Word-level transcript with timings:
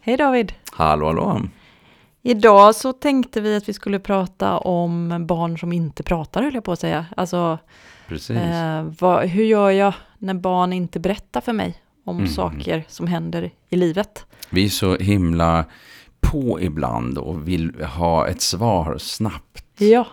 Hej 0.00 0.16
David! 0.16 0.52
Hallå, 0.72 1.06
hallå! 1.06 1.40
Idag 2.22 2.74
så 2.74 2.92
tänkte 2.92 3.40
vi 3.40 3.56
att 3.56 3.68
vi 3.68 3.72
skulle 3.72 3.98
prata 3.98 4.58
om 4.58 5.26
barn 5.26 5.58
som 5.58 5.72
inte 5.72 6.02
pratar, 6.02 6.42
höll 6.42 6.54
jag 6.54 6.64
på 6.64 6.72
att 6.72 6.80
säga. 6.80 7.06
Alltså, 7.16 7.58
Precis. 8.08 8.36
eh, 8.36 8.82
vad, 9.00 9.24
hur 9.28 9.44
gör 9.44 9.70
jag 9.70 9.94
när 10.18 10.34
barn 10.34 10.72
inte 10.72 11.00
berättar 11.00 11.40
för 11.40 11.52
mig 11.52 11.74
om 12.04 12.16
Mm. 12.18 12.28
saker 12.28 12.84
som 12.88 13.06
händer 13.06 13.50
i 13.68 13.76
livet? 13.76 14.26
Vi 14.50 14.64
är 14.64 14.68
så 14.68 14.96
himla 14.96 15.64
på 16.20 16.60
ibland 16.60 17.18
och 17.18 17.48
vill 17.48 17.84
ha 17.84 18.28
ett 18.28 18.40
svar 18.40 18.98
snabbt. 18.98 19.64
Ja, 19.78 20.06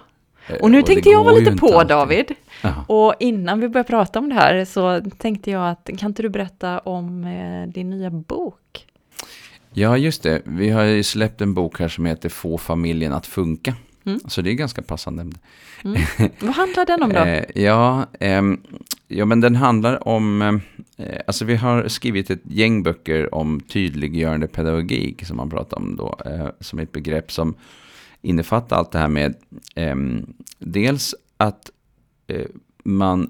Eh, 0.50 0.56
och 0.56 0.72
nu 0.72 0.82
det 0.82 0.88
tänkte 0.88 1.10
jag 1.10 1.24
vara 1.24 1.36
lite 1.36 1.58
på 1.58 1.68
alltid. 1.80 1.88
David. 1.88 2.36
Ja. 2.64 2.74
Och 2.88 3.14
innan 3.20 3.60
vi 3.60 3.70
börjar 3.70 3.84
prata 3.84 4.20
om 4.20 4.30
det 4.30 4.36
här 4.36 4.66
så 4.66 5.02
tänkte 5.18 5.52
jag 5.52 5.70
att 5.70 5.90
kan 5.98 6.10
inte 6.10 6.22
du 6.22 6.30
berätta 6.30 6.80
om 6.80 7.24
eh, 7.24 7.68
din 7.74 7.90
nya 7.90 8.10
bok? 8.10 8.86
Ja, 9.78 9.98
just 9.98 10.24
det. 10.24 10.42
Vi 10.46 10.70
har 10.70 10.84
ju 10.84 11.04
släppt 11.04 11.42
en 11.42 11.54
bok 11.54 11.80
här 11.80 11.88
som 11.88 12.06
heter 12.06 12.30
Få 12.30 12.58
familjen 12.58 13.14
att 13.14 13.28
funka. 13.28 13.76
Mm. 14.06 14.20
Så 14.26 14.42
det 14.42 14.50
är 14.50 14.54
ganska 14.54 14.82
passande. 14.82 15.22
Mm. 15.84 16.02
Vad 16.40 16.56
handlar 16.56 16.86
den 16.86 17.04
om 17.04 17.10
då? 17.14 17.20
Eh, 17.26 17.44
ja, 17.56 18.06
ehm, 18.20 18.62
ja, 19.08 19.26
men 19.26 19.42
den 19.42 19.56
handlar 19.56 20.08
om... 20.08 20.42
Eh, 20.98 21.20
alltså 21.28 21.46
vi 21.46 21.56
har 21.56 21.88
skrivit 21.88 22.30
ett 22.30 22.42
gäng 22.44 22.84
böcker 22.84 23.36
om 23.36 23.60
tydliggörande 23.60 24.48
pedagogik 24.48 25.26
som 25.26 25.38
man 25.38 25.50
pratar 25.50 25.78
om 25.78 25.96
då. 25.96 26.20
Eh, 26.26 26.50
som 26.60 26.80
ett 26.80 26.92
begrepp 26.92 27.32
som 27.32 27.56
innefattar 28.22 28.76
allt 28.76 28.92
det 28.92 29.00
här 29.00 29.08
med 29.08 29.36
ehm, 29.76 30.34
dels 30.60 31.16
att 31.38 31.70
man 32.84 33.30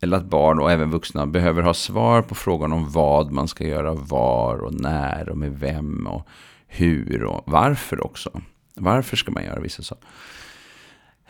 eller 0.00 0.16
att 0.16 0.24
barn 0.24 0.58
och 0.58 0.70
även 0.70 0.90
vuxna 0.90 1.26
behöver 1.26 1.62
ha 1.62 1.74
svar 1.74 2.22
på 2.22 2.34
frågan 2.34 2.72
om 2.72 2.90
vad 2.90 3.32
man 3.32 3.48
ska 3.48 3.66
göra 3.66 3.94
var 3.94 4.56
och 4.56 4.74
när 4.74 5.28
och 5.28 5.38
med 5.38 5.58
vem 5.58 6.06
och 6.06 6.26
hur 6.66 7.24
och 7.24 7.42
varför 7.46 8.04
också. 8.04 8.40
Varför 8.74 9.16
ska 9.16 9.30
man 9.30 9.44
göra 9.44 9.60
vissa 9.60 9.82
saker? 9.82 10.08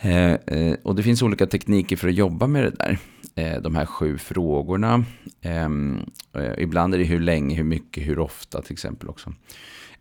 Eh, 0.00 0.32
eh, 0.32 0.76
och 0.82 0.94
det 0.94 1.02
finns 1.02 1.22
olika 1.22 1.46
tekniker 1.46 1.96
för 1.96 2.08
att 2.08 2.14
jobba 2.14 2.46
med 2.46 2.64
det 2.64 2.70
där. 2.70 2.98
Eh, 3.34 3.62
de 3.62 3.74
här 3.74 3.86
sju 3.86 4.18
frågorna. 4.18 5.04
Ehm, 5.42 5.98
eh, 6.34 6.52
ibland 6.58 6.94
är 6.94 6.98
det 6.98 7.04
hur 7.04 7.20
länge, 7.20 7.56
hur 7.56 7.64
mycket, 7.64 8.06
hur 8.06 8.18
ofta 8.18 8.62
till 8.62 8.72
exempel 8.72 9.08
också. 9.08 9.32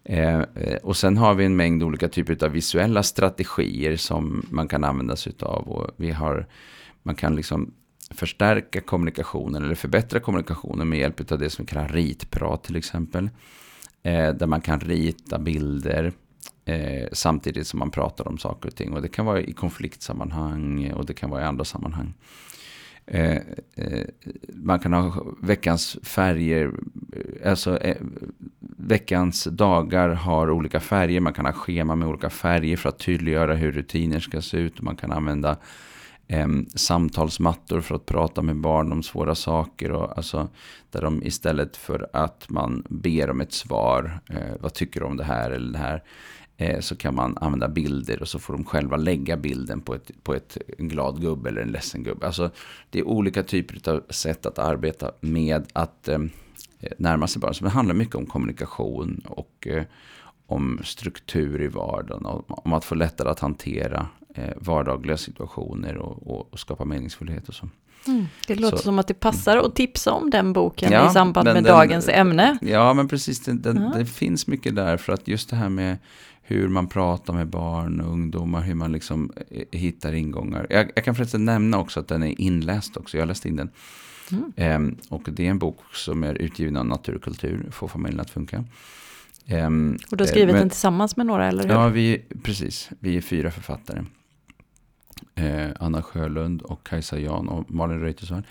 Eh, 0.03 0.39
eh, 0.39 0.77
och 0.83 0.97
sen 0.97 1.17
har 1.17 1.33
vi 1.33 1.45
en 1.45 1.55
mängd 1.55 1.83
olika 1.83 2.08
typer 2.08 2.45
av 2.45 2.52
visuella 2.52 3.03
strategier 3.03 3.95
som 3.95 4.45
man 4.49 4.67
kan 4.67 4.83
använda 4.83 5.15
sig 5.15 5.33
av. 5.39 5.69
Och 5.69 5.91
vi 5.97 6.11
har, 6.11 6.47
man 7.03 7.15
kan 7.15 7.36
liksom 7.36 7.73
förstärka 8.09 8.81
kommunikationen 8.81 9.63
eller 9.63 9.75
förbättra 9.75 10.19
kommunikationen 10.19 10.89
med 10.89 10.99
hjälp 10.99 11.31
av 11.31 11.39
det 11.39 11.49
som 11.49 11.65
vi 11.65 11.69
kallar 11.69 11.88
ritprat 11.88 12.63
till 12.63 12.75
exempel. 12.75 13.29
Eh, 14.03 14.29
där 14.33 14.47
man 14.47 14.61
kan 14.61 14.79
rita 14.79 15.39
bilder 15.39 16.11
eh, 16.65 17.07
samtidigt 17.11 17.67
som 17.67 17.80
man 17.80 17.91
pratar 17.91 18.27
om 18.27 18.37
saker 18.37 18.69
och 18.69 18.75
ting. 18.75 18.93
Och 18.93 19.02
det 19.02 19.07
kan 19.07 19.25
vara 19.25 19.41
i 19.41 19.53
konfliktsammanhang 19.53 20.91
och 20.91 21.05
det 21.05 21.13
kan 21.13 21.30
vara 21.30 21.41
i 21.41 21.45
andra 21.45 21.65
sammanhang. 21.65 22.13
Eh, 23.11 23.37
eh, 23.75 24.05
man 24.53 24.80
kan 24.80 24.93
ha 24.93 25.25
veckans 25.41 25.97
färger, 26.03 26.71
eh, 27.13 27.49
alltså 27.52 27.77
eh, 27.77 27.97
veckans 28.77 29.43
dagar 29.43 30.09
har 30.09 30.52
olika 30.52 30.80
färger. 30.80 31.19
Man 31.19 31.33
kan 31.33 31.45
ha 31.45 31.53
schema 31.53 31.95
med 31.95 32.07
olika 32.07 32.30
färger 32.30 32.77
för 32.77 32.89
att 32.89 32.99
tydliggöra 32.99 33.55
hur 33.55 33.71
rutiner 33.71 34.19
ska 34.19 34.41
se 34.41 34.57
ut. 34.57 34.81
Man 34.81 34.95
kan 34.95 35.11
använda 35.11 35.57
eh, 36.30 36.47
samtalsmattor 36.75 37.81
för 37.81 37.95
att 37.95 38.05
prata 38.05 38.41
med 38.41 38.55
barn 38.55 38.91
om 38.91 39.03
svåra 39.03 39.35
saker. 39.35 39.91
Och, 39.91 40.17
alltså, 40.17 40.49
där 40.91 41.02
de 41.02 41.23
istället 41.23 41.77
för 41.77 42.09
att 42.13 42.49
man 42.49 42.83
ber 42.89 43.30
om 43.30 43.41
ett 43.41 43.53
svar, 43.53 44.20
eh, 44.30 44.55
vad 44.59 44.73
tycker 44.73 44.99
du 44.99 45.05
om 45.05 45.17
det 45.17 45.23
här 45.23 45.52
eller 45.52 45.71
det 45.73 45.80
här, 45.80 46.03
eh, 46.58 46.80
så 46.80 46.95
kan 46.95 47.15
man 47.15 47.37
använda 47.42 47.67
bilder 47.67 48.21
och 48.21 48.27
så 48.27 48.39
får 48.39 48.53
de 48.53 48.65
själva 48.65 48.98
lägga 48.98 49.37
bilden 49.37 49.81
på 49.81 49.95
ett, 49.95 50.11
på 50.23 50.33
ett 50.33 50.58
en 50.77 50.87
glad 50.87 51.21
gubbe 51.21 51.49
eller 51.49 51.61
en 51.61 51.71
ledsen 51.71 52.03
gubbe. 52.03 52.26
Alltså, 52.26 52.52
det 52.89 52.99
är 52.99 53.08
olika 53.08 53.43
typer 53.43 53.89
av 53.92 54.03
sätt 54.09 54.45
att 54.45 54.59
arbeta 54.59 55.11
med 55.21 55.67
att 55.73 56.08
eh, 56.08 56.20
närma 56.98 57.27
sig 57.27 57.39
barn. 57.39 57.53
Så 57.53 57.64
det 57.64 57.70
handlar 57.70 57.95
mycket 57.95 58.15
om 58.15 58.26
kommunikation 58.26 59.21
och 59.26 59.67
eh, 59.67 59.83
om 60.48 60.80
struktur 60.83 61.61
i 61.61 61.67
vardagen. 61.67 62.26
Om 62.48 62.73
att 62.73 62.86
få 62.86 62.95
lättare 62.95 63.30
att 63.30 63.39
hantera 63.39 64.08
vardagliga 64.58 65.17
situationer 65.17 65.98
och, 65.98 66.27
och, 66.27 66.54
och 66.54 66.60
skapa 66.60 66.86
meningsfullhet 66.86 67.50
och 67.50 67.55
så. 67.55 67.70
Mm. 68.08 68.26
Det 68.48 68.55
låter 68.55 68.77
Så- 68.77 68.83
som 68.83 69.00
att 69.00 69.08
det 69.08 69.14
passar 69.14 69.58
att 69.58 69.76
tipsa 69.76 70.11
om 70.11 70.30
den 70.30 70.54
boken 70.54 70.92
Ja, 70.92 71.10
i 71.10 71.14
samband 71.14 71.45
men 71.45 71.54
med 71.54 71.64
den- 71.64 71.73
dagens 71.73 72.10
ämne. 72.10 72.58
Ja, 72.61 72.94
men 72.94 73.08
precis. 73.08 73.39
Det, 73.39 73.54
det, 73.54 73.70
Ja. 73.70 73.98
det 74.00 74.05
finns 74.05 74.48
mycket 74.48 74.76
där 74.76 74.98
för 74.98 75.14
att 75.14 75.27
just 75.27 75.50
det 75.50 75.55
här 75.55 75.70
med 75.70 75.98
hur 76.42 76.67
man 76.67 76.88
pratar 76.88 77.33
med 77.33 77.48
barn 77.48 78.02
och 78.02 78.11
ungdomar, 78.14 78.61
hur 78.61 78.76
man 78.76 78.92
liksom 78.92 79.32
eh, 79.52 79.64
hittar 79.80 80.14
ingångar. 80.14 80.67
Jag, 80.70 80.92
jag 80.95 81.06
kan 81.06 81.16
förresten 81.16 81.45
nämna 81.45 81.80
också 81.80 82.00
att 82.00 82.08
den 82.08 82.23
är 82.23 82.42
inläst 82.42 82.98
också, 82.98 83.17
jag 83.17 83.21
har 83.21 83.27
läst 83.27 83.45
in 83.45 83.56
den. 83.56 83.70
Mm. 84.32 84.54
Ehm, 84.56 84.98
och 85.10 85.21
det 85.32 85.45
är 85.45 85.50
en 85.50 85.60
bok 85.60 85.80
som 85.94 86.23
är 86.23 86.33
utgiven 86.33 86.77
av 86.77 86.86
Naturkultur, 86.86 87.67
Få 87.71 87.88
familjen 87.88 88.20
att 88.20 88.30
funka. 88.30 88.64
Ehm, 89.45 89.98
Och 90.11 90.17
du 90.17 90.23
har 90.23 90.27
eh, 90.27 90.32
skrivit 90.32 90.52
men- 90.54 90.60
den 90.61 90.70
tillsammans 90.70 91.17
med 91.17 91.26
några, 91.26 91.48
eller 91.48 91.64
hur? 91.64 91.70
Ja, 91.70 91.88
vi, 91.88 92.21
precis. 92.44 92.89
Vi 93.00 93.17
är 93.17 93.21
fyra 93.21 93.52
författare. 93.52 94.04
Eh, 95.35 95.69
Anna 95.80 96.02
Sjölund 96.02 96.61
och 96.61 96.87
Kajsa 96.87 97.19
Jan 97.19 97.47
och 97.47 97.71
Malin 97.71 97.99
Reutersson. 97.99 98.43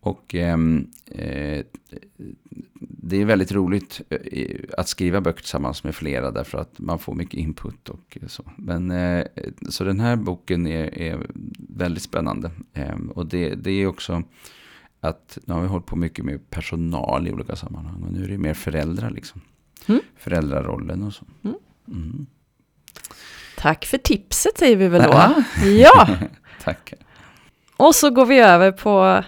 Och 0.00 0.34
ehm, 0.34 0.90
eh, 1.06 1.64
det 2.80 3.16
är 3.16 3.24
väldigt 3.24 3.52
roligt 3.52 4.00
eh, 4.10 4.56
att 4.78 4.88
skriva 4.88 5.20
böcker 5.20 5.40
tillsammans 5.40 5.84
med 5.84 5.94
flera 5.94 6.30
därför 6.30 6.58
att 6.58 6.78
man 6.78 6.98
får 6.98 7.14
mycket 7.14 7.34
input 7.34 7.88
och 7.88 8.18
så. 8.26 8.50
Men, 8.56 8.90
eh, 8.90 9.26
så 9.68 9.84
den 9.84 10.00
här 10.00 10.16
boken 10.16 10.66
är, 10.66 10.98
är 10.98 11.26
väldigt 11.68 12.02
spännande. 12.02 12.50
Eh, 12.72 12.96
och 13.14 13.26
det, 13.26 13.54
det 13.54 13.70
är 13.70 13.86
också 13.86 14.22
att 15.00 15.38
nu 15.44 15.54
har 15.54 15.60
vi 15.60 15.68
hållit 15.68 15.86
på 15.86 15.96
mycket 15.96 16.24
med 16.24 16.50
personal 16.50 17.28
i 17.28 17.32
olika 17.32 17.56
sammanhang 17.56 18.02
och 18.02 18.12
nu 18.12 18.24
är 18.24 18.28
det 18.28 18.38
mer 18.38 18.54
föräldrar 18.54 19.10
liksom. 19.10 19.40
Mm. 19.86 20.00
Föräldrarollen 20.16 21.02
och 21.02 21.14
så. 21.14 21.24
Mm. 21.44 21.56
Mm. 21.88 22.26
Tack 23.62 23.84
för 23.84 23.98
tipset 23.98 24.58
säger 24.58 24.76
vi 24.76 24.88
väl 24.88 25.02
då. 25.02 25.34
Ja. 25.66 26.08
Tack. 26.64 26.92
och 27.76 27.94
så 27.94 28.10
går 28.10 28.26
vi 28.26 28.38
över 28.38 28.72
på 28.72 29.24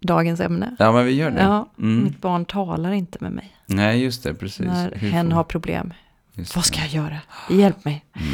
dagens 0.00 0.40
ämne. 0.40 0.76
Ja, 0.78 0.92
men 0.92 1.04
vi 1.06 1.12
gör 1.12 1.30
det. 1.30 1.40
Ja, 1.42 1.72
Mm. 1.78 2.04
mitt 2.04 2.20
barn 2.20 2.44
talar 2.44 2.92
inte 2.92 3.18
med 3.20 3.32
mig 3.32 3.56
Nej, 3.66 4.02
just 4.02 4.22
det, 4.22 4.34
precis. 4.34 4.66
när 4.66 4.92
Hur 4.94 5.10
hen 5.10 5.26
får- 5.26 5.34
har 5.34 5.44
problem. 5.44 5.92
just 6.34 6.56
Vad 6.56 6.64
det. 6.64 6.68
ska 6.68 6.80
jag 6.80 6.88
göra? 6.88 7.16
Hjälp 7.50 7.84
mig. 7.84 8.04
Mm. 8.16 8.28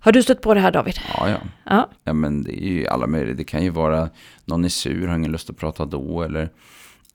Har 0.00 0.12
du 0.12 0.22
stött 0.22 0.40
på 0.40 0.54
det 0.54 0.60
här 0.60 0.70
David? 0.72 1.00
Ja, 1.16 1.28
ja. 1.30 1.36
Ja. 1.64 1.88
Ja, 2.04 2.12
men 2.12 2.42
det 2.42 2.64
är 2.64 2.68
ju 2.68 2.86
alla 2.86 3.06
möjliga. 3.06 3.34
Det 3.36 3.44
kan 3.44 3.62
ju 3.64 3.70
vara 3.70 4.10
någon 4.44 4.64
är 4.64 4.68
sur, 4.68 5.06
har 5.08 5.16
ingen 5.16 5.32
lust 5.32 5.50
att 5.50 5.56
prata 5.56 5.84
då. 5.84 6.22
Eller 6.22 6.48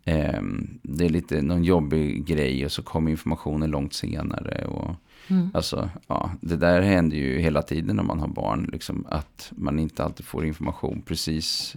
ehm, 0.06 0.80
det 0.84 1.06
är 1.06 1.10
lite 1.10 1.42
någon 1.42 1.64
jobbig 1.64 2.26
grej 2.26 2.66
och 2.66 2.72
så 2.72 2.84
kommer 2.84 3.12
informationen 3.12 3.70
långt 3.72 3.94
senare. 3.94 4.66
Och, 4.66 4.96
Mm. 5.28 5.52
alltså, 5.54 5.90
ja, 6.08 6.32
det 6.42 6.56
där 6.56 6.82
händer 6.82 7.18
ju 7.18 7.40
hela 7.40 7.62
tiden 7.62 7.96
när 7.96 8.04
man 8.04 8.20
har 8.20 8.28
barn. 8.28 8.70
Liksom, 8.72 9.06
att 9.10 9.52
man 9.56 9.80
inte 9.80 10.04
alltid 10.04 10.26
får 10.26 10.46
information 10.46 11.02
precis 11.06 11.76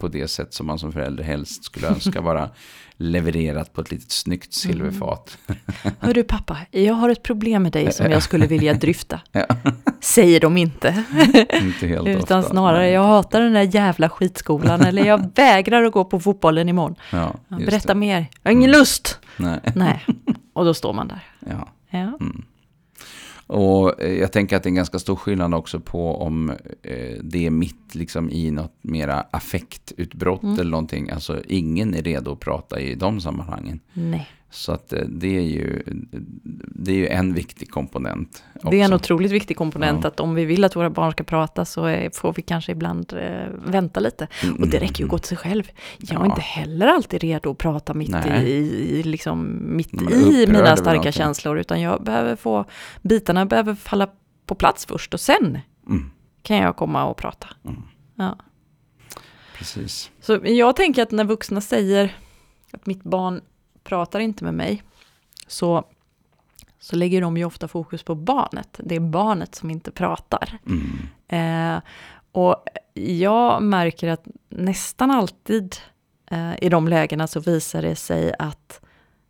på 0.00 0.08
det 0.08 0.28
sätt 0.28 0.54
som 0.54 0.66
man 0.66 0.78
som 0.78 0.92
förälder 0.92 1.24
helst 1.24 1.64
skulle 1.64 1.88
önska 1.88 2.20
vara 2.20 2.50
levererat 2.96 3.72
på 3.72 3.80
ett 3.80 3.90
litet 3.90 4.10
snyggt 4.10 4.52
silverfat. 4.54 5.38
Hör 5.98 6.14
du 6.14 6.22
pappa, 6.24 6.58
jag 6.70 6.94
har 6.94 7.08
ett 7.08 7.22
problem 7.22 7.62
med 7.62 7.72
dig 7.72 7.92
som 7.92 8.10
jag 8.10 8.22
skulle 8.22 8.46
vilja 8.46 8.74
dryfta. 8.80 9.20
Ja. 9.32 9.46
Säger 10.00 10.40
de 10.40 10.56
inte. 10.56 11.04
inte 11.62 11.86
helt 11.86 12.08
Utan 12.08 12.38
ofta. 12.38 12.42
snarare, 12.50 12.90
jag 12.90 13.02
hatar 13.04 13.40
den 13.40 13.52
där 13.52 13.74
jävla 13.74 14.08
skitskolan. 14.08 14.80
eller 14.80 15.04
jag 15.04 15.30
vägrar 15.34 15.82
att 15.84 15.92
gå 15.92 16.04
på 16.04 16.20
fotbollen 16.20 16.68
imorgon. 16.68 16.94
Ja, 17.12 17.34
Berätta 17.48 17.94
det. 17.94 18.00
mer. 18.00 18.26
Jag 18.42 18.50
har 18.50 18.56
ingen 18.56 18.70
lust. 18.70 19.18
Nej. 19.36 19.60
Nej. 19.74 20.04
Och 20.52 20.64
då 20.64 20.74
står 20.74 20.92
man 20.92 21.08
där. 21.08 21.20
Ja. 21.50 21.68
Ja. 21.90 21.98
Mm. 22.20 22.44
Och 23.46 24.02
eh, 24.02 24.18
jag 24.18 24.32
tänker 24.32 24.56
att 24.56 24.62
det 24.62 24.66
är 24.66 24.70
en 24.70 24.74
ganska 24.74 24.98
stor 24.98 25.16
skillnad 25.16 25.54
också 25.54 25.80
på 25.80 26.16
om 26.22 26.50
eh, 26.82 27.14
det 27.22 27.46
är 27.46 27.50
mitt 27.50 27.94
liksom 27.94 28.30
i 28.30 28.50
något 28.50 28.74
mera 28.82 29.26
affektutbrott 29.30 30.42
Mm. 30.42 30.54
eller 30.60 30.70
någonting. 30.70 31.10
Alltså 31.10 31.42
ingen 31.48 31.94
är 31.94 32.02
redo 32.02 32.32
att 32.32 32.40
prata 32.40 32.80
i 32.80 32.94
de 32.94 33.20
sammanhangen. 33.20 33.80
Nej. 33.92 34.28
Så 34.56 34.72
att 34.72 34.92
eh, 34.92 35.00
det 35.08 35.36
är 35.36 35.42
ju, 35.42 35.82
det 36.74 36.90
är 36.92 36.96
ju 36.96 37.06
en 37.08 37.34
viktig 37.34 37.70
komponent. 37.70 38.42
Också. 38.54 38.68
Det 38.70 38.80
är 38.80 38.84
en 38.84 38.92
otroligt 38.92 39.32
viktig 39.32 39.56
komponent 39.56 39.98
Ja. 40.02 40.08
att 40.08 40.20
om 40.20 40.34
vi 40.34 40.44
vill 40.44 40.64
att 40.64 40.76
våra 40.76 40.90
barn 40.90 41.12
ska 41.12 41.24
prata 41.24 41.64
så 41.64 42.08
får 42.12 42.32
vi 42.32 42.42
kanske 42.42 42.72
ibland 42.72 43.12
eh, 43.12 43.46
vänta 43.66 44.00
lite. 44.00 44.28
Och 44.58 44.68
det 44.68 44.78
räcker 44.78 44.98
ju 44.98 45.04
att 45.04 45.10
gå 45.10 45.18
till 45.18 45.28
sig 45.28 45.36
själv. 45.38 45.70
Jag 45.98 46.10
är 46.10 46.14
Mm. 46.16 46.26
Ja. 46.28 46.32
inte 46.32 46.40
heller 46.42 46.86
alltid 46.86 47.20
redo 47.20 47.50
att 47.50 47.58
prata 47.58 47.94
mitt 47.94 48.08
Nej. 48.10 48.50
i, 48.50 49.02
liksom, 49.02 49.58
mitt 49.76 49.94
i 50.12 50.46
mina 50.48 50.76
starka 50.76 51.12
känslor. 51.12 51.58
Utan 51.58 51.80
jag 51.80 52.02
behöver 52.04 52.36
få, 52.36 52.64
bitarna 53.02 53.46
behöver 53.46 53.74
falla 53.74 54.08
på 54.46 54.54
plats 54.54 54.86
först 54.86 55.14
och 55.14 55.20
sen 55.20 55.58
Mm, 55.88 56.10
kan 56.42 56.56
jag 56.56 56.76
komma 56.76 57.04
och 57.04 57.16
prata. 57.16 57.46
Mm. 57.64 57.82
Ja. 58.14 58.38
precis. 59.58 60.10
Så 60.20 60.38
jag 60.44 60.76
tänker 60.76 61.02
att 61.02 61.10
när 61.10 61.24
vuxna 61.24 61.60
säger 61.60 62.16
att 62.72 62.86
mitt 62.86 63.02
barn 63.02 63.40
pratar 63.86 64.20
inte 64.20 64.44
med 64.44 64.54
mig, 64.54 64.82
så 65.46 65.84
så 66.78 66.96
lägger 66.96 67.20
de 67.20 67.36
ju 67.36 67.44
ofta 67.44 67.68
fokus 67.68 68.02
på 68.02 68.14
barnet. 68.14 68.80
Det 68.84 68.94
är 68.94 69.00
barnet 69.00 69.54
som 69.54 69.70
inte 69.70 69.90
pratar. 69.90 70.58
Mm. 70.66 71.76
Eh, 71.76 71.82
och 72.32 72.64
jag 72.94 73.62
märker 73.62 74.08
att 74.08 74.24
nästan 74.48 75.10
alltid 75.10 75.76
eh, 76.30 76.52
i 76.62 76.68
de 76.68 76.88
lägena 76.88 77.26
så 77.26 77.40
visar 77.40 77.82
det 77.82 77.96
sig 77.96 78.34
att 78.38 78.80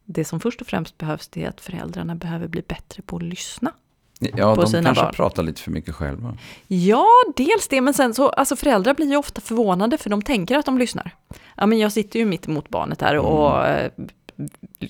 det 0.05 0.25
som 0.25 0.41
först 0.41 0.61
och 0.61 0.67
främst 0.67 0.99
behövs 0.99 1.29
det 1.29 1.45
är 1.45 1.49
att 1.49 1.61
föräldrarna 1.61 2.15
behöver 2.15 2.49
bli 2.49 2.63
bättre 2.63 3.03
på 3.03 3.17
att 3.17 3.23
lyssna. 3.23 3.73
Ja, 4.19 4.55
de 4.55 4.73
kanske 4.73 5.05
barn. 5.05 5.15
pratar 5.15 5.43
lite 5.43 5.61
för 5.61 5.71
mycket 5.71 5.95
själva. 5.95 6.37
Ja, 6.67 7.07
dels 7.37 7.69
det, 7.69 7.81
men 7.81 7.95
sen 7.95 8.15
så, 8.15 8.29
alltså 8.29 8.57
föräldrar 8.57 8.95
blir 8.95 9.11
ju 9.11 9.17
ofta 9.17 9.41
förvånade 9.41 9.99
för 9.99 10.11
de 10.11 10.23
tänker 10.23 10.59
att 10.59 10.67
de 10.67 10.79
lyssnar. 10.79 11.15
Ja, 11.57 11.67
men 11.67 11.79
jag 11.79 11.93
sitter 11.93 12.19
ju 12.19 12.25
mitt 12.25 12.49
emot 12.49 12.69
barnet 12.69 13.01
här 13.01 13.19
och 13.19 13.67
eh, 13.67 13.91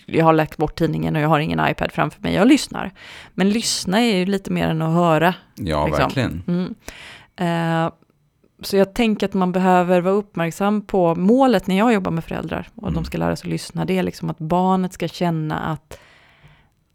jag 0.06 0.24
har 0.24 0.32
lagt 0.32 0.56
bort 0.56 0.78
tidningen 0.78 1.16
och 1.16 1.22
jag 1.22 1.28
har 1.28 1.38
ingen 1.40 1.68
iPad 1.68 1.92
framför 1.92 2.22
mig, 2.22 2.34
jag 2.34 2.48
lyssnar. 2.48 2.92
Men 3.34 3.50
lyssna 3.50 4.00
är 4.00 4.16
ju 4.16 4.26
lite 4.26 4.50
mer 4.50 4.68
än 4.68 4.82
att 4.82 4.94
höra. 4.94 5.34
Ja, 5.54 5.86
Liksom. 5.86 6.02
verkligen. 6.02 6.42
Mm. 6.46 6.74
Eh, 7.36 7.92
så 8.60 8.76
jag 8.76 8.94
tänker 8.94 9.26
att 9.26 9.34
man 9.34 9.52
behöver 9.52 10.00
vara 10.00 10.14
uppmärksam 10.14 10.82
på 10.82 11.14
målet 11.14 11.66
när 11.66 11.78
jag 11.78 11.92
jobbar 11.92 12.10
med 12.10 12.24
föräldrar 12.24 12.68
och 12.74 12.82
Mm. 12.82 12.94
de 12.94 13.04
ska 13.04 13.18
lära 13.18 13.36
sig 13.36 13.46
att 13.48 13.50
lyssna. 13.50 13.84
Det 13.84 13.98
är 13.98 14.02
liksom 14.02 14.30
att 14.30 14.38
barnet 14.38 14.92
ska 14.92 15.08
känna 15.08 15.58
att 15.58 15.98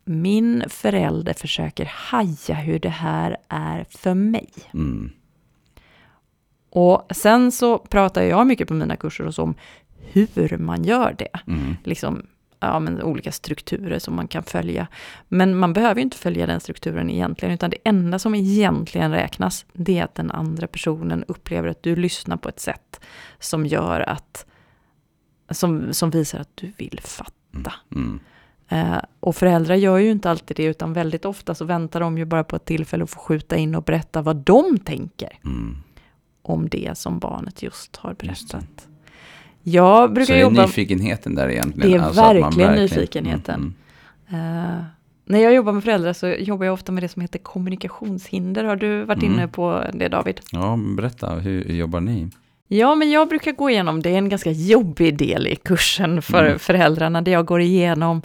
min 0.06 0.64
förälder 0.70 1.34
försöker 1.34 1.86
haja 1.94 2.56
hur 2.56 2.80
det 2.80 2.90
här 2.90 3.38
är 3.50 3.86
för 3.90 4.14
mig. 4.14 4.50
Mm. 4.74 5.12
Och 6.70 7.08
sen 7.12 7.52
så 7.52 7.78
pratar 7.78 8.22
jag 8.24 8.48
mycket 8.48 8.68
på 8.68 8.74
mina 8.74 8.96
kurser 8.96 9.26
och 9.28 9.36
så 9.36 9.44
om 9.44 9.56
hur 9.98 10.58
man 10.58 10.84
gör 10.84 11.16
det. 11.18 11.40
Mm. 11.48 11.76
Liksom, 11.84 12.26
ja, 12.62 12.80
men 12.80 13.02
olika 13.02 13.32
strukturer 13.32 14.00
som 14.00 14.16
man 14.16 14.28
kan 14.28 14.44
följa. 14.44 14.88
Men 15.28 15.58
man 15.58 15.74
behöver 15.74 15.96
ju 15.96 16.02
inte 16.02 16.18
följa 16.18 16.46
den 16.46 16.60
strukturen 16.60 17.10
egentligen, 17.10 17.54
utan 17.54 17.70
det 17.70 17.78
enda 17.84 18.20
som 18.20 18.36
egentligen 18.36 19.12
räknas, 19.12 19.66
det 19.74 20.00
är 20.00 20.04
att 20.04 20.16
den 20.16 20.32
andra 20.32 20.68
personen 20.68 21.24
upplever 21.28 21.68
att 21.68 21.84
du 21.84 21.96
lyssnar 21.96 22.38
på 22.38 22.50
ett 22.50 22.60
sätt 22.60 23.02
som 23.40 23.66
gör 23.66 24.00
att, 24.10 24.46
som, 25.50 25.94
som 25.94 26.10
visar 26.10 26.40
att 26.40 26.58
du 26.58 26.72
vill 26.78 27.00
fatta. 27.04 27.74
Mm. 27.96 28.20
Eh, 28.68 29.02
och 29.20 29.36
föräldrar 29.36 29.76
gör 29.76 29.98
ju 29.98 30.12
inte 30.12 30.30
alltid 30.30 30.58
det, 30.58 30.64
utan 30.64 30.94
väldigt 30.94 31.26
ofta 31.26 31.56
så 31.56 31.66
väntar 31.66 32.00
de 32.00 32.18
ju 32.18 32.26
bara 32.26 32.44
på 32.44 32.56
ett 32.56 32.66
tillfälle 32.66 33.04
att 33.04 33.10
få 33.10 33.20
skjuta 33.20 33.58
in 33.58 33.76
och 33.76 33.84
berätta 33.84 34.22
vad 34.22 34.36
de 34.36 34.80
tänker 34.80 35.40
Mm. 35.46 35.78
om 36.42 36.70
det 36.70 36.98
som 36.98 37.20
barnet 37.20 37.64
just 37.64 37.96
har 37.96 38.16
Just 38.22 38.91
Jag 39.64 40.10
Så 40.10 40.14
brukar 40.14 40.34
det 40.34 40.40
är 40.40 40.44
jobba... 40.44 40.62
nyfikenheten 40.62 41.36
där 41.36 41.50
egentligen? 41.50 41.92
Det 41.92 41.98
är 41.98 42.02
Alltså 42.02 42.22
man 42.22 42.36
verkligen 42.42 42.76
nyfikenheten. 42.76 43.60
Mm, 43.60 43.74
Eh, 44.34 44.84
när 45.26 45.40
jag 45.40 45.54
jobbar 45.54 45.72
med 45.74 45.84
föräldrar 45.84 46.14
så 46.14 46.28
jobbar 46.28 46.66
jag 46.66 46.74
ofta 46.74 46.92
med 46.92 47.04
det 47.04 47.08
som 47.08 47.22
heter 47.22 47.40
kommunikationshinder. 47.40 48.64
Har 48.64 48.76
du 48.76 49.04
varit 49.04 49.24
Mm. 49.24 49.34
inne 49.36 49.48
på 49.48 49.84
det 49.94 50.08
David? 50.08 50.42
Ja, 50.52 50.80
berätta, 50.98 51.30
hur 51.36 51.64
jobbar 51.72 52.00
ni? 52.00 52.28
Ja, 52.68 52.96
men 52.96 53.12
jag 53.12 53.30
brukar 53.30 53.52
gå 53.52 53.70
igenom, 53.70 54.02
det 54.02 54.10
är 54.10 54.18
en 54.18 54.30
ganska 54.30 54.52
jobbig 54.52 55.18
del 55.18 55.48
i 55.48 55.56
kursen 55.56 56.22
för 56.22 56.46
Mm. 56.46 56.60
föräldrarna, 56.60 57.22
där 57.22 57.32
jag 57.32 57.46
går 57.46 57.62
igenom 57.62 58.22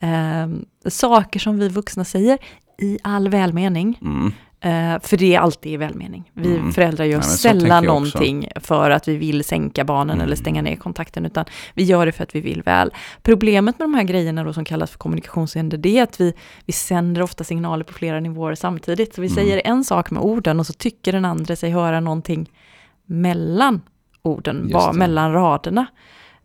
eh, 0.00 0.48
saker 0.90 1.40
som 1.40 1.58
vi 1.58 1.68
vuxna 1.68 2.04
säger 2.04 2.38
i 2.82 2.98
all 3.02 3.28
välmening. 3.28 3.98
Mm. 4.02 4.32
Eh, 4.62 5.00
för 5.02 5.16
det 5.16 5.34
är 5.34 5.38
alltid 5.40 5.72
i 5.72 5.76
välmening. 5.76 6.30
Vi 6.34 6.56
Mm. 6.56 6.72
föräldrar 6.72 7.04
gör 7.04 7.12
Ja, 7.18 7.22
så 7.22 7.36
sällan 7.36 7.84
någonting 7.84 8.48
för 8.56 8.90
att 8.90 9.08
vi 9.08 9.16
vill 9.16 9.44
sänka 9.44 9.84
barnen 9.84 10.14
Mm. 10.14 10.26
eller 10.26 10.36
stänga 10.36 10.62
ner 10.62 10.76
kontakten, 10.76 11.26
utan 11.26 11.44
vi 11.74 11.82
gör 11.84 12.06
det 12.06 12.12
för 12.12 12.22
att 12.22 12.34
vi 12.34 12.40
vill 12.40 12.62
väl. 12.62 12.90
Problemet 13.22 13.78
med 13.78 13.84
de 13.88 13.94
här 13.94 14.02
grejerna 14.02 14.44
då 14.44 14.52
som 14.52 14.64
kallas 14.64 14.90
för 14.90 14.98
kommunikationshinder, 14.98 15.78
det 15.78 15.98
är 15.98 16.02
att 16.02 16.20
vi, 16.20 16.34
vi 16.66 16.72
sänder 16.72 17.22
ofta 17.22 17.44
signaler 17.44 17.84
på 17.84 17.92
flera 17.92 18.20
nivåer 18.20 18.54
samtidigt. 18.54 19.14
Så 19.14 19.20
vi 19.20 19.26
Mm. 19.26 19.34
säger 19.36 19.62
en 19.64 19.84
sak 19.84 20.10
med 20.10 20.22
orden 20.22 20.60
och 20.60 20.66
så 20.66 20.72
tycker 20.72 21.12
den 21.12 21.24
andra 21.24 21.56
sig 21.56 21.70
höra 21.70 22.00
någonting 22.00 22.50
mellan 23.06 23.80
orden, 24.22 24.70
bara 24.72 24.92
det. 24.92 24.98
mellan 24.98 25.32
raderna. 25.32 25.86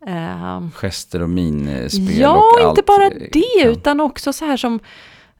Ehm, 0.08 0.72
Gester 0.72 1.22
och 1.22 1.30
minspel 1.30 2.18
Ja, 2.20 2.36
och 2.38 2.60
inte 2.60 2.68
allt, 2.80 2.86
bara 2.86 3.06
eh, 3.06 3.12
det, 3.32 3.42
kan- 3.62 3.72
utan 3.72 4.00
också 4.00 4.34
så 4.34 4.46
här 4.46 4.58
som 4.58 4.80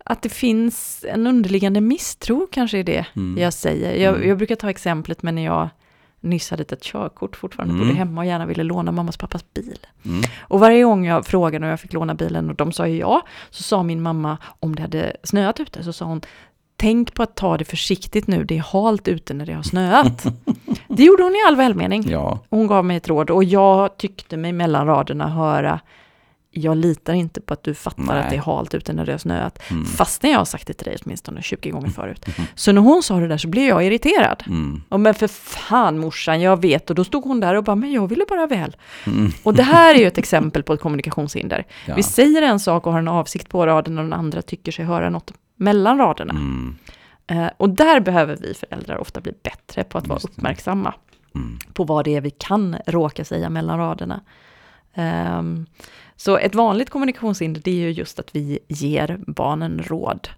att 0.08 0.22
det 0.22 0.30
finns 0.30 1.06
en 1.08 1.28
underliggande 1.28 1.82
misstro 1.82 2.48
kanske 2.52 2.78
i 2.78 2.84
det 2.84 3.06
Mm. 3.16 3.42
jag 3.42 3.54
säger. 3.54 4.04
Jag, 4.04 4.16
Mm. 4.16 4.28
jag 4.30 4.38
brukar 4.38 4.56
ta 4.56 4.70
exemplet 4.70 5.24
med 5.24 5.34
när 5.34 5.46
jag 5.46 5.70
nyss 6.22 6.52
hade 6.52 6.64
ett 6.64 6.82
körkort, 6.84 7.36
fortfarande 7.36 7.74
Mm. 7.74 7.88
bodde 7.88 7.98
hemma 8.00 8.22
och 8.22 8.28
gärna 8.28 8.46
ville 8.46 8.64
låna 8.64 8.92
mammas 8.92 9.18
pappas 9.18 9.46
bil. 9.54 9.78
Mm. 10.06 10.22
Och 10.42 10.60
varje 10.60 10.84
gång 10.84 11.06
jag 11.06 11.26
frågade 11.26 11.66
och 11.66 11.72
jag 11.72 11.80
fick 11.80 11.94
låna 11.94 12.14
bilen 12.16 12.50
och 12.50 12.56
de 12.56 12.72
sa 12.72 12.88
ja, 12.88 13.22
så 13.50 13.64
sa 13.64 13.84
min 13.84 14.02
mamma, 14.02 14.38
om 14.60 14.76
det 14.76 14.82
hade 14.82 15.16
snöat 15.24 15.60
ute, 15.60 15.84
så 15.84 15.94
sa 15.94 16.06
hon, 16.06 16.22
tänk 16.78 17.14
på 17.14 17.24
att 17.24 17.36
ta 17.36 17.58
det 17.58 17.66
försiktigt 17.66 18.28
nu, 18.28 18.44
det 18.44 18.58
är 18.58 18.62
halt 18.74 19.08
ute 19.08 19.34
när 19.34 19.46
det 19.46 19.54
har 19.54 19.64
snöat. 19.64 20.26
det 20.88 21.04
gjorde 21.04 21.24
hon 21.24 21.36
i 21.36 21.44
all 21.48 21.56
välmening. 21.56 22.10
Ja, 22.10 22.40
Hon 22.50 22.68
gav 22.68 22.86
mig 22.86 22.98
ett 22.98 23.08
råd 23.08 23.30
och 23.30 23.44
jag 23.44 23.98
tyckte 23.98 24.38
mig 24.38 24.52
mellan 24.52 24.88
raderna 24.88 25.28
höra 25.30 25.80
jag 26.58 26.78
litar 26.78 27.14
inte 27.14 27.42
på 27.42 27.54
att 27.54 27.64
du 27.64 27.74
fattar 27.74 28.04
Nej. 28.04 28.20
att 28.20 28.30
det 28.30 28.36
är 28.36 28.42
halt 28.42 28.74
ute 28.74 28.94
när 28.94 29.06
det 29.06 29.12
har 29.12 29.18
snöat. 29.20 29.60
Mm. 29.72 29.86
Fastän 29.86 30.32
jag 30.32 30.38
har 30.38 30.46
sagt 30.46 30.68
det 30.68 30.74
till 30.74 30.86
dig 30.86 30.98
åtminstone 31.06 31.42
20 31.42 31.70
gånger 31.70 31.90
förut. 31.90 32.26
Så 32.56 32.72
när 32.72 32.82
hon 32.82 33.04
sa 33.04 33.20
det 33.20 33.28
där 33.28 33.38
så 33.38 33.48
blev 33.48 33.64
jag 33.68 33.86
irriterad. 33.86 34.44
mm. 34.48 34.82
Och 34.90 35.00
men 35.00 35.14
för 35.14 35.28
fan 35.28 36.00
morsan, 36.00 36.42
jag 36.42 36.62
vet. 36.62 36.90
Och 36.90 36.96
då 36.96 37.04
stod 37.04 37.24
hon 37.24 37.40
där 37.40 37.56
och 37.56 37.64
bara, 37.64 37.76
men 37.76 37.92
jag 37.92 38.08
ville 38.08 38.26
bara 38.30 38.48
väl. 38.48 38.76
Mm. 39.06 39.32
Och 39.44 39.54
det 39.54 39.64
här 39.64 39.96
är 39.96 40.00
ju 40.00 40.06
ett 40.08 40.18
exempel 40.18 40.64
på 40.64 40.74
ett 40.74 40.82
kommunikationshinder. 40.82 41.66
Ja. 41.86 41.96
Vi 41.96 42.04
säger 42.04 42.42
en 42.42 42.60
sak 42.60 42.86
och 42.88 42.92
har 42.92 43.00
en 43.00 43.08
avsikt 43.08 43.50
på 43.50 43.66
raden 43.66 43.98
och 43.98 44.04
den 44.04 44.14
andra 44.14 44.42
tycker 44.42 44.72
sig 44.72 44.86
höra 44.86 45.10
något 45.10 45.32
mellan 45.56 45.98
raderna. 45.98 46.34
Mm. 46.34 46.76
Eh, 47.28 47.50
och 47.58 47.70
där 47.70 48.00
behöver 48.00 48.38
vi 48.42 48.54
föräldrar 48.54 48.98
ofta 48.98 49.22
bli 49.22 49.32
bättre 49.44 49.84
på 49.84 49.98
att 49.98 50.08
vara 50.08 50.16
Just 50.16 50.26
det. 50.28 50.32
uppmärksamma 50.32 50.94
Mm. 51.36 51.60
på 51.74 51.84
vad 51.84 52.06
det 52.06 52.16
är 52.16 52.22
vi 52.22 52.30
kan 52.30 52.76
råka 52.88 53.26
säga 53.26 53.50
mellan 53.50 53.78
raderna. 53.78 54.22
Ehm, 54.96 55.66
så 56.16 56.38
ett 56.38 56.56
vanligt 56.56 56.90
kommunikationshinder 56.90 57.62
det 57.64 57.72
är 57.72 57.76
ju 57.76 57.92
just 57.92 58.20
att 58.20 58.36
vi 58.36 58.60
ger 58.68 59.20
barnen 59.28 59.84
råd. 59.84 60.30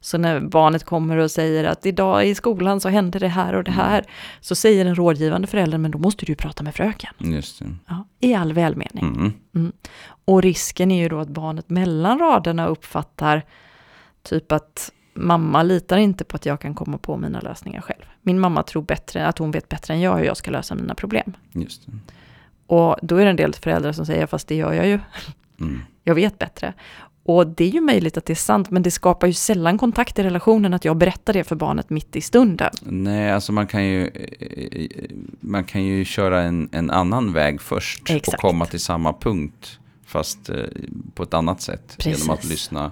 Så 0.00 0.18
när 0.18 0.40
barnet 0.40 0.84
kommer 0.84 1.16
och 1.16 1.30
säger 1.30 1.64
att 1.64 1.86
idag 1.86 2.26
i 2.26 2.34
skolan 2.34 2.80
så 2.80 2.88
hände 2.88 3.18
det 3.18 3.28
här 3.28 3.54
och 3.54 3.64
det 3.64 3.70
här, 3.70 4.04
så 4.40 4.54
säger 4.54 4.84
den 4.84 4.94
rådgivande 4.94 5.46
föräldern, 5.46 5.82
men 5.82 5.90
då 5.90 5.98
måste 5.98 6.26
du 6.26 6.32
ju 6.32 6.36
prata 6.36 6.62
med 6.62 6.74
fröken. 6.74 7.14
Ja, 7.88 8.04
I 8.20 8.34
all 8.34 8.52
välmening. 8.52 9.34
Mm. 9.54 9.72
Och 10.24 10.42
risken 10.42 10.90
är 10.90 11.02
ju 11.02 11.08
då 11.08 11.18
att 11.18 11.28
barnet 11.28 11.70
mellan 11.70 12.18
raderna 12.18 12.66
uppfattar 12.66 13.42
typ 14.22 14.52
att 14.52 14.92
mamma 15.14 15.62
litar 15.62 15.98
inte 15.98 16.24
på 16.24 16.36
att 16.36 16.46
jag 16.46 16.60
kan 16.60 16.74
komma 16.74 16.98
på 16.98 17.16
mina 17.16 17.40
lösningar 17.40 17.80
själv. 17.80 18.04
Min 18.22 18.40
mamma 18.40 18.62
tror 18.62 18.82
bättre, 18.82 19.26
att 19.26 19.38
hon 19.38 19.50
vet 19.50 19.68
bättre 19.68 19.94
än 19.94 20.00
jag 20.00 20.16
hur 20.16 20.24
jag 20.24 20.36
ska 20.36 20.50
lösa 20.50 20.74
mina 20.74 20.94
problem. 20.94 21.36
Just 21.52 21.86
det. 21.86 21.92
Och 22.66 22.96
då 23.02 23.16
är 23.16 23.24
det 23.24 23.30
en 23.30 23.36
del 23.36 23.54
föräldrar 23.54 23.92
som 23.92 24.06
säger, 24.06 24.26
fast 24.26 24.48
det 24.48 24.54
gör 24.54 24.72
jag 24.72 24.86
ju. 24.86 24.98
Mm. 25.60 25.80
Jag 26.04 26.14
vet 26.14 26.38
bättre. 26.38 26.74
Och 27.26 27.46
det 27.46 27.64
är 27.64 27.68
ju 27.68 27.80
möjligt 27.80 28.16
att 28.16 28.26
det 28.26 28.32
är 28.32 28.34
sant, 28.34 28.70
men 28.70 28.82
det 28.82 28.90
skapar 28.90 29.26
ju 29.26 29.32
sällan 29.32 29.78
kontakt 29.78 30.18
i 30.18 30.22
relationen 30.22 30.74
att 30.74 30.84
jag 30.84 30.96
berättar 30.96 31.32
det 31.32 31.44
för 31.44 31.56
barnet 31.56 31.90
mitt 31.90 32.16
i 32.16 32.20
stunden. 32.20 32.70
Nej, 32.82 33.32
alltså 33.32 33.52
man 33.52 33.66
kan 33.66 33.84
ju, 33.84 34.10
man 35.40 35.64
kan 35.64 35.84
ju 35.84 36.04
köra 36.04 36.42
en, 36.42 36.68
en 36.72 36.90
annan 36.90 37.32
väg 37.32 37.60
först 37.60 38.10
Exakt. 38.10 38.28
och 38.28 38.40
komma 38.40 38.66
till 38.66 38.80
samma 38.80 39.12
punkt 39.12 39.78
fast 40.06 40.48
eh, 40.48 40.56
på 41.14 41.22
ett 41.22 41.34
annat 41.34 41.60
sätt 41.60 41.96
genom 41.98 42.30
att 42.30 42.36
Precis. 42.36 42.50
lyssna 42.50 42.90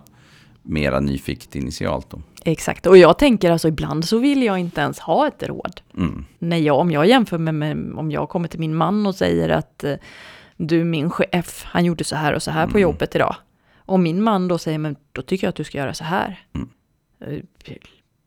mera 0.62 1.00
nyfiket 1.00 1.56
initialt. 1.56 2.10
Då. 2.10 2.20
Exakt, 2.44 2.86
och 2.86 2.96
jag 2.98 3.18
tänker 3.18 3.50
alltså 3.50 3.68
ibland 3.68 4.04
så 4.04 4.18
vill 4.18 4.42
jag 4.42 4.58
inte 4.58 4.80
ens 4.80 4.98
ha 4.98 5.26
ett 5.26 5.42
råd. 5.42 5.80
Mm. 5.96 6.24
När 6.38 6.56
jag, 6.56 6.78
om 6.78 6.90
jag 6.90 7.06
jämför 7.06 7.38
med, 7.38 7.54
med 7.54 7.94
om 7.96 8.10
jag 8.10 8.28
kommer 8.28 8.48
till 8.48 8.60
min 8.60 8.74
man 8.74 9.06
och 9.06 9.14
säger 9.14 9.48
att 9.48 9.84
eh, 9.84 9.94
du 10.56 10.84
min 10.84 11.10
chef, 11.10 11.64
han 11.66 11.84
gjorde 11.84 12.04
så 12.04 12.16
här 12.16 12.32
och 12.32 12.42
så 12.42 12.50
här 12.50 12.64
på 12.66 12.70
Mm. 12.78 12.82
jobbet 12.82 13.14
idag. 13.14 13.36
Och 13.76 14.00
min 14.00 14.22
man 14.22 14.48
då 14.48 14.58
säger, 14.58 14.78
men 14.78 14.96
då 15.12 15.22
tycker 15.22 15.46
jag 15.46 15.48
att 15.48 15.56
du 15.56 15.64
ska 15.64 15.78
göra 15.78 15.94
så 15.94 16.04
här. 16.04 16.40
Mm. 16.54 16.68
Eh, 17.26 17.74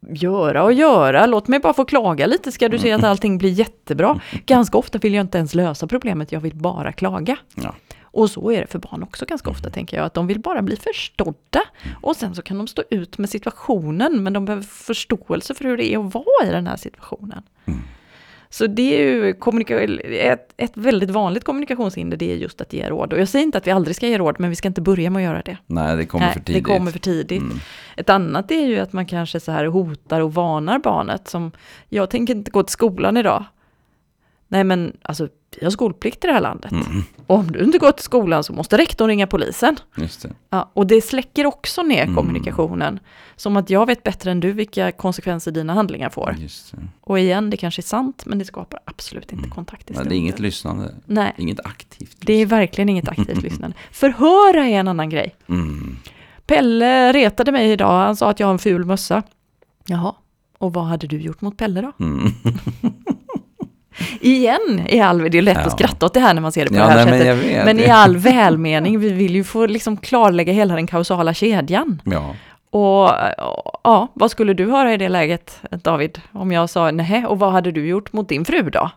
Göra 0.10 0.64
och 0.64 0.74
göra, 0.74 1.26
låt 1.26 1.48
mig 1.48 1.60
bara 1.60 1.74
få 1.74 1.86
klaga 1.86 2.26
lite, 2.26 2.52
ska 2.52 2.70
du 2.70 2.80
se 2.80 2.90
Mm. 2.90 3.00
att 3.00 3.10
allting 3.10 3.38
blir 3.38 3.50
jättebra. 3.50 4.20
Ganska 4.46 4.78
ofta 4.78 4.98
vill 4.98 5.14
jag 5.14 5.22
inte 5.24 5.38
ens 5.38 5.56
lösa 5.56 5.88
problemet, 5.88 6.32
jag 6.32 6.40
vill 6.40 6.56
bara 6.56 6.92
klaga. 6.92 7.38
Ja. 7.56 7.76
Och 8.18 8.30
så 8.30 8.52
är 8.52 8.62
det 8.62 8.68
för 8.68 8.80
barn 8.80 9.04
också 9.04 9.26
ganska 9.26 9.50
ofta, 9.50 9.70
tänker 9.70 9.98
jag, 9.98 10.06
att 10.06 10.14
de 10.14 10.28
vill 10.28 10.40
bara 10.40 10.62
bli 10.62 10.76
förstådda. 10.76 11.62
Och 12.02 12.16
sen 12.16 12.36
så 12.36 12.42
kan 12.42 12.58
de 12.58 12.68
stå 12.68 12.84
ut 12.90 13.18
med 13.18 13.30
situationen, 13.30 14.24
men 14.24 14.34
de 14.34 14.46
behöver 14.46 14.64
förståelse 14.64 15.54
för 15.54 15.64
hur 15.64 15.78
det 15.78 15.94
är 15.94 16.08
att 16.08 16.14
vara 16.14 16.48
i 16.48 16.50
den 16.50 16.68
här 16.68 16.78
situationen. 16.78 17.44
Mm. 17.66 17.80
Så 18.50 18.68
det 18.68 19.02
är 19.02 19.16
ju 19.16 19.30
ett, 20.20 20.54
ett 20.58 20.78
väldigt 20.78 21.10
vanligt 21.10 21.44
kommunikationshinder, 21.44 22.18
det 22.18 22.32
är 22.32 22.36
just 22.36 22.62
att 22.62 22.74
ge 22.74 22.90
råd. 22.90 23.14
Och 23.14 23.20
jag 23.20 23.28
säger 23.28 23.44
inte 23.44 23.58
att 23.58 23.68
vi 23.68 23.72
aldrig 23.72 23.96
ska 23.96 24.08
ge 24.08 24.18
råd, 24.18 24.36
men 24.40 24.50
vi 24.50 24.56
ska 24.56 24.68
inte 24.68 24.82
börja 24.82 25.10
med 25.10 25.20
att 25.20 25.24
göra 25.24 25.42
det. 25.42 25.58
Nej, 25.66 25.98
det 25.98 26.06
kommer 26.06 26.26
Nej, 26.26 26.34
för 26.34 26.42
tidigt. 26.42 26.64
Det 26.64 26.74
kommer 26.74 26.92
för 26.92 27.00
tidigt. 27.00 27.42
Mm. 27.42 27.58
Ett 27.98 28.10
annat 28.10 28.52
är 28.52 28.66
ju 28.66 28.80
att 28.80 28.94
man 28.94 29.06
kanske 29.06 29.40
så 29.40 29.52
här 29.52 29.66
hotar 29.66 30.22
och 30.22 30.34
varnar 30.34 30.80
barnet 30.80 31.28
som, 31.28 31.52
jag 31.90 32.10
tänker 32.10 32.36
inte 32.36 32.52
gå 32.52 32.64
till 32.64 32.74
skolan 32.74 33.18
idag. 33.18 33.46
Nej 34.48 34.63
men 34.63 34.98
alltså, 35.01 35.27
vi 35.60 35.66
har 35.66 35.72
skolplikt 35.72 36.24
i 36.24 36.27
det 36.27 36.34
här 36.34 36.42
landet. 36.42 36.72
Mm. 36.72 37.04
Och 37.27 37.36
om 37.39 37.51
du 37.51 37.63
inte 37.63 37.77
går 37.77 37.92
till 37.92 38.04
skolan 38.04 38.44
så 38.44 38.54
måste 38.54 38.77
rektorn 38.77 39.08
ringa 39.08 39.27
polisen. 39.27 39.75
Just 39.98 40.22
det. 40.22 40.30
Ja, 40.50 40.72
och 40.74 40.88
det 40.88 41.01
släcker 41.01 41.46
också 41.46 41.84
ner 41.84 42.04
Mm. 42.04 42.16
kommunikationen. 42.16 43.00
Som 43.36 43.58
att 43.58 43.70
jag 43.70 43.86
vet 43.86 44.04
bättre 44.04 44.32
än 44.32 44.39
du 44.39 44.51
vilka 44.51 44.92
konsekvenser 44.92 45.51
dina 45.51 45.74
handlingar 45.74 46.10
får. 46.10 46.36
Just 46.39 46.72
det. 46.72 46.77
Och 47.01 47.20
igen, 47.20 47.50
det 47.50 47.58
kanske 47.58 47.80
är 47.80 47.84
sant, 47.84 48.24
men 48.25 48.39
det 48.39 48.46
skapar 48.46 48.80
absolut 48.86 49.34
inte 49.34 49.50
kontakt 49.50 49.82
i 49.89 49.94
Men 49.94 49.96
stunden. 49.96 50.10
det 50.10 50.16
är 50.16 50.18
inget 50.18 50.39
lyssnande. 50.39 50.96
Nej, 51.06 51.34
Inget 51.38 51.60
aktivt. 51.66 52.18
det 52.20 52.34
är 52.34 52.46
verkligen 52.46 52.89
inget 52.89 53.08
aktivt 53.10 53.42
lyssnande. 53.44 53.77
Förhöra 53.92 54.66
är 54.68 54.80
en 54.80 54.88
annan 54.88 55.10
grej. 55.10 55.36
Mm. 55.50 55.98
Pelle 56.46 57.13
retade 57.13 57.51
mig 57.51 57.72
idag, 57.72 57.88
han 58.06 58.16
sa 58.16 58.30
att 58.30 58.39
jag 58.39 58.48
har 58.48 58.51
en 58.54 58.60
ful 58.60 58.86
mössa. 58.86 59.24
Jaha, 59.86 60.16
och 60.58 60.74
vad 60.74 60.86
hade 60.86 61.08
du 61.08 61.22
gjort 61.22 61.42
mot 61.42 61.58
Pelle 61.58 61.82
då? 61.82 61.92
Igen, 64.22 64.82
i 64.89 65.00
all, 65.01 65.32
det 65.32 65.38
är 65.38 65.42
lätt 65.42 65.58
Ja. 65.58 65.63
att 65.66 65.72
skratta 65.72 66.06
åt 66.06 66.13
det 66.13 66.20
här 66.20 66.34
när 66.34 66.42
man 66.42 66.51
ser 66.51 66.63
det 66.63 66.70
på 66.70 66.75
Ja, 66.75 66.84
det 66.86 66.89
här 66.92 67.06
nej, 67.06 67.06
men 67.06 67.20
sättet. 67.20 67.51
vet. 67.58 67.66
Men 67.66 67.80
i 67.80 67.89
all 67.89 68.18
välmening, 68.18 69.00
vi 69.00 69.10
vill 69.12 69.36
ju 69.36 69.44
få 69.44 69.66
liksom 69.66 69.98
klarlägga 69.98 70.54
hela 70.54 70.75
den 70.75 70.88
kausala 70.88 71.34
kedjan. 71.34 72.01
Ja. 72.06 72.36
Och 72.70 73.12
ja, 73.84 74.08
vad 74.13 74.32
skulle 74.32 74.54
du 74.54 74.72
höra 74.72 74.94
i 74.94 74.98
det 74.98 75.10
läget, 75.10 75.62
David? 75.72 76.22
Om 76.32 76.51
jag 76.51 76.70
sa 76.70 76.92
nej, 76.92 77.25
och 77.25 77.39
vad 77.39 77.51
hade 77.51 77.72
du 77.72 77.88
gjort 77.88 78.13
mot 78.13 78.30
din 78.30 78.46
fru 78.46 78.70
då? 78.70 78.89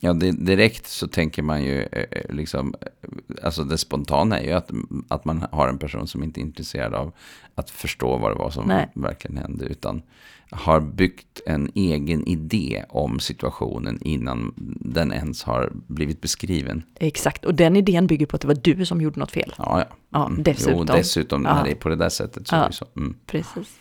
Ja, 0.00 0.12
det, 0.12 0.30
direkt 0.32 0.86
så 0.86 1.08
tänker 1.08 1.42
man 1.42 1.64
ju 1.64 1.82
eh, 1.82 2.04
eh, 2.10 2.34
liksom, 2.34 2.74
eh, 2.80 3.44
alltså 3.44 3.64
det 3.64 3.78
spontana 3.78 4.38
är 4.40 4.44
ju 4.44 4.52
att, 4.52 4.70
att 5.08 5.24
man 5.24 5.46
har 5.52 5.68
en 5.68 5.78
person 5.78 6.06
som 6.06 6.22
inte 6.22 6.40
är 6.40 6.42
intresserad 6.42 6.94
av 6.94 7.12
att 7.54 7.70
förstå 7.70 8.16
vad 8.16 8.30
det 8.30 8.34
var 8.38 8.50
som 8.50 8.66
Nej. 8.66 8.88
verkligen 8.94 9.36
hände, 9.36 9.64
utan 9.64 10.02
har 10.50 10.80
byggt 10.80 11.40
en 11.46 11.70
egen 11.74 12.26
idé 12.28 12.84
om 12.88 13.20
situationen 13.20 13.98
innan 14.02 14.54
den 14.80 15.12
ens 15.12 15.42
har 15.42 15.72
blivit 15.86 16.20
beskriven. 16.20 16.82
Exakt, 16.94 17.44
och 17.44 17.54
den 17.54 17.76
idén 17.76 18.06
bygger 18.06 18.26
på 18.26 18.36
att 18.36 18.42
det 18.42 18.48
var 18.48 18.58
du 18.62 18.86
som 18.86 19.00
gjorde 19.00 19.20
något 19.20 19.30
fel. 19.30 19.54
Ja, 19.58 19.78
ja. 19.78 19.96
Ja, 20.10 20.26
Mm. 20.26 20.42
dessutom. 20.42 20.74
Jo, 20.78 20.84
dessutom 20.84 21.44
Ja. 21.44 21.54
när 21.54 21.64
det 21.64 21.70
är 21.70 21.74
på 21.74 21.88
det 21.88 21.96
där 21.96 22.08
sättet 22.08 22.48
så 22.48 22.54
Ja. 22.56 22.62
är 22.64 22.66
det 22.68 22.74
så. 22.74 22.86
Mm. 22.96 23.14
Precis. 23.26 23.78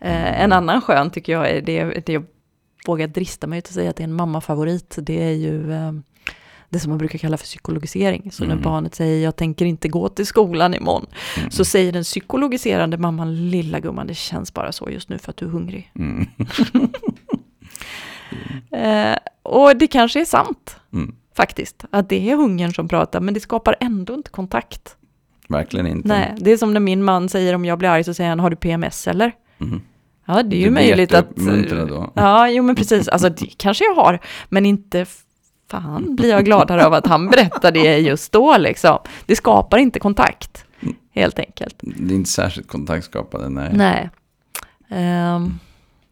Eh, 0.00 0.42
en 0.42 0.52
annan 0.52 0.80
skön 0.80 1.10
tycker 1.10 1.32
jag 1.32 1.50
är 1.50 1.62
det, 1.62 2.02
det 2.06 2.22
jag 2.84 2.92
vågar 2.92 3.06
drista 3.06 3.46
mig 3.46 3.62
till 3.62 3.70
att 3.70 3.74
säga 3.74 3.90
att 3.90 3.96
det 3.96 4.02
är 4.02 4.08
en 4.08 4.14
mammafavorit. 4.14 4.98
Det 5.02 5.22
är 5.22 5.32
ju 5.32 5.72
eh, 5.72 5.92
det 6.68 6.80
som 6.80 6.90
man 6.90 6.98
brukar 6.98 7.18
kalla 7.18 7.36
för 7.36 7.44
psykologisering. 7.44 8.30
Så 8.32 8.44
när 8.44 8.50
Mm. 8.52 8.62
barnet 8.64 8.94
säger 8.94 9.24
jag 9.24 9.36
tänker 9.36 9.64
inte 9.66 9.88
gå 9.88 10.08
till 10.08 10.26
skolan 10.26 10.74
imorgon. 10.74 11.06
Mm. 11.38 11.50
Så 11.50 11.64
säger 11.64 11.92
den 11.92 12.02
psykologiserande 12.02 12.98
mamman, 12.98 13.50
lilla 13.50 13.80
gumman, 13.80 14.06
det 14.06 14.14
känns 14.14 14.54
bara 14.54 14.72
så 14.72 14.90
just 14.90 15.08
nu 15.08 15.18
för 15.18 15.30
att 15.30 15.36
du 15.36 15.44
är 15.46 15.50
hungrig. 15.50 15.90
Mm. 15.98 16.26
Eh, 18.70 19.16
och 19.42 19.76
det 19.76 19.86
kanske 19.86 20.20
är 20.20 20.24
sant, 20.24 20.76
Mm. 20.92 21.14
faktiskt, 21.36 21.84
att 21.90 22.08
det 22.08 22.30
är 22.30 22.36
hungern 22.36 22.74
som 22.74 22.88
pratar, 22.88 23.20
men 23.20 23.34
det 23.34 23.40
skapar 23.40 23.76
ändå 23.80 24.14
inte 24.14 24.30
kontakt. 24.30 24.96
Verkligen 25.48 25.86
inte. 25.86 26.08
Nej, 26.08 26.34
det 26.38 26.50
är 26.52 26.56
som 26.56 26.72
när 26.72 26.80
min 26.80 27.04
man 27.04 27.28
säger 27.28 27.54
om 27.54 27.64
jag 27.64 27.78
blir 27.78 27.88
arg 27.88 28.04
så 28.04 28.14
säger 28.14 28.30
han, 28.30 28.40
har 28.40 28.50
du 28.50 28.56
PMS 28.56 29.08
eller? 29.08 29.32
Mm. 29.60 29.80
Ja, 30.24 30.42
det 30.42 30.56
är 30.56 30.58
ju 30.58 30.64
Du 30.64 30.70
möjligt 30.70 31.14
att... 31.14 31.36
då. 31.88 32.12
Ja, 32.14 32.48
jo 32.48 32.62
men 32.62 32.76
precis, 32.76 33.08
alltså 33.08 33.28
det 33.28 33.46
kanske 33.46 33.84
jag 33.84 33.94
har, 33.94 34.18
men 34.48 34.66
inte 34.66 35.06
fan 35.70 36.16
blir 36.16 36.30
jag 36.30 36.44
gladare 36.44 36.86
av 36.86 36.94
att 36.94 37.06
han 37.06 37.28
berättar 37.30 37.72
det 37.72 37.98
just 37.98 38.32
då 38.32 38.56
liksom. 38.56 38.98
Det 39.26 39.36
skapar 39.36 39.78
inte 39.78 39.98
kontakt, 40.00 40.64
helt 41.14 41.38
enkelt. 41.38 41.76
Det 41.80 42.14
är 42.14 42.16
inte 42.16 42.30
särskilt 42.30 42.68
kontaktskapande, 42.68 43.48
nej. 43.48 43.70
Nej. 43.72 44.10
Ehm, 44.88 45.58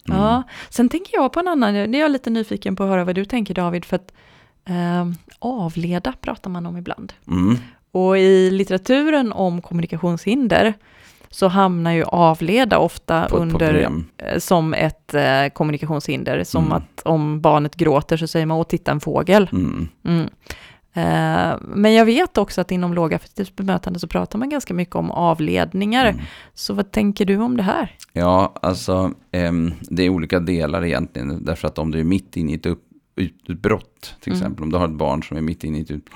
Ja, 0.05 0.43
sen 0.71 0.89
tänker 0.89 1.15
jag 1.17 1.33
på 1.33 1.41
en 1.41 1.49
annan, 1.49 1.75
det 1.75 1.99
är 1.99 2.01
jag 2.01 2.11
lite 2.11 2.31
nyfiken 2.31 2.77
på 2.77 2.83
att 2.83 2.89
höra 2.89 3.05
vad 3.05 3.15
du 3.15 3.25
tänker 3.25 3.55
David, 3.55 3.85
för 3.85 3.97
att 3.97 4.13
ehm, 4.65 5.15
avleda 5.39 6.13
pratar 6.21 6.51
man 6.51 6.67
om 6.67 6.77
ibland. 6.77 7.13
Mm. 7.31 7.57
Och 7.93 8.19
i 8.19 8.51
litteraturen 8.51 9.33
om 9.33 9.63
kommunikationshinder 9.63 10.75
så 11.33 11.49
hamnar 11.49 11.93
ju 11.93 12.05
avleda 12.05 12.79
ofta 12.79 13.27
På 13.31 13.37
under 13.37 13.91
eh, 14.19 14.39
som 14.39 14.75
ett 14.75 15.15
eh, 15.15 15.47
kommunikationshinder. 15.55 16.45
Som 16.45 16.65
Mm. 16.65 16.77
att 16.77 17.03
om 17.05 17.41
barnet 17.41 17.77
gråter 17.77 18.17
så 18.17 18.27
säger 18.27 18.47
man 18.47 18.57
åh 18.57 18.65
titta 18.65 18.91
en 18.93 19.01
fågel. 19.01 19.49
Mm. 19.53 19.89
Mm. 20.05 20.29
Eh, 20.95 21.57
men 21.61 21.95
jag 21.95 22.05
vet 22.05 22.39
också 22.39 22.61
att 22.61 22.71
inom 22.71 22.95
lågaffektivt 22.95 23.57
bemötande 23.57 23.99
så 23.99 24.07
pratar 24.09 24.39
man 24.39 24.49
ganska 24.49 24.75
mycket 24.75 24.95
om 24.97 25.11
avledningar. 25.11 26.07
Mm. 26.07 26.23
Så 26.55 26.75
vad 26.75 26.91
tänker 26.91 27.25
du 27.25 27.37
om 27.37 27.57
det 27.57 27.63
här? 27.63 27.97
Ja, 28.13 28.53
alltså 28.63 29.11
ehm, 29.33 29.73
det 29.81 30.03
är 30.03 30.09
olika 30.09 30.41
delar 30.41 30.85
egentligen. 30.85 31.45
Därför 31.45 31.69
att 31.69 31.79
om 31.79 31.91
du 31.91 32.01
är 32.01 32.05
mitt 32.05 32.37
inne 32.37 32.53
i 32.53 32.55
ett 32.55 32.67
upp, 32.67 32.83
utbrott, 33.17 34.15
till 34.21 34.33
Mm. 34.33 34.43
exempel, 34.43 34.63
om 34.65 34.71
du 34.71 34.79
har 34.79 34.85
ett 34.85 34.95
barn 34.95 35.23
som 35.23 35.37
är 35.37 35.41
mitt 35.41 35.65
inne 35.65 35.79
i 35.79 35.81
ett 35.81 35.91
ut, 35.91 36.07
eh, 36.09 36.15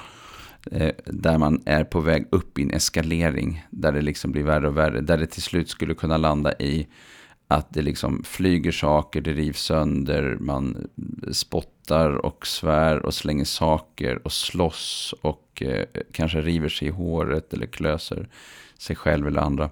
Eh, 0.73 0.93
där 1.05 1.39
man 1.39 1.63
är 1.67 1.85
på 1.85 2.01
väg 2.01 2.27
upp 2.31 2.59
i 2.59 2.63
en 2.63 2.71
eskalering, 2.71 3.67
där 3.71 3.93
det 3.93 4.03
liksom 4.03 4.33
blir 4.33 4.43
värre 4.43 4.69
och 4.69 4.77
värre, 4.77 5.01
där 5.01 5.19
det 5.19 5.27
till 5.27 5.43
slut 5.43 5.69
skulle 5.69 5.95
kunna 5.95 6.17
landa 6.17 6.53
i 6.53 6.87
att 7.49 7.75
det 7.75 7.83
liksom 7.83 8.23
flyger 8.25 8.73
saker, 8.73 9.21
det 9.21 9.33
rivs 9.33 9.63
sönder, 9.63 10.37
man 10.41 10.89
spottar 11.33 12.11
och 12.11 12.47
svär 12.47 13.07
och 13.07 13.15
slänger 13.15 13.45
saker 13.45 14.21
och 14.25 14.33
slåss 14.33 15.15
och 15.21 15.63
eh, 15.63 15.85
kanske 16.13 16.41
river 16.41 16.69
sig 16.69 16.89
i 16.89 16.91
håret 16.91 17.53
eller 17.53 17.67
klöser 17.67 18.29
sig 18.79 18.97
själv 18.97 19.27
eller 19.27 19.41
andra. 19.41 19.71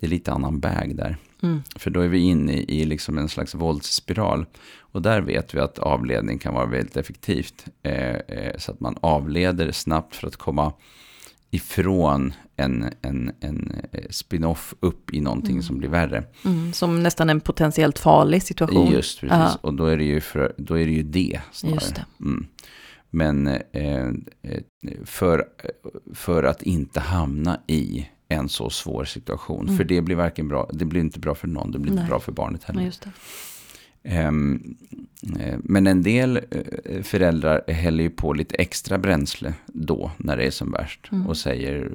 Det 0.00 0.06
är 0.06 0.10
lite 0.10 0.32
annan 0.32 0.60
bag 0.60 0.96
där. 0.96 1.16
Mm. 1.42 1.62
För 1.76 1.90
då 1.90 2.00
är 2.00 2.08
vi 2.08 2.18
inne 2.18 2.52
i 2.52 2.84
liksom 2.84 3.18
en 3.18 3.28
slags 3.28 3.54
våldsspiral. 3.54 4.46
Och 4.78 5.02
där 5.02 5.20
vet 5.20 5.54
vi 5.54 5.60
att 5.60 5.78
avledning 5.78 6.38
kan 6.38 6.54
vara 6.54 6.66
väldigt 6.66 6.96
effektivt. 6.96 7.64
Eh, 7.82 8.14
eh, 8.14 8.56
så 8.58 8.72
att 8.72 8.80
man 8.80 8.96
avleder 9.00 9.72
snabbt 9.72 10.16
för 10.16 10.26
att 10.26 10.36
komma 10.36 10.72
ifrån 11.50 12.32
en, 12.56 12.90
en, 13.02 13.32
en 13.40 13.72
eh, 13.92 14.04
spin-off 14.10 14.74
upp 14.80 15.14
i 15.14 15.20
någonting 15.20 15.50
Mm. 15.50 15.62
som 15.62 15.78
blir 15.78 15.88
värre. 15.88 16.24
Mm, 16.44 16.72
som 16.72 17.02
nästan 17.02 17.30
en 17.30 17.40
potentiellt 17.40 17.98
farlig 17.98 18.42
situation. 18.42 18.90
Just 18.92 19.20
precis, 19.20 19.36
Ja. 19.38 19.58
och 19.60 19.74
då 19.74 19.86
är 19.86 19.96
det 19.96 20.04
ju, 20.04 20.20
för, 20.20 20.54
då 20.58 20.78
är 20.78 20.86
det, 20.86 20.92
ju 20.92 21.02
det 21.02 21.40
snarare. 21.52 21.74
Just 21.74 21.94
det. 21.94 22.04
Mm. 22.20 22.46
Men 23.10 23.46
eh, 23.46 23.62
eh, 23.72 24.12
för, 25.04 25.44
för 26.14 26.42
att 26.42 26.62
inte 26.62 27.00
hamna 27.00 27.60
i 27.66 28.06
en 28.28 28.48
så 28.48 28.70
svår 28.70 29.04
situation. 29.04 29.64
Mm. 29.64 29.76
För 29.76 29.84
det 29.84 30.00
blir 30.02 30.16
varken 30.16 30.48
bra, 30.48 30.70
det 30.72 30.84
blir 30.84 31.00
inte 31.00 31.18
bra 31.18 31.34
för 31.34 31.48
någon, 31.48 31.72
det 31.72 31.78
blir 31.78 31.92
Nej. 31.92 32.00
inte 32.00 32.10
bra 32.10 32.20
för 32.20 32.32
barnet 32.32 32.64
heller. 32.64 32.92
Eh, 34.02 34.32
Men 35.58 35.86
en 35.86 36.02
del 36.02 36.36
eh, 36.36 37.02
föräldrar 37.02 37.62
häller 37.68 38.04
ju 38.04 38.10
på 38.10 38.32
lite 38.32 38.54
extra 38.56 38.98
bränsle 38.98 39.54
då, 39.66 40.10
när 40.16 40.36
det 40.36 40.46
är 40.46 40.50
som 40.50 40.72
värst. 40.72 41.08
Mm. 41.12 41.26
Och 41.26 41.36
säger 41.36 41.90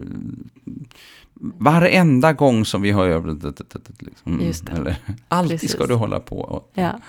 varenda 1.58 2.34
gång 2.34 2.66
som 2.66 2.82
vi 2.82 2.92
har 2.92 3.08
över... 3.08 3.54
Liksom. 4.00 4.40
Eller, 4.72 4.96
alltid 5.28 5.52
Precis. 5.60 5.72
ska 5.72 5.86
du 5.86 5.94
hålla 5.94 6.20
på. 6.20 6.40
Och, 6.40 6.72
Ja. 6.74 7.00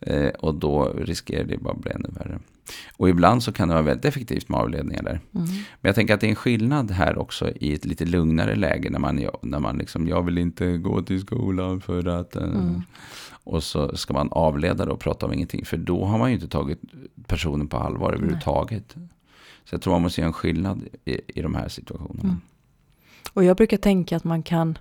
Eh, 0.00 0.28
och 0.28 0.54
då 0.54 0.84
riskerar 0.84 1.44
det 1.44 1.58
bara 1.58 1.74
att 1.74 1.80
bli 1.80 1.90
ännu 1.90 2.08
värre. 2.10 2.38
Och 2.96 3.08
ibland 3.08 3.42
så 3.42 3.52
kan 3.52 3.68
det 3.68 3.74
vara 3.74 3.84
väldigt 3.84 4.04
effektivt 4.04 4.48
med 4.48 4.60
avledningar 4.60 5.02
där. 5.02 5.20
Mm. 5.34 5.46
Men 5.46 5.88
jag 5.88 5.94
tänker 5.94 6.14
att 6.14 6.20
det 6.20 6.26
är 6.26 6.30
en 6.30 6.36
skillnad 6.36 6.90
här 6.90 7.18
också 7.18 7.50
i 7.50 7.74
ett 7.74 7.84
lite 7.84 8.04
lugnare 8.04 8.54
läge 8.54 8.90
när 8.90 8.98
man, 8.98 9.26
när 9.42 9.58
man 9.58 9.78
liksom, 9.78 10.08
jag 10.08 10.22
vill 10.22 10.38
inte 10.38 10.76
gå 10.76 11.02
till 11.02 11.20
skolan 11.20 11.80
för 11.80 12.08
att... 12.08 12.36
eh, 12.36 12.42
Mm. 12.42 12.82
Och 13.50 13.62
så 13.62 13.96
ska 13.96 14.14
man 14.14 14.28
avleda 14.32 14.84
det 14.84 14.92
och 14.92 15.00
prata 15.00 15.26
om 15.26 15.32
ingenting. 15.32 15.64
För 15.64 15.76
då 15.76 16.04
har 16.04 16.18
man 16.18 16.28
ju 16.30 16.34
inte 16.34 16.48
tagit 16.48 16.80
personen 17.26 17.68
på 17.68 17.76
allvar 17.76 18.12
överhuvudtaget. 18.12 18.96
Så 19.64 19.74
jag 19.74 19.82
tror 19.82 19.92
man 19.92 20.02
måste 20.02 20.20
göra 20.20 20.26
en 20.26 20.32
skillnad 20.32 20.88
i, 21.04 21.20
i 21.26 21.42
de 21.42 21.54
här 21.54 21.68
situationerna. 21.68 22.28
Mm. 22.28 22.40
Och 23.32 23.44
jag 23.44 23.56
brukar 23.56 23.76
tänka 23.76 24.16
att 24.16 24.24
man 24.24 24.42
kan 24.42 24.78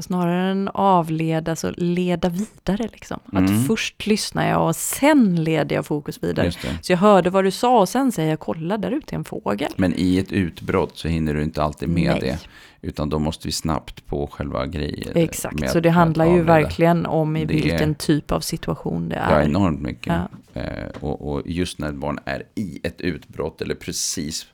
snarare 0.00 0.50
än 0.50 0.68
avleda 0.74 1.56
så 1.56 1.70
leda 1.76 2.28
vidare 2.28 2.88
liksom. 2.92 3.20
Mm. 3.32 3.44
Att 3.44 3.66
först 3.66 4.06
lyssnar 4.06 4.48
jag 4.48 4.66
och 4.66 4.76
sen 4.76 5.44
leder 5.44 5.76
jag 5.76 5.86
fokus 5.86 6.22
vidare. 6.22 6.52
Så 6.82 6.92
jag 6.92 6.96
hörde 6.98 7.30
vad 7.30 7.44
du 7.44 7.50
sa 7.50 7.80
och 7.80 7.88
sen 7.88 8.12
säger 8.12 8.30
jag 8.30 8.40
kolla 8.40 8.78
där 8.78 8.90
ute 8.90 9.14
är 9.14 9.16
en 9.16 9.24
fågel. 9.24 9.72
Men 9.76 9.94
i 9.96 10.18
ett 10.18 10.32
utbrott 10.32 10.98
så 10.98 11.08
hinner 11.08 11.34
du 11.34 11.42
inte 11.42 11.62
alltid 11.62 11.88
med 11.88 12.10
Nej. 12.10 12.20
det. 12.20 12.38
Utan 12.88 13.08
då 13.08 13.18
måste 13.18 13.48
vi 13.48 13.52
snabbt 13.52 14.06
på 14.06 14.26
själva 14.26 14.66
grejen. 14.66 15.12
Exakt, 15.14 15.60
med 15.60 15.70
så 15.70 15.80
det 15.80 15.90
handlar 15.90 16.26
ju 16.26 16.42
verkligen 16.42 17.06
om 17.06 17.36
i 17.36 17.44
Det- 17.44 17.54
vilken 17.54 17.94
typ 17.94 18.32
av 18.32 18.40
situation 18.40 19.08
det 19.08 19.16
Ja, 19.30 19.36
är. 19.36 19.44
enormt 19.44 19.80
mycket. 19.80 20.12
Ja. 20.52 20.60
Eh, 20.60 20.88
och, 21.00 21.28
och 21.32 21.42
just 21.46 21.78
när 21.78 21.88
ett 21.88 21.94
barn 21.94 22.18
är 22.24 22.42
i 22.54 22.80
ett 22.82 23.00
utbrott 23.00 23.62
eller 23.62 23.74
precis 23.74 24.46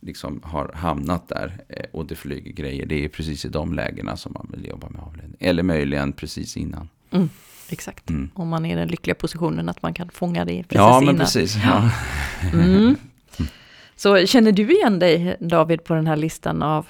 liksom 0.00 0.40
har 0.44 0.72
hamnat 0.74 1.28
där 1.28 1.64
eh, 1.68 1.84
och 1.92 2.06
det 2.06 2.14
flyger 2.14 2.52
grejer. 2.52 2.86
Det 2.86 3.04
är 3.04 3.08
precis 3.08 3.44
i 3.44 3.48
de 3.48 3.74
lägena 3.74 4.16
som 4.16 4.32
man 4.32 4.48
vill 4.52 4.66
jobba 4.68 4.88
med 4.88 5.02
avledning. 5.02 5.36
Eller 5.40 5.62
möjligen 5.62 6.12
precis 6.12 6.56
innan. 6.56 6.88
Mm, 7.10 7.28
exakt. 7.68 8.10
Mm. 8.10 8.30
Om 8.34 8.48
man 8.48 8.64
är 8.66 8.72
i 8.72 8.78
den 8.78 8.88
lyckliga 8.88 9.14
positionen 9.14 9.68
att 9.68 9.82
man 9.82 9.94
kan 9.94 10.08
fånga 10.08 10.44
det 10.44 10.62
precis 10.62 10.74
ja, 10.74 11.00
men 11.00 11.02
innan. 11.02 11.18
precis. 11.18 11.56
Ja. 11.64 11.90
Mm. 12.52 12.96
Så 13.96 14.26
känner 14.26 14.52
du 14.52 14.72
igen 14.72 14.98
dig 14.98 15.36
David 15.40 15.84
på 15.84 15.94
den 15.94 16.06
här 16.06 16.16
listan 16.16 16.62
av 16.62 16.86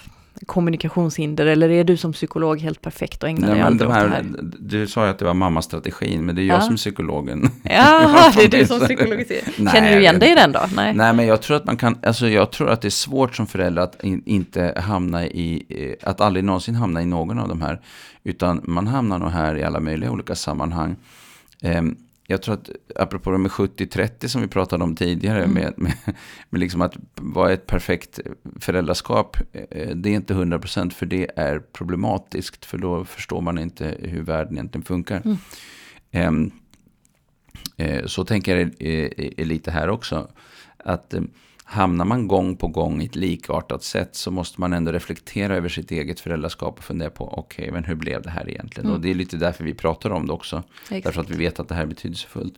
kommunikationshinder 0.46 1.46
eller 1.46 1.70
är 1.70 1.84
du 1.84 1.96
som 1.96 2.12
psykolog 2.12 2.60
helt 2.60 2.82
perfekt 2.82 3.22
och 3.22 3.28
ägnar 3.28 3.48
dig 3.48 3.56
Nej, 3.56 3.66
aldrig 3.66 3.88
åt 3.90 3.94
det 3.94 4.00
här, 4.00 4.24
du 4.58 4.86
sa 4.86 5.04
ju 5.04 5.10
att 5.10 5.18
det 5.18 5.24
var 5.24 5.34
mammastrategin, 5.34 6.26
men 6.26 6.34
det 6.34 6.42
är 6.42 6.44
jag 6.44 6.56
Ja. 6.56 6.60
som 6.60 6.76
psykologen. 6.76 7.50
Ja, 7.62 8.32
det 8.36 8.44
är 8.44 8.48
du 8.48 8.66
som. 8.66 8.78
Nej, 8.88 9.74
Känner 9.74 9.94
du 9.94 10.00
igen 10.00 10.18
dig 10.18 10.32
i 10.32 10.34
den 10.34 10.52
då? 10.52 10.60
Nej. 10.76 10.94
Nej, 10.94 11.12
men 11.12 11.26
jag 11.26 11.42
tror 11.42 11.56
att 11.56 11.64
man 11.64 11.76
kan, 11.76 11.98
alltså 12.02 12.28
jag 12.28 12.50
tror 12.50 12.70
att 12.70 12.80
det 12.82 12.88
är 12.88 12.90
svårt 12.90 13.36
som 13.36 13.46
förälder 13.46 13.82
att 13.82 14.04
in, 14.04 14.22
inte 14.26 14.74
hamna 14.76 15.26
i, 15.26 15.96
att 16.02 16.20
aldrig 16.20 16.44
någonsin 16.44 16.74
hamna 16.74 17.02
i 17.02 17.06
någon 17.06 17.38
av 17.38 17.48
de 17.48 17.62
här. 17.62 17.80
Utan 18.24 18.60
man 18.64 18.86
hamnar 18.86 19.18
nog 19.18 19.30
här 19.30 19.56
i 19.56 19.64
alla 19.64 19.80
möjliga 19.80 20.10
olika 20.10 20.34
sammanhang. 20.34 20.96
Ehm, 21.62 21.96
jag 22.30 22.42
tror 22.42 22.54
att, 22.54 22.70
apropå 22.96 23.30
det 23.30 23.38
med 23.38 23.50
70-30 23.50 24.28
som 24.28 24.42
vi 24.42 24.48
pratade 24.48 24.84
om 24.84 24.96
tidigare, 24.96 25.38
Mm. 25.44 25.54
med, 25.54 25.74
med, 25.76 25.94
med 26.50 26.60
liksom 26.60 26.82
att 26.82 26.96
vara 27.14 27.52
ett 27.52 27.66
perfekt 27.66 28.20
föräldraskap, 28.60 29.36
eh, 29.52 29.96
det 29.96 30.10
är 30.10 30.14
inte 30.14 30.34
100% 30.34 30.90
för 30.90 31.06
det 31.06 31.30
är 31.36 31.58
problematiskt, 31.58 32.64
för 32.64 32.78
då 32.78 33.04
förstår 33.04 33.40
man 33.40 33.58
inte 33.58 33.96
hur 34.00 34.22
världen 34.22 34.54
egentligen 34.54 34.84
funkar. 34.84 35.22
Mm. 35.24 35.36
Ehm, 36.10 36.50
eh, 37.76 38.06
så 38.06 38.24
tänker 38.24 38.56
jag 38.56 38.82
är, 38.82 39.40
är 39.40 39.44
lite 39.44 39.70
här 39.70 39.90
också, 39.90 40.28
att 40.76 41.14
eh, 41.14 41.22
hamnar 41.70 42.04
man 42.04 42.28
gång 42.28 42.56
på 42.56 42.68
gång 42.68 43.02
i 43.02 43.04
ett 43.04 43.16
likartat 43.16 43.82
sätt 43.82 44.16
så 44.16 44.30
måste 44.30 44.60
man 44.60 44.72
ändå 44.72 44.92
reflektera 44.92 45.56
över 45.56 45.68
sitt 45.68 45.90
eget 45.90 46.20
föräldraskap 46.20 46.78
och 46.78 46.84
fundera 46.84 47.10
på, 47.10 47.38
okej, 47.38 47.70
men 47.72 47.84
hur 47.84 47.94
blev 47.94 48.22
det 48.22 48.30
här 48.30 48.50
egentligen? 48.50 48.86
Mm. 48.86 48.96
Och 48.96 49.00
det 49.00 49.10
är 49.10 49.14
lite 49.14 49.36
därför 49.36 49.64
vi 49.64 49.74
pratar 49.74 50.10
om 50.10 50.26
det 50.26 50.32
också. 50.32 50.62
Därför 50.88 51.20
att 51.20 51.30
vi 51.30 51.36
vet 51.36 51.60
att 51.60 51.68
det 51.68 51.74
här 51.74 51.82
är 51.82 51.86
betydelsefullt. 51.86 52.54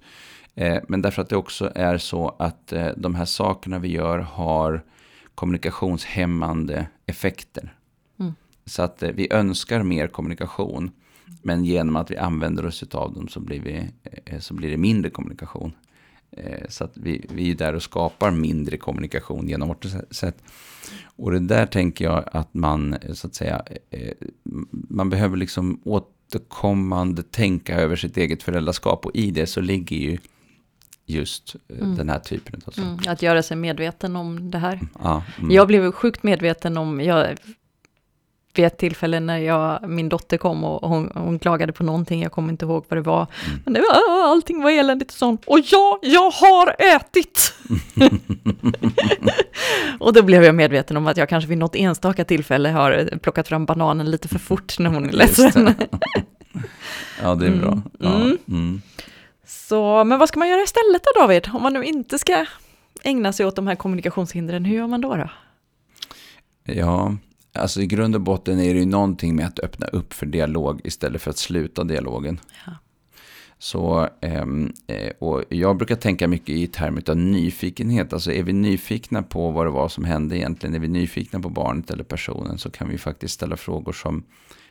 Eh, 0.54 0.78
men 0.88 1.02
därför 1.02 1.22
att 1.22 1.28
det 1.28 1.36
också 1.36 1.72
är 1.74 1.98
så 1.98 2.36
att 2.38 2.72
eh, 2.72 2.88
de 2.96 3.14
här 3.14 3.24
sakerna 3.24 3.78
vi 3.78 3.88
gör 3.88 4.18
har 4.18 4.82
kommunikationshämmande 5.34 6.86
effekter. 7.06 7.74
Mm. 8.20 8.34
Så 8.64 8.82
att 8.82 9.02
eh, 9.02 9.10
vi 9.10 9.32
önskar 9.32 9.82
mer 9.82 10.06
kommunikation. 10.06 10.90
Men 11.42 11.64
genom 11.64 11.96
att 11.96 12.10
vi 12.10 12.16
använder 12.16 12.66
oss 12.66 12.82
av 12.82 13.14
dem 13.14 13.28
så 13.28 13.40
blir, 13.40 13.60
vi, 13.60 13.90
eh, 14.24 14.38
så 14.38 14.54
blir 14.54 14.70
det 14.70 14.76
mindre 14.76 15.10
kommunikation. 15.10 15.72
Eh, 16.36 16.68
så 16.68 16.84
att 16.84 16.96
vi, 16.96 17.26
vi 17.30 17.50
är 17.50 17.54
där 17.54 17.74
och 17.74 17.82
skapar 17.82 18.30
mindre 18.30 18.76
kommunikation 18.76 19.48
genom 19.48 19.68
vårt 19.68 19.86
sätt. 20.10 20.42
Och 21.16 21.30
det 21.30 21.38
där 21.38 21.66
tänker 21.66 22.04
jag 22.04 22.24
att 22.32 22.54
man, 22.54 22.94
eh, 22.94 23.12
så 23.12 23.26
att 23.26 23.34
säga, 23.34 23.62
eh, 23.90 24.12
man 24.88 25.10
behöver 25.10 25.36
liksom 25.36 25.80
återkommande 25.84 27.22
tänka 27.22 27.80
över 27.80 27.96
sitt 27.96 28.16
eget 28.16 28.42
föräldraskap. 28.42 29.06
Och 29.06 29.10
i 29.14 29.30
det 29.30 29.46
så 29.46 29.60
ligger 29.60 29.96
ju 29.96 30.18
just 31.06 31.56
Mm. 31.68 31.96
den 31.96 32.08
här 32.08 32.18
typen 32.18 32.60
av 32.66 32.70
saker. 32.70 32.82
Mm, 32.82 32.98
att 33.06 33.22
göra 33.22 33.42
sig 33.42 33.56
medveten 33.56 34.16
om 34.16 34.50
det 34.50 34.58
här. 34.58 34.80
Ja, 35.02 35.24
mm. 35.38 35.50
Jag 35.50 35.66
blev 35.66 35.92
sjukt 35.92 36.22
medveten 36.22 36.76
om, 36.76 37.00
jag, 37.00 37.36
vid 38.54 38.64
ett 38.64 38.78
tillfälle 38.78 39.20
när 39.20 39.38
jag, 39.38 39.88
min 39.88 40.08
dotter 40.08 40.36
kom 40.36 40.64
och 40.64 40.88
hon, 40.88 41.12
hon 41.14 41.38
klagade 41.38 41.72
på 41.72 41.82
någonting, 41.84 42.22
jag 42.22 42.32
kommer 42.32 42.50
inte 42.50 42.64
ihåg 42.64 42.84
vad 42.88 42.98
det 42.98 43.02
var. 43.02 43.26
Mm. 43.46 43.60
Men 43.64 43.74
det 43.74 43.80
var, 43.80 44.22
allting 44.30 44.62
var 44.62 44.70
eländigt 44.70 45.10
och 45.10 45.16
sånt. 45.16 45.42
Och 45.46 45.58
ja, 45.58 45.98
jag 46.02 46.30
har 46.30 46.74
ätit! 46.96 47.54
och 49.98 50.12
då 50.12 50.22
blev 50.22 50.44
jag 50.44 50.54
medveten 50.54 50.96
om 50.96 51.06
att 51.06 51.16
jag 51.16 51.28
kanske 51.28 51.48
vid 51.48 51.58
något 51.58 51.76
enstaka 51.76 52.24
tillfälle 52.24 52.68
har 52.68 53.18
plockat 53.18 53.48
fram 53.48 53.64
bananen 53.64 54.10
lite 54.10 54.28
för 54.28 54.38
fort 54.38 54.78
när 54.78 54.90
hon 54.90 55.08
är 55.08 55.12
ledsen. 55.12 55.74
ja, 57.22 57.34
det 57.34 57.46
är 57.46 57.50
bra. 57.56 57.72
Mm. 57.72 57.82
Ja, 57.98 58.14
Mm. 58.14 58.38
mm. 58.48 58.82
Så, 59.46 60.04
men 60.04 60.18
vad 60.18 60.28
ska 60.28 60.38
man 60.38 60.48
göra 60.48 60.62
istället 60.62 61.02
då 61.14 61.20
David? 61.20 61.50
Om 61.54 61.62
man 61.62 61.72
nu 61.72 61.84
inte 61.84 62.18
ska 62.18 62.46
ägna 63.02 63.32
sig 63.32 63.46
åt 63.46 63.56
de 63.56 63.66
här 63.66 63.74
kommunikationshindren, 63.74 64.64
hur 64.64 64.76
gör 64.76 64.86
man 64.86 65.00
då? 65.00 65.16
då? 65.16 65.28
Ja, 66.64 67.16
alltså 67.52 67.82
i 67.82 67.86
grund 67.86 68.14
och 68.14 68.20
botten 68.20 68.58
är 68.58 68.74
det 68.74 68.80
ju 68.80 68.86
någonting 68.86 69.36
med 69.36 69.46
att 69.46 69.58
öppna 69.58 69.86
upp 69.86 70.12
för 70.12 70.26
dialog 70.26 70.80
istället 70.84 71.22
för 71.22 71.30
att 71.30 71.38
sluta 71.38 71.84
dialogen. 71.84 72.40
Ja. 72.66 72.72
Så, 73.58 74.08
ehm, 74.20 74.72
eh, 74.86 75.12
och 75.18 75.44
jag 75.48 75.76
brukar 75.76 75.96
tänka 75.96 76.28
mycket 76.28 76.48
i 76.48 76.66
termer 76.66 77.10
av 77.10 77.16
nyfikenhet. 77.16 78.12
Alltså 78.12 78.32
är 78.32 78.42
vi 78.42 78.52
nyfikna 78.52 79.22
på 79.22 79.50
vad 79.50 79.66
det 79.66 79.70
var 79.70 79.88
som 79.88 80.04
hände 80.04 80.38
egentligen, 80.38 80.74
är 80.74 80.78
vi 80.78 80.88
nyfikna 80.88 81.40
på 81.40 81.48
barnet 81.48 81.90
eller 81.90 82.04
personen 82.04 82.58
så 82.58 82.70
kan 82.70 82.88
vi 82.88 82.98
faktiskt 82.98 83.34
ställa 83.34 83.56
frågor 83.56 83.92
som 83.92 84.24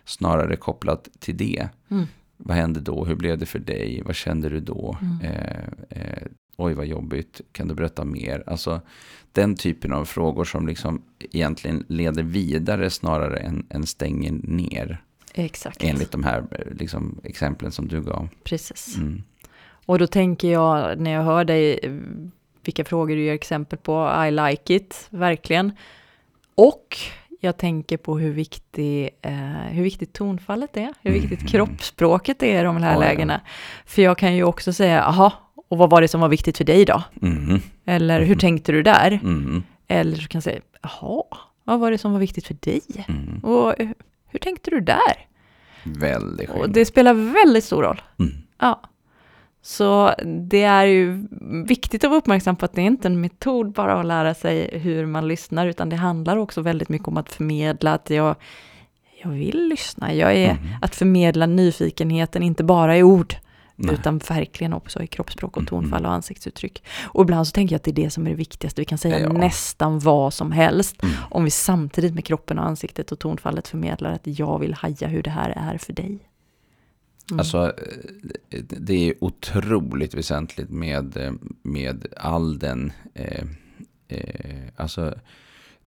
snarare 0.06 0.54
är 0.54 0.58
kopplat 0.58 1.10
till 1.20 1.38
det. 1.38 1.70
Mm. 1.92 2.06
Vad 2.38 2.58
hände 2.58 2.80
då? 2.80 3.06
Hur 3.06 3.16
blev 3.16 3.38
det 3.38 3.46
för 3.46 3.60
dig? 3.60 4.02
Vad 4.06 4.16
kände 4.16 4.50
du 4.50 4.60
då? 4.60 4.98
Mm. 5.02 5.22
Eh, 5.22 5.64
eh, 5.90 6.28
oj, 6.60 6.74
vad 6.74 6.86
jobbigt. 6.86 7.42
Kan 7.52 7.68
du 7.68 7.74
berätta 7.76 8.06
mer? 8.06 8.44
Alltså 8.48 8.82
den 9.32 9.56
typen 9.56 9.94
av 9.94 10.06
frågor 10.06 10.44
som 10.46 10.68
liksom 10.68 11.02
egentligen 11.32 11.86
leder 11.88 12.24
vidare 12.24 12.90
snarare 12.90 13.38
än, 13.38 13.66
än 13.70 13.86
stänger 13.86 14.32
ner. 14.32 15.02
Exakt, 15.34 15.84
Enligt 15.84 16.12
de 16.12 16.24
här 16.24 16.44
liksom, 16.80 17.20
exemplen 17.24 17.72
som 17.72 17.88
du 17.88 18.02
gav. 18.02 18.28
precis. 18.44 18.98
Mm. 18.98 19.24
Och 19.86 20.00
då 20.00 20.08
tänker 20.08 20.52
jag, 20.52 21.00
när 21.00 21.12
jag 21.12 21.24
hör 21.24 21.44
dig, 21.46 21.80
vilka 22.64 22.86
frågor 22.86 23.16
du 23.16 23.24
ger 23.24 23.34
exempel 23.34 23.80
på, 23.80 24.24
I 24.28 24.32
like 24.32 24.74
it, 24.76 25.08
verkligen. 25.10 25.72
Och 26.56 26.98
jag 27.40 27.58
tänker 27.58 27.98
på 27.98 28.18
hur, 28.20 28.34
viktig, 28.34 29.10
eh, 29.22 29.34
hur 29.70 29.84
viktigt 29.84 30.14
tonfallet 30.14 30.78
är, 30.78 30.94
hur 31.02 31.12
viktigt 31.12 31.40
Mhm. 31.40 31.48
kroppsspråket 31.48 32.44
är 32.44 32.60
i 32.60 32.64
de 32.64 32.78
här 32.78 32.88
Ja, 32.90 32.94
ja. 32.94 33.00
lägena. 33.00 33.42
För 33.86 34.02
jag 34.02 34.18
kan 34.18 34.36
ju 34.36 34.44
också 34.44 34.74
säga, 34.74 35.04
aha, 35.04 35.34
och 35.70 35.78
vad 35.78 35.90
var 35.90 36.02
det 36.02 36.08
som 36.08 36.22
var 36.22 36.30
viktigt 36.30 36.58
för 36.58 36.64
dig 36.66 36.86
då? 36.86 37.04
Mhm. 37.14 37.62
Eller 37.86 38.22
hur 38.22 38.36
tänkte 38.36 38.72
du 38.72 38.84
där? 38.84 39.20
Mhm. 39.24 39.64
Eller 39.88 40.18
så 40.18 40.28
kan 40.28 40.38
jag 40.40 40.44
säga, 40.44 40.60
jaha, 40.82 41.24
vad 41.64 41.80
var 41.80 41.92
det 41.92 41.98
som 41.98 42.12
var 42.14 42.20
viktigt 42.20 42.48
för 42.48 42.54
dig? 42.60 42.82
Mhm. 43.08 43.40
Och 43.44 43.74
hur 44.28 44.40
tänkte 44.40 44.70
du 44.72 44.80
där? 44.80 45.26
Väldigt 45.84 46.50
Och 46.50 46.54
skillnad. 46.56 46.72
det 46.74 46.86
spelar 46.86 47.14
väldigt 47.14 47.64
stor 47.64 47.84
roll. 47.84 48.02
Mm. 48.20 48.32
Ja. 48.60 48.82
Så 49.62 50.14
det 50.50 50.64
är 50.64 50.86
ju 50.86 51.28
viktigt 51.68 52.04
att 52.04 52.10
vara 52.10 52.18
uppmärksam 52.20 52.56
på 52.56 52.66
att 52.66 52.74
det 52.74 52.82
är 52.82 52.86
inte 52.86 53.08
en 53.08 53.22
metod 53.22 53.72
bara 53.72 54.00
att 54.00 54.06
lära 54.06 54.34
sig 54.34 54.80
hur 54.80 55.06
man 55.06 55.28
lyssnar, 55.28 55.68
utan 55.68 55.90
det 55.90 55.96
handlar 55.96 56.38
också 56.38 56.62
väldigt 56.62 56.90
mycket 56.90 57.08
om 57.08 57.18
att 57.18 57.32
förmedla 57.32 57.94
att 57.94 58.10
jag, 58.10 58.36
jag 59.24 59.30
vill 59.30 59.68
lyssna. 59.68 60.14
Jag 60.14 60.36
är 60.36 60.58
att 60.82 60.96
förmedla 60.96 61.46
nyfikenheten, 61.46 62.44
inte 62.44 62.64
bara 62.64 62.98
i 62.98 63.04
ord, 63.04 63.36
Nej. 63.80 63.96
utan 63.96 64.18
verkligen 64.18 64.74
också 64.74 65.04
i 65.04 65.08
kroppsspråk 65.08 65.58
och 65.58 65.62
Mhm. 65.64 65.68
tonfall 65.68 66.06
och 66.06 66.12
ansiktsuttryck. 66.12 66.84
Och 67.04 67.24
ibland 67.24 67.48
så 67.48 67.52
tänker 67.52 67.74
jag 67.74 67.78
att 67.78 67.84
det 67.84 67.92
är 67.92 68.04
det 68.04 68.10
som 68.10 68.26
är 68.26 68.30
det 68.30 68.36
viktigaste. 68.36 68.82
Vi 68.82 68.86
kan 68.86 68.98
säga 68.98 69.20
Ja. 69.20 69.34
nästan 69.34 70.00
vad 70.00 70.34
som 70.34 70.52
helst, 70.52 71.04
Mm. 71.04 71.16
om 71.30 71.44
vi 71.44 71.52
samtidigt 71.52 72.14
med 72.14 72.26
kroppen 72.26 72.60
och 72.60 72.66
ansiktet 72.66 73.12
och 73.12 73.20
tonfallet 73.20 73.68
förmedlar 73.68 74.12
att 74.14 74.22
jag 74.40 74.60
vill 74.60 74.74
haja 74.74 75.08
hur 75.08 75.24
det 75.24 75.30
här 75.30 75.50
är 75.56 75.78
för 75.78 75.94
dig. 75.94 76.20
Mm. 77.32 77.40
Alltså, 77.40 77.74
eh, 78.50 78.60
det 78.68 78.94
är 79.10 79.14
otroligt 79.24 80.14
väsentligt 80.14 80.70
med, 80.70 81.18
eh, 81.18 81.32
med 81.64 82.08
all 82.18 82.60
den, 82.60 82.92
eh, 83.14 83.44
eh, 84.08 84.62
alltså, 84.76 85.14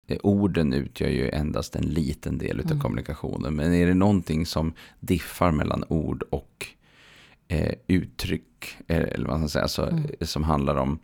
eh, 0.06 0.18
orden 0.22 0.72
utgör 0.72 1.08
ju 1.08 1.28
endast 1.30 1.76
en 1.76 1.82
liten 1.86 2.38
del 2.38 2.60
av 2.60 2.66
Mm. 2.66 2.80
kommunikationen. 2.80 3.54
Men 3.54 3.74
är 3.74 3.86
det 3.86 3.94
någonting 3.94 4.46
som 4.46 4.72
diffar 5.00 5.50
mellan 5.52 5.84
ord 5.88 6.22
och 6.30 6.66
eh, 7.50 7.74
uttryck, 7.86 8.76
eh, 8.86 8.96
eller 8.96 9.28
vad 9.28 9.40
man 9.40 9.48
ska 9.48 9.52
säga, 9.52 9.62
alltså, 9.62 9.86
Mm. 9.90 10.04
eh, 10.20 10.26
som 10.26 10.44
handlar 10.44 10.76
om 10.76 10.98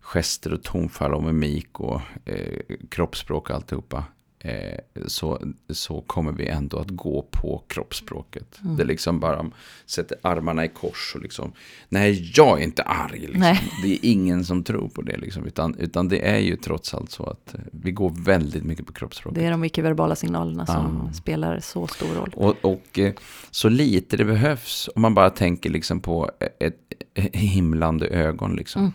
gester 0.00 0.52
och 0.52 0.62
tonfall 0.62 1.14
och 1.14 1.22
mimik 1.22 1.80
och 1.80 2.00
eh, 2.24 2.58
kroppsspråk 2.90 3.50
och 3.50 3.56
alltihopa. 3.56 4.04
Eh, 4.44 4.78
så, 5.06 5.42
så 5.70 6.00
kommer 6.00 6.32
vi 6.32 6.46
ändå 6.48 6.76
att 6.78 6.90
gå 6.90 7.22
på 7.30 7.62
kroppsspråket. 7.68 8.58
Mm. 8.64 8.76
Det 8.76 8.82
är 8.82 8.86
liksom 8.86 9.20
bara 9.20 9.50
sätter 9.86 10.18
armarna 10.22 10.64
i 10.64 10.68
kors 10.68 11.12
och 11.14 11.22
liksom, 11.22 11.52
nej 11.88 12.32
jag 12.34 12.60
är 12.60 12.64
inte 12.64 12.82
arg. 12.82 13.18
Liksom. 13.20 13.40
Nej. 13.40 13.60
Det 13.82 13.92
är 13.92 13.98
ingen 14.02 14.44
som 14.44 14.62
tror 14.64 14.88
på 14.88 15.02
det 15.02 15.16
liksom, 15.16 15.46
utan, 15.46 15.74
utan 15.78 16.08
det 16.08 16.28
är 16.28 16.38
ju 16.38 16.56
trots 16.56 16.94
allt 16.94 17.10
så 17.10 17.24
att 17.26 17.54
eh, 17.54 17.60
vi 17.72 17.92
går 17.92 18.12
väldigt 18.24 18.64
mycket 18.64 18.86
på 18.86 18.92
kroppsspråket. 18.92 19.38
Det 19.40 19.46
är 19.46 19.50
de 19.50 19.64
icke-verbala 19.64 20.16
signalerna 20.16 20.66
som 20.66 21.08
Ah. 21.08 21.12
spelar 21.12 21.60
så 21.60 21.86
stor 21.86 22.14
roll. 22.14 22.32
Och, 22.36 22.56
och 22.64 22.98
eh, 22.98 23.12
så 23.50 23.68
lite 23.68 24.16
det 24.16 24.24
behövs, 24.24 24.88
om 24.94 25.02
man 25.02 25.14
bara 25.14 25.30
tänker 25.30 25.70
liksom 25.70 26.00
på 26.00 26.30
ett, 26.60 26.76
ett 27.14 27.36
himlande 27.36 28.06
ögon. 28.06 28.56
Liksom. 28.56 28.80
Mm. 28.82 28.92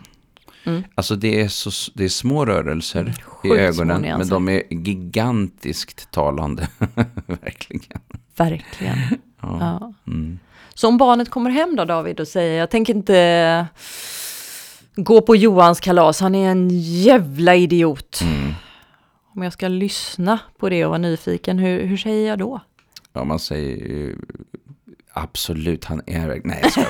Mm. 0.64 0.84
Alltså 0.96 1.16
det 1.16 1.42
är, 1.42 1.48
så, 1.48 1.92
det 1.94 2.04
är 2.04 2.10
små 2.10 2.46
rörelser 2.46 3.10
i 3.10 3.22
Sjukt 3.22 3.42
små 3.42 3.56
ögonen, 3.56 4.02
men 4.02 4.28
de 4.28 4.50
är 4.50 4.64
gigantiskt 4.70 6.12
talande. 6.12 6.68
Verkligen. 7.26 8.02
Verkligen. 8.36 8.98
Ja. 9.42 9.58
Ja. 9.60 9.94
Mm. 10.12 10.40
Så 10.74 10.88
om 10.88 10.98
barnet 10.98 11.30
kommer 11.30 11.50
hem 11.50 11.76
då 11.76 11.86
David 11.86 12.20
och 12.20 12.28
säger, 12.28 12.60
jag 12.60 12.70
tänker 12.70 12.94
inte 12.94 13.68
gå 14.96 15.22
på 15.22 15.36
Johans 15.36 15.80
kalas, 15.80 16.20
han 16.20 16.36
är 16.36 16.52
en 16.52 16.70
jävla 16.82 17.56
idiot. 17.56 18.20
Mm. 18.22 18.54
Om 19.36 19.44
jag 19.44 19.54
ska 19.54 19.68
lyssna 19.68 20.40
på 20.58 20.70
det 20.70 20.86
och 20.86 20.90
vara 20.90 20.98
nyfiken, 20.98 21.60
hur, 21.60 21.86
hur 21.86 21.98
säger 21.98 22.28
jag 22.30 22.40
då? 22.40 22.62
Ja, 23.14 23.24
man 23.24 23.40
säger 23.40 24.16
absolut, 25.20 25.86
han 25.86 26.02
är... 26.06 26.42
Nej, 26.44 26.62
jag 26.64 26.86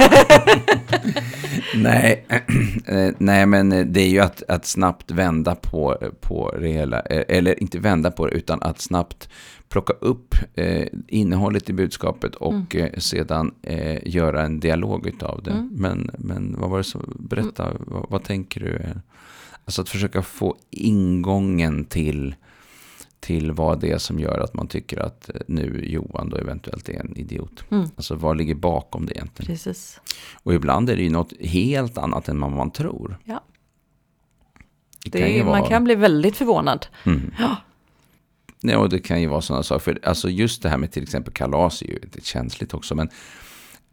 nej, 1.83 2.25
eh, 2.85 3.09
nej, 3.17 3.45
men 3.45 3.93
det 3.93 4.01
är 4.01 4.09
ju 4.09 4.19
att, 4.19 4.43
att 4.47 4.65
snabbt 4.65 5.11
vända 5.11 5.55
på, 5.55 5.97
på 6.21 6.55
det 6.61 6.69
hela. 6.69 6.99
Eh, 6.99 7.23
Eller 7.27 7.61
inte 7.61 7.79
vända 7.79 8.11
på 8.11 8.27
det, 8.27 8.31
utan 8.31 8.61
att 8.61 8.81
snabbt 8.81 9.29
plocka 9.69 9.93
upp 9.93 10.35
eh, 10.55 10.87
innehållet 11.07 11.69
i 11.69 11.73
budskapet 11.73 12.35
och 12.35 12.75
eh, 12.75 12.93
sedan 12.97 13.51
eh, 13.61 14.07
göra 14.07 14.43
en 14.43 14.59
dialog 14.59 15.07
utav 15.07 15.43
det. 15.43 15.51
Mm. 15.51 15.69
Men, 15.71 16.09
men 16.17 16.55
vad 16.59 16.69
var 16.69 16.77
det 16.77 16.83
som, 16.83 17.17
berätta, 17.19 17.73
vad, 17.79 18.05
vad 18.09 18.23
tänker 18.23 18.59
du? 18.59 18.81
Alltså 19.65 19.81
att 19.81 19.89
försöka 19.89 20.21
få 20.21 20.55
ingången 20.69 21.85
till, 21.85 22.35
till 23.19 23.51
vad 23.51 23.79
det 23.79 23.91
är 23.91 23.97
som 23.97 24.19
gör 24.19 24.39
att 24.39 24.53
man 24.53 24.67
tycker 24.67 24.97
att 24.99 25.29
eh, 25.29 25.35
nu 25.47 25.83
Johan 25.85 26.29
då 26.29 26.37
eventuellt 26.37 26.89
är 26.89 26.93
en 26.99 27.17
idiot. 27.17 27.63
Mm. 27.71 27.87
Alltså 27.95 28.15
vad 28.15 28.37
ligger 28.37 28.55
bakom 28.55 29.05
det 29.05 29.13
egentligen? 29.13 29.47
Precis. 29.47 29.99
Och 30.43 30.53
ibland 30.53 30.89
är 30.89 30.95
det 30.95 31.03
ju 31.03 31.09
något 31.09 31.33
helt 31.39 31.97
annat 31.97 32.27
än 32.29 32.41
vad 32.41 32.51
man 32.51 32.71
tror. 32.71 33.17
Ja. 33.25 33.43
Det 35.03 35.09
Det 35.11 35.19
kan 35.19 35.27
är, 35.29 35.43
man 35.43 35.59
vara- 35.59 35.69
kan 35.69 35.83
bli 35.83 35.95
väldigt 35.95 36.37
förvånad. 36.37 36.85
Mm. 37.05 37.33
Ja. 37.39 37.55
Nej, 38.61 38.75
och 38.75 38.89
det 38.89 38.99
kan 38.99 39.21
ju 39.21 39.27
vara 39.27 39.41
sådana 39.41 39.63
saker. 39.63 39.79
För 39.79 39.99
alltså 40.03 40.29
just 40.29 40.63
det 40.63 40.69
här 40.69 40.77
med 40.77 40.91
till 40.91 41.03
exempel 41.03 41.33
kalas 41.33 41.81
är 41.81 41.85
ju 41.87 41.99
lite 41.99 42.21
känsligt 42.21 42.73
också. 42.73 42.95
Men 42.95 43.09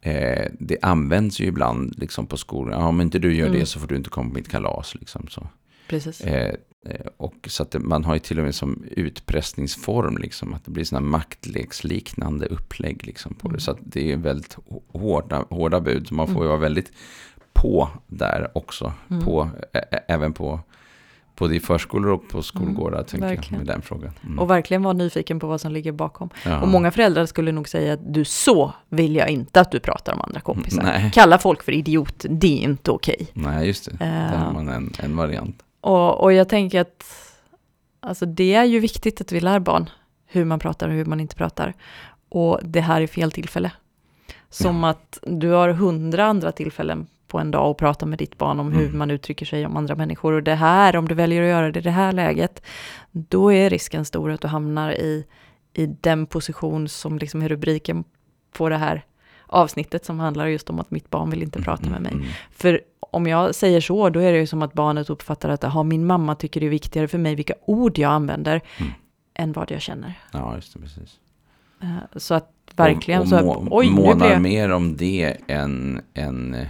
eh, 0.01 0.47
det 0.59 0.77
används 0.81 1.39
ju 1.39 1.45
ibland 1.45 1.99
liksom 1.99 2.27
på 2.27 2.37
skolan. 2.37 2.79
Ja, 2.81 2.87
om 2.87 3.01
inte 3.01 3.19
du 3.19 3.35
gör 3.35 3.47
Mm. 3.47 3.59
det 3.59 3.65
så 3.65 3.79
får 3.79 3.87
du 3.87 3.95
inte 3.95 4.09
komma 4.09 4.29
på 4.29 4.35
mitt 4.35 4.49
kalas. 4.49 4.95
Liksom, 4.95 5.27
så. 5.29 5.47
Precis. 5.89 6.21
Eh, 6.21 6.53
eh, 6.87 7.05
och 7.47 7.51
så 7.51 7.63
att 7.63 7.71
det, 7.71 7.79
man 7.79 8.03
har 8.05 8.13
ju 8.13 8.19
till 8.19 8.37
och 8.39 8.45
med 8.45 8.55
som 8.55 8.83
utpressningsform. 8.91 10.17
Liksom, 10.17 10.53
att 10.53 10.65
det 10.65 10.71
blir 10.71 10.83
sådana 10.83 11.07
maktleksliknande 11.07 12.45
upplägg 12.45 13.07
liksom, 13.07 13.33
på 13.33 13.47
Mm. 13.47 13.55
det. 13.55 13.61
Så 13.63 13.71
att 13.71 13.77
det 13.81 14.11
är 14.11 14.17
väldigt 14.17 14.55
hå- 14.69 14.99
hårda, 14.99 15.45
hårda 15.49 15.79
bud. 15.81 16.11
Man 16.11 16.27
får 16.27 16.35
ju 16.35 16.39
Mm. 16.41 16.49
vara 16.49 16.59
väldigt 16.59 16.91
på 17.53 17.89
där 18.07 18.51
också. 18.55 18.93
Mm. 19.09 19.25
På, 19.25 19.49
ä, 19.73 19.79
även 20.07 20.33
på 20.33 20.59
både 21.37 21.55
i 21.55 21.59
förskolor 21.59 22.11
och 22.11 22.29
på 22.29 22.41
skolgårdar. 22.41 23.03
tänker 23.03 23.27
jag, 23.27 23.35
verkligen. 23.35 23.57
med 23.63 23.67
den 23.75 23.81
frågan. 23.81 24.11
Mm. 24.23 24.39
Och 24.39 24.49
verkligen 24.49 24.83
vara 24.83 24.93
nyfiken 24.93 25.39
på 25.39 25.47
vad 25.47 25.61
som 25.61 25.71
ligger 25.71 25.91
bakom. 25.91 26.29
Ja. 26.45 26.61
Och 26.61 26.67
många 26.67 26.91
föräldrar 26.91 27.25
skulle 27.25 27.51
nog 27.51 27.69
säga 27.69 27.93
att 27.93 28.13
du 28.13 28.25
så 28.25 28.73
vill 28.89 29.15
jag 29.15 29.29
inte 29.29 29.61
att 29.61 29.71
du 29.71 29.79
pratar 29.79 30.13
om 30.13 30.21
andra 30.21 30.39
kompisar. 30.39 30.83
Nej. 30.83 31.11
Kalla 31.13 31.37
folk 31.37 31.63
för 31.63 31.71
idiot, 31.71 32.25
det 32.29 32.59
är 32.59 32.63
inte 32.63 32.91
okej. 32.91 33.27
Nej, 33.33 33.67
just 33.67 33.85
det. 33.85 33.97
Där 33.99 34.33
Eh. 34.33 34.39
har 34.39 34.53
man 34.53 34.69
en, 34.69 34.93
en 34.99 35.15
variant. 35.15 35.63
Och, 35.81 36.21
och 36.23 36.33
jag 36.33 36.49
tänker 36.49 36.81
att 36.81 37.03
alltså 38.07 38.25
det 38.25 38.53
är 38.53 38.63
ju 38.63 38.79
viktigt 38.79 39.21
att 39.21 39.31
vi 39.31 39.39
lär 39.39 39.59
barn 39.59 39.89
hur 40.25 40.45
man 40.45 40.59
pratar 40.59 40.87
och 40.87 40.93
hur 40.93 41.05
man 41.05 41.19
inte 41.19 41.35
pratar. 41.35 41.73
Och 42.29 42.59
det 42.63 42.81
här 42.81 43.01
är 43.01 43.07
fel 43.07 43.31
tillfälle. 43.31 43.71
Som 44.49 44.83
att 44.83 45.19
du 45.23 45.49
har 45.49 45.69
hundra 45.69 46.25
andra 46.25 46.51
tillfällen 46.51 47.07
på 47.27 47.39
en 47.39 47.51
dag 47.51 47.71
att 47.71 47.77
prata 47.77 48.05
med 48.05 48.19
ditt 48.19 48.37
barn 48.37 48.59
om 48.59 48.71
hur 48.71 48.85
Mm. 48.85 48.97
man 48.97 49.11
uttrycker 49.11 49.45
sig 49.45 49.65
om 49.65 49.77
andra 49.77 49.95
människor. 49.95 50.33
Och 50.33 50.43
det 50.43 50.55
här, 50.55 50.95
om 50.95 51.07
du 51.07 51.15
väljer 51.15 51.41
att 51.43 51.49
göra 51.49 51.71
det 51.71 51.79
i 51.79 51.81
det 51.81 51.91
här 51.91 52.11
läget, 52.11 52.61
då 53.11 53.53
är 53.53 53.69
risken 53.69 54.05
stor 54.05 54.31
att 54.31 54.41
du 54.41 54.47
hamnar 54.47 54.91
i, 54.91 55.25
i 55.73 55.85
den 55.85 56.25
position 56.25 56.87
som 56.87 57.17
liksom 57.17 57.41
är 57.41 57.49
rubriken 57.49 58.03
på 58.51 58.69
det 58.69 58.77
här 58.77 59.05
avsnittet 59.47 60.05
som 60.05 60.19
handlar 60.19 60.47
just 60.47 60.69
om 60.69 60.79
att 60.79 60.91
mitt 60.91 61.09
barn 61.09 61.29
vill 61.29 61.43
inte 61.43 61.61
prata 61.61 61.89
med 61.89 62.01
mig. 62.01 62.11
Mm, 62.13 62.25
För 62.51 62.81
om 62.99 63.27
jag 63.27 63.55
säger 63.55 63.81
så, 63.81 64.09
då 64.09 64.19
är 64.19 64.31
det 64.31 64.37
ju 64.39 64.47
som 64.47 64.61
att 64.61 64.73
barnet 64.73 65.09
uppfattar 65.09 65.49
att 65.49 65.63
aha, 65.63 65.83
min 65.83 66.05
mamma 66.05 66.35
tycker 66.35 66.59
det 66.59 66.65
är 66.65 66.69
viktigare 66.69 67.07
för 67.07 67.17
mig 67.17 67.35
vilka 67.35 67.53
ord 67.65 67.97
jag 67.97 68.11
använder 68.11 68.61
Mm. 68.79 68.91
än 69.33 69.51
vad 69.53 69.71
jag 69.71 69.81
känner. 69.81 70.13
Ja, 70.31 70.55
just 70.55 70.73
det, 70.73 70.79
precis. 70.79 71.19
Eh, 71.81 71.87
Så 72.15 72.33
att 72.33 72.51
verkligen 72.75 73.19
och, 73.21 73.23
och 73.25 73.29
så, 73.39 73.45
må, 73.45 73.67
oj, 73.71 73.85
nu 73.89 73.95
månar 73.95 74.15
blir 74.15 74.29
jag... 74.29 74.41
mer 74.41 74.71
om 74.71 74.97
det 74.97 75.37
än, 75.47 76.01
än 76.13 76.53
eh, 76.53 76.67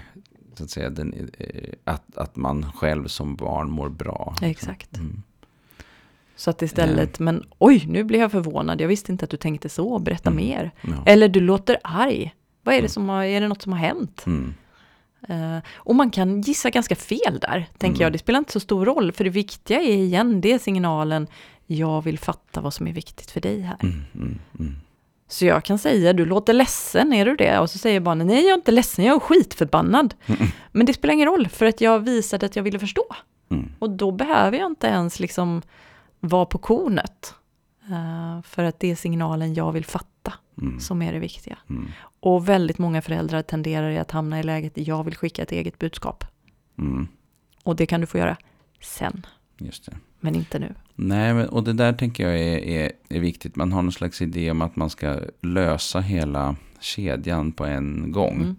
så 0.54 0.64
att, 0.64 0.70
säga, 0.70 0.90
den, 0.90 1.30
eh, 1.38 1.48
att, 1.84 2.18
att 2.18 2.36
man 2.36 2.72
själv 2.72 3.08
som 3.08 3.36
barn 3.36 3.70
mår 3.72 3.90
bra. 3.90 4.36
Exakt. 4.42 4.98
Mm. 4.98 5.24
Så 6.36 6.50
att 6.50 6.62
istället, 6.62 7.20
men 7.20 7.44
oj, 7.58 7.86
nu 7.88 8.04
blir 8.04 8.20
jag 8.20 8.32
förvånad, 8.32 8.82
jag 8.82 8.88
visste 8.88 9.12
inte 9.12 9.26
att 9.26 9.32
du 9.32 9.38
tänkte 9.38 9.70
så, 9.70 10.00
berätta 10.00 10.30
Mm. 10.30 10.46
mer. 10.46 10.72
Ja. 10.82 10.94
Eller 11.06 11.28
du 11.30 11.40
låter 11.40 11.78
arg. 11.84 12.34
Vad 12.68 12.74
är 12.76 12.78
det 12.78 12.82
Mm. 12.82 12.90
som 12.90 13.10
har, 13.10 13.24
är 13.24 13.42
det 13.42 13.48
något 13.48 13.62
som 13.62 13.72
har 13.72 13.80
hänt? 13.80 14.24
Mm. 14.26 14.54
Eh, 15.30 15.64
och 15.76 15.96
man 15.96 16.10
kan 16.12 16.42
gissa 16.42 16.70
ganska 16.70 16.96
fel 16.96 17.40
där, 17.42 17.66
tänker 17.78 17.96
Mm. 17.96 18.02
jag. 18.02 18.12
Det 18.12 18.18
spelar 18.18 18.40
inte 18.40 18.52
så 18.52 18.60
stor 18.60 18.86
roll, 18.86 19.12
för 19.12 19.24
det 19.24 19.30
viktiga 19.30 19.82
är 19.82 19.96
igen, 19.98 20.42
det 20.42 20.52
är 20.54 20.60
signalen, 20.60 21.28
jag 21.66 22.02
vill 22.02 22.20
fatta 22.20 22.62
vad 22.62 22.74
som 22.74 22.88
är 22.88 22.94
viktigt 22.94 23.32
för 23.32 23.42
dig 23.42 23.62
här. 23.62 23.78
Mm. 23.84 24.04
Mm. 24.16 24.40
Mm. 24.60 24.76
Så 25.28 25.46
jag 25.46 25.64
kan 25.64 25.80
säga, 25.80 26.14
du 26.14 26.26
låter 26.26 26.54
ledsen, 26.54 27.14
är 27.14 27.26
du 27.26 27.36
det? 27.36 27.60
Och 27.60 27.70
så 27.70 27.78
säger 27.78 28.00
barnen, 28.00 28.28
nej 28.28 28.42
jag 28.44 28.50
är 28.52 28.56
inte 28.56 28.72
ledsen, 28.72 29.06
jag 29.06 29.16
är 29.16 29.20
skitförbannad. 29.20 30.14
Men 30.72 30.86
det 30.86 30.94
spelar 30.94 31.14
ingen 31.14 31.28
roll, 31.28 31.48
för 31.48 31.66
att 31.66 31.82
jag 31.82 32.00
visade 32.00 32.46
att 32.46 32.56
jag 32.56 32.64
ville 32.64 32.80
förstå. 32.80 33.06
Och 33.80 33.90
då 33.90 34.12
behöver 34.12 34.58
jag 34.58 34.66
inte 34.72 34.88
ens 34.88 35.20
liksom 35.20 35.62
vara 36.20 36.46
på 36.46 36.58
kornet. 36.58 37.34
Eh, 37.90 38.42
för 38.44 38.64
att 38.64 38.80
det 38.80 38.92
är 38.92 38.96
signalen 38.96 39.54
jag 39.54 39.72
vill 39.72 39.86
fatta 39.86 40.08
Mm. 40.62 40.80
som 40.80 41.02
är 41.02 41.14
det 41.14 41.20
viktiga. 41.20 41.58
Mm. 41.70 41.88
Och 42.20 42.50
väldigt 42.50 42.78
många 42.78 43.02
föräldrar 43.02 43.42
tenderar 43.42 43.98
att 43.98 44.12
hamna 44.12 44.40
i 44.40 44.44
läget, 44.44 44.74
jag 44.76 45.04
vill 45.04 45.16
skicka 45.16 45.44
ett 45.44 45.52
eget 45.52 45.80
budskap. 45.80 46.24
Mm. 46.78 47.08
Och 47.64 47.76
det 47.76 47.86
kan 47.86 48.02
du 48.02 48.08
få 48.08 48.18
göra 48.18 48.38
sen, 48.82 49.26
Just 49.58 49.86
det. 49.86 49.98
men 50.20 50.36
inte 50.36 50.60
nu. 50.60 50.76
Nej, 50.96 51.34
men, 51.34 51.50
och 51.50 51.64
det 51.64 51.74
där 51.74 51.94
tänker 51.94 52.24
jag 52.24 52.40
är, 52.40 52.58
är, 52.58 52.92
är 53.10 53.20
viktigt. 53.20 53.56
Man 53.56 53.72
har 53.72 53.82
någon 53.82 53.92
slags 53.92 54.22
idé 54.22 54.52
om 54.52 54.62
att 54.62 54.76
man 54.76 54.90
ska 54.90 55.20
lösa 55.42 56.00
hela 56.00 56.56
kedjan 56.80 57.52
på 57.52 57.66
en 57.66 58.12
gång. 58.12 58.36
Mm. 58.36 58.56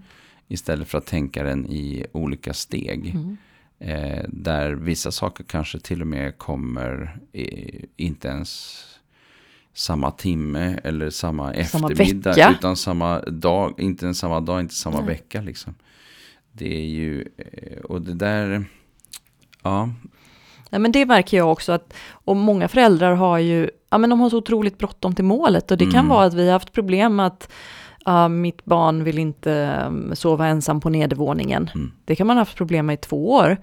Istället 0.49 0.89
för 0.89 0.99
att 0.99 1.07
tänka 1.07 1.43
den 1.43 1.67
i 1.67 2.07
olika 2.13 2.53
steg. 2.55 3.07
Mm. 3.07 3.37
Eh, 3.79 4.25
där 4.29 4.73
vissa 4.73 5.11
saker 5.11 5.45
kanske 5.45 5.81
till 5.81 6.01
och 6.01 6.07
med 6.07 6.39
kommer 6.39 7.19
eh, 7.33 7.85
inte 7.97 8.29
ens 8.29 8.85
samma 9.75 10.11
timme 10.11 10.79
eller 10.85 11.11
samma 11.11 11.45
Samma 11.65 11.91
eftermiddag. 11.91 12.31
vecka. 12.31 12.51
Utan 12.59 12.77
samma 12.77 13.21
dag, 13.21 13.75
inte 13.81 14.05
ens 14.05 14.19
samma 14.19 14.41
dag, 14.41 14.61
inte 14.61 14.75
samma 14.75 14.99
Nej. 14.99 15.07
vecka 15.09 15.41
liksom. 15.41 15.75
Det 16.53 16.77
är 16.77 16.87
ju, 16.87 17.29
eh, 17.37 17.79
och 17.85 18.03
det 18.03 18.15
där, 18.15 18.65
ja, 19.63 19.89
Nej, 20.71 20.81
men 20.81 20.93
det 20.93 21.07
märker 21.07 21.37
jag 21.37 21.53
också 21.53 21.73
att, 21.73 21.95
och 22.11 22.37
många 22.37 22.69
föräldrar 22.69 23.15
har 23.15 23.39
ju, 23.39 23.71
ja 23.91 23.99
men 23.99 24.11
de 24.11 24.21
har 24.21 24.31
så 24.31 24.37
otroligt 24.39 24.79
bråttom 24.79 25.15
till 25.15 25.25
målet 25.25 25.71
och 25.71 25.79
det 25.79 25.85
kan 25.85 25.95
Mm. 25.95 26.09
vara 26.09 26.25
att 26.25 26.35
vi 26.35 26.47
har 26.47 26.53
haft 26.53 26.73
problem 26.73 27.17
med 27.17 27.27
att 27.27 27.51
ja, 28.05 28.29
mitt 28.29 28.65
barn 28.65 29.05
vill 29.05 29.19
inte 29.19 29.81
um, 29.87 30.17
sova 30.17 30.47
ensam 30.47 30.81
på 30.81 30.91
nedervåningen. 30.91 31.71
Mm. 31.75 31.93
Det 32.05 32.17
kan 32.17 32.27
man 32.27 32.37
ha 32.37 32.41
haft 32.41 32.57
problem 32.57 32.87
med 32.87 32.95
i 32.95 32.97
två 32.97 33.31
år. 33.33 33.57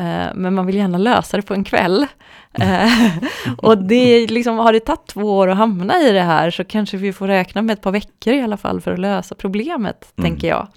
Eh, 0.00 0.34
men 0.34 0.54
man 0.54 0.66
vill 0.66 0.76
gärna 0.76 0.98
lösa 0.98 1.36
det 1.36 1.42
på 1.42 1.54
en 1.54 1.64
kväll. 1.64 2.06
Eh, 2.52 2.92
och 3.58 3.78
det 3.78 4.26
liksom, 4.26 4.58
har 4.58 4.72
det 4.72 4.80
tagit 4.80 5.06
två 5.06 5.36
år 5.38 5.48
att 5.48 5.56
hamna 5.56 5.98
i 6.00 6.12
det 6.12 6.20
här 6.22 6.50
så 6.50 6.64
kanske 6.64 6.96
vi 6.96 7.12
får 7.12 7.26
räkna 7.28 7.62
med 7.62 7.74
ett 7.74 7.82
par 7.82 7.92
veckor 7.92 8.32
i 8.34 8.42
alla 8.42 8.56
fall 8.56 8.80
för 8.80 8.92
att 8.92 8.98
lösa 8.98 9.34
problemet, 9.34 10.12
Mm. 10.16 10.30
tänker 10.30 10.48
jag. 10.48 10.68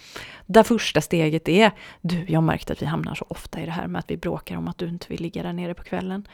Där 0.46 0.64
första 0.64 1.02
steget 1.02 1.50
är, 1.50 1.72
du, 2.02 2.26
jag 2.28 2.38
har 2.38 2.46
märkt 2.46 2.72
att 2.72 2.82
vi 2.82 2.86
hamnar 2.86 3.16
så 3.16 3.26
ofta 3.30 3.62
i 3.62 3.66
det 3.66 3.72
här 3.72 3.88
med 3.88 4.00
att 4.00 4.12
vi 4.12 4.18
bråkar 4.18 4.58
om 4.58 4.68
att 4.68 4.78
du 4.78 4.88
inte 4.88 5.06
vill 5.10 5.22
ligga 5.22 5.44
där 5.44 5.54
nere 5.54 5.74
på 5.74 5.84
kvällen. 5.84 6.28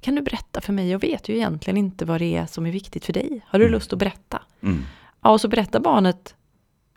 Kan 0.00 0.14
du 0.14 0.22
berätta 0.22 0.60
för 0.60 0.72
mig? 0.72 0.90
Jag 0.90 0.98
vet 0.98 1.28
ju 1.28 1.34
egentligen 1.36 1.76
inte 1.76 2.04
vad 2.04 2.20
det 2.20 2.36
är 2.36 2.46
som 2.46 2.66
är 2.66 2.70
viktigt 2.70 3.04
för 3.04 3.12
dig. 3.12 3.40
Har 3.48 3.58
du 3.58 3.64
Mm. 3.64 3.72
lust 3.72 3.92
att 3.92 3.98
berätta? 3.98 4.42
mm, 4.62 4.84
Ja, 5.22 5.30
och 5.30 5.40
så 5.40 5.48
berättar 5.48 5.80
barnet 5.80 6.34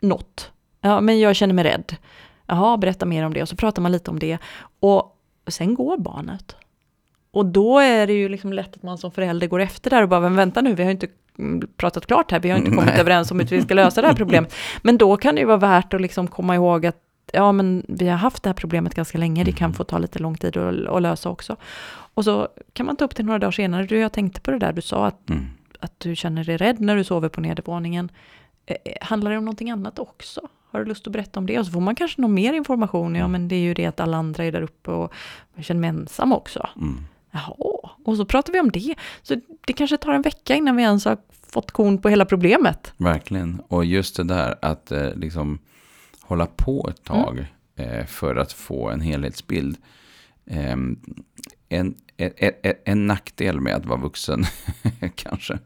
något. 0.00 0.50
Ja, 0.80 1.00
men 1.00 1.20
jag 1.20 1.36
känner 1.36 1.54
mig 1.54 1.64
rädd. 1.64 1.96
Jaha, 2.46 2.76
berätta 2.76 3.06
mer 3.06 3.24
om 3.26 3.34
det. 3.34 3.42
Och 3.42 3.48
så 3.48 3.56
pratar 3.56 3.82
man 3.82 3.92
lite 3.92 4.10
om 4.10 4.18
det. 4.18 4.38
Och 4.80 5.16
sen 5.46 5.74
går 5.74 5.98
barnet. 5.98 6.56
Och 7.30 7.46
då 7.46 7.78
är 7.78 8.06
det 8.06 8.12
ju 8.12 8.28
liksom 8.28 8.52
lätt 8.52 8.76
att 8.76 8.82
man 8.82 8.98
som 8.98 9.10
förälder 9.10 9.46
går 9.46 9.60
efter 9.60 9.90
där 9.90 10.02
och 10.02 10.08
bara, 10.08 10.20
men 10.20 10.36
vänta 10.36 10.60
nu, 10.60 10.74
vi 10.74 10.84
har 10.84 10.90
inte 10.90 11.08
mm, 11.38 11.68
pratat 11.76 12.06
klart 12.06 12.30
här, 12.30 12.40
vi 12.40 12.50
har 12.50 12.58
inte 12.58 12.70
kommit 12.70 12.86
Nej. 12.86 13.00
överens 13.00 13.30
om 13.30 13.40
hur 13.40 13.46
vi 13.46 13.62
ska 13.62 13.74
lösa 13.74 14.00
det 14.00 14.08
här 14.08 14.14
problemet. 14.14 14.54
Men 14.82 14.98
då 14.98 15.16
kan 15.16 15.34
det 15.34 15.40
ju 15.40 15.46
vara 15.46 15.56
värt 15.56 15.94
att 15.94 16.00
liksom 16.00 16.28
komma 16.28 16.54
ihåg 16.54 16.86
att 16.86 16.96
ja, 17.32 17.52
men 17.52 17.84
vi 17.88 18.08
har 18.08 18.16
haft 18.16 18.42
det 18.42 18.48
här 18.48 18.54
problemet 18.54 18.94
ganska 18.94 19.18
länge, 19.18 19.44
det 19.44 19.52
kan 19.52 19.72
få 19.72 19.84
ta 19.84 19.98
lite 19.98 20.18
lång 20.18 20.36
tid 20.36 20.56
att, 20.56 20.86
att 20.86 21.02
lösa 21.02 21.30
också. 21.30 21.56
Och 22.14 22.24
så 22.24 22.48
kan 22.72 22.86
man 22.86 22.96
ta 22.96 23.04
upp 23.04 23.16
det 23.16 23.22
några 23.22 23.38
dagar 23.38 23.50
senare, 23.50 23.86
du, 23.86 23.98
jag 23.98 24.12
tänkte 24.12 24.40
på 24.40 24.50
det 24.50 24.58
där 24.58 24.72
du 24.72 24.82
sa, 24.82 25.06
att 25.06 25.30
mm, 25.30 25.46
att 25.80 26.00
du 26.00 26.16
känner 26.16 26.44
dig 26.44 26.56
rädd 26.56 26.80
när 26.80 26.96
du 26.96 27.04
sover 27.04 27.28
på 27.28 27.40
nedervåningen. 27.40 28.10
Eh, 28.66 28.76
eh, 28.84 28.92
handlar 29.00 29.30
det 29.30 29.38
om 29.38 29.44
någonting 29.44 29.70
annat 29.70 29.98
också? 29.98 30.48
Har 30.72 30.80
du 30.80 30.86
lust 30.86 31.06
att 31.06 31.12
berätta 31.12 31.40
om 31.40 31.46
det? 31.46 31.58
Och 31.58 31.66
så 31.66 31.72
får 31.72 31.80
man 31.80 31.94
kanske 31.94 32.20
någon 32.20 32.34
mer 32.34 32.52
information. 32.52 33.14
Ja, 33.14 33.28
men 33.28 33.48
det 33.48 33.56
är 33.56 33.60
ju 33.60 33.74
det 33.74 33.86
att 33.86 34.00
alla 34.00 34.16
andra 34.16 34.44
är 34.44 34.52
där 34.52 34.62
uppe 34.62 34.90
och 34.90 35.12
jag 35.54 35.64
känner 35.64 35.80
mig 35.80 35.88
ensam 35.90 36.32
också. 36.32 36.68
mm, 36.76 37.04
Jaha, 37.30 37.54
och 38.04 38.16
så 38.16 38.24
pratar 38.24 38.52
vi 38.52 38.60
om 38.60 38.70
det. 38.70 38.94
Så 39.22 39.40
det 39.66 39.72
kanske 39.72 39.96
tar 39.96 40.12
en 40.12 40.22
vecka 40.22 40.54
innan 40.54 40.76
vi 40.76 40.82
ens 40.82 41.04
har 41.04 41.18
fått 41.52 41.70
kon 41.70 41.98
på 41.98 42.08
hela 42.08 42.24
problemet. 42.24 42.92
verkligen. 42.96 43.60
Och 43.68 43.84
just 43.84 44.16
det 44.16 44.24
där 44.24 44.54
att 44.62 44.92
eh, 44.92 45.14
liksom 45.14 45.58
hålla 46.22 46.46
på 46.46 46.88
ett 46.90 47.04
tag 47.04 47.46
eh, 47.76 48.06
för 48.06 48.36
att 48.36 48.52
få 48.52 48.88
en 48.90 49.00
helhetsbild. 49.00 49.76
Ehm, 50.46 50.98
en, 51.68 51.94
en, 52.16 52.32
en, 52.62 52.74
en 52.84 53.06
nackdel 53.06 53.60
med 53.60 53.74
att 53.74 53.86
vara 53.86 54.00
vuxen, 54.00 54.44
kanske, 55.14 55.58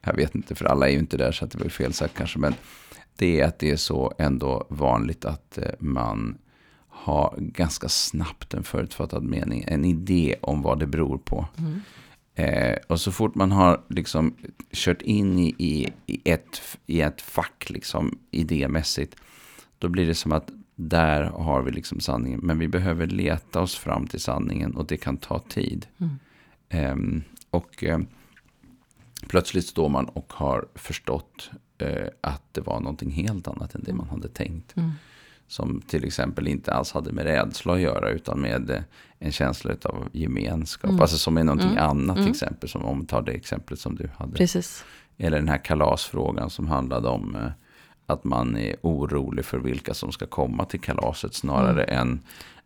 jag 0.00 0.16
vet 0.16 0.34
inte, 0.34 0.54
för 0.54 0.64
alla 0.64 0.88
är 0.88 0.92
ju 0.92 0.98
inte 0.98 1.16
där 1.16 1.32
så 1.32 1.44
att 1.44 1.50
det 1.50 1.58
var 1.58 1.68
fel 1.68 1.92
sagt 1.92 2.14
kanske, 2.16 2.38
men 2.38 2.54
det 3.16 3.40
är 3.40 3.48
att 3.48 3.58
det 3.58 3.70
är 3.70 3.76
så 3.76 4.12
ändå 4.18 4.66
vanligt 4.70 5.24
att 5.24 5.58
eh, 5.58 5.64
man 5.78 6.38
har 6.88 7.34
ganska 7.38 7.88
snabbt 7.88 8.54
en 8.54 8.62
förutfattad 8.62 9.22
mening, 9.22 9.64
en 9.66 9.84
idé 9.84 10.36
om 10.40 10.62
vad 10.62 10.78
det 10.78 10.86
beror 10.86 11.18
på. 11.18 11.48
Eh, 12.34 12.76
och 12.88 13.00
så 13.00 13.12
fort 13.12 13.34
man 13.34 13.52
har 13.52 13.82
liksom 13.88 14.34
kört 14.72 15.02
in 15.02 15.38
i, 15.38 15.54
i, 15.58 15.88
i, 16.06 16.20
ett, 16.24 16.78
i 16.86 17.00
ett 17.00 17.20
fack 17.20 17.70
liksom, 17.70 18.18
idémässigt, 18.30 19.16
då 19.78 19.88
blir 19.88 20.06
det 20.06 20.14
som 20.14 20.32
att 20.32 20.50
där 20.74 21.22
har 21.22 21.62
vi 21.62 21.70
liksom 21.70 22.00
sanningen. 22.00 22.40
Men 22.42 22.58
vi 22.58 22.68
behöver 22.68 23.06
leta 23.06 23.60
oss 23.60 23.76
fram 23.76 24.06
till 24.06 24.20
sanningen 24.20 24.76
och 24.76 24.86
det 24.86 24.96
kan 24.96 25.16
ta 25.16 25.38
tid. 25.38 25.86
Mm. 25.98 26.16
Eh, 26.68 27.22
och 27.50 27.84
eh, 27.84 28.00
plötsligt 29.28 29.66
står 29.66 29.88
man 29.88 30.04
och 30.04 30.32
har 30.32 30.68
förstått 30.74 31.50
eh, 31.82 32.08
att 32.20 32.42
det 32.52 32.60
var 32.60 32.80
någonting 32.80 33.10
helt 33.10 33.48
annat 33.48 33.74
än 33.74 33.82
det 33.84 33.92
man 33.92 34.08
hade 34.08 34.28
tänkt. 34.28 34.76
Mm. 34.76 34.90
Som 35.46 35.80
till 35.86 36.04
exempel 36.04 36.48
inte 36.48 36.72
alls 36.74 36.92
hade 36.92 37.12
med 37.12 37.24
rädsla 37.24 37.74
att 37.74 37.80
göra 37.80 38.10
utan 38.10 38.40
med 38.40 38.70
eh, 38.70 38.82
en 39.18 39.32
känsla 39.32 39.74
av 39.84 40.08
gemenskap. 40.12 40.88
Mm. 40.90 41.00
Alltså 41.00 41.16
som 41.18 41.36
är 41.36 41.44
någonting 41.44 41.70
Mm. 41.70 41.84
annat 41.84 42.16
Mm. 42.16 42.30
exempel. 42.30 42.68
Som 42.68 42.84
om 42.84 43.00
vi 43.00 43.06
tar 43.06 43.22
det 43.22 43.32
exemplet 43.32 43.78
som 43.80 43.94
du 43.96 44.08
hade. 44.16 44.32
Precis. 44.36 44.84
Eller 45.18 45.36
den 45.38 45.48
här 45.48 45.58
kalasfrågan 45.64 46.50
som 46.50 46.66
handlade 46.66 47.08
om 47.08 47.36
eh, 47.36 47.50
att 48.06 48.24
man 48.24 48.56
är 48.56 48.76
orolig 48.82 49.44
för 49.44 49.58
vilka 49.58 49.94
som 49.94 50.12
ska 50.12 50.26
komma 50.26 50.64
till 50.64 50.80
kalaset 50.80 51.34
snarare 51.34 51.84
än 51.84 52.20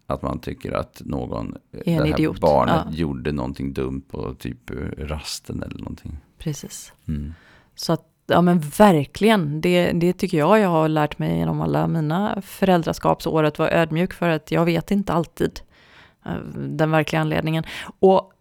att 0.06 0.22
man 0.22 0.38
tycker 0.38 0.72
att 0.72 1.02
någon, 1.04 1.56
eh, 1.72 1.80
en 1.94 2.02
det 2.02 2.08
här 2.08 2.20
idiot. 2.20 2.40
barnet 2.40 2.82
Ja. 2.86 2.92
gjorde 2.92 3.32
någonting 3.32 3.72
dumt 3.72 4.02
på 4.10 4.34
typ 4.34 4.70
rasten 4.98 5.62
eller 5.62 5.78
någonting. 5.78 6.16
Precis. 6.38 6.92
Mm. 7.08 7.34
Så 7.74 7.92
att, 7.92 8.04
ja 8.26 8.42
men 8.42 8.60
verkligen, 8.60 9.60
det, 9.60 9.92
det 9.92 10.12
tycker 10.12 10.38
jag 10.38 10.58
jag 10.58 10.68
har 10.68 10.88
lärt 10.88 11.18
mig 11.18 11.38
genom 11.38 11.60
alla 11.60 11.86
mina 11.86 12.42
föräldraskapsår, 12.42 13.44
att 13.44 13.58
vara 13.58 13.70
ödmjuk 13.70 14.12
för 14.12 14.28
att 14.28 14.50
jag 14.50 14.64
vet 14.64 14.90
inte 14.90 15.12
alltid 15.12 15.60
eh, 16.26 16.36
den 16.54 16.90
verkliga 16.90 17.20
anledningen. 17.20 17.64
Och 17.98 18.32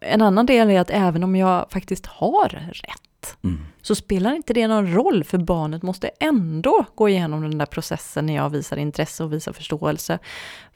en 0.00 0.22
annan 0.22 0.46
del 0.46 0.70
är 0.70 0.80
att 0.80 0.90
även 0.90 1.24
om 1.24 1.36
jag 1.36 1.66
faktiskt 1.70 2.06
har 2.06 2.48
rätt, 2.72 3.12
Mm. 3.44 3.58
så 3.82 3.94
spelar 3.94 4.34
inte 4.34 4.52
det 4.54 4.68
någon 4.68 4.94
roll, 4.94 5.24
för 5.24 5.38
barnet 5.38 5.82
måste 5.82 6.10
ändå 6.20 6.84
gå 6.94 7.08
igenom 7.08 7.42
den 7.42 7.58
där 7.58 7.66
processen 7.66 8.26
när 8.26 8.34
jag 8.34 8.50
visar 8.50 8.76
intresse 8.76 9.24
och 9.24 9.32
visar 9.32 9.52
förståelse. 9.52 10.18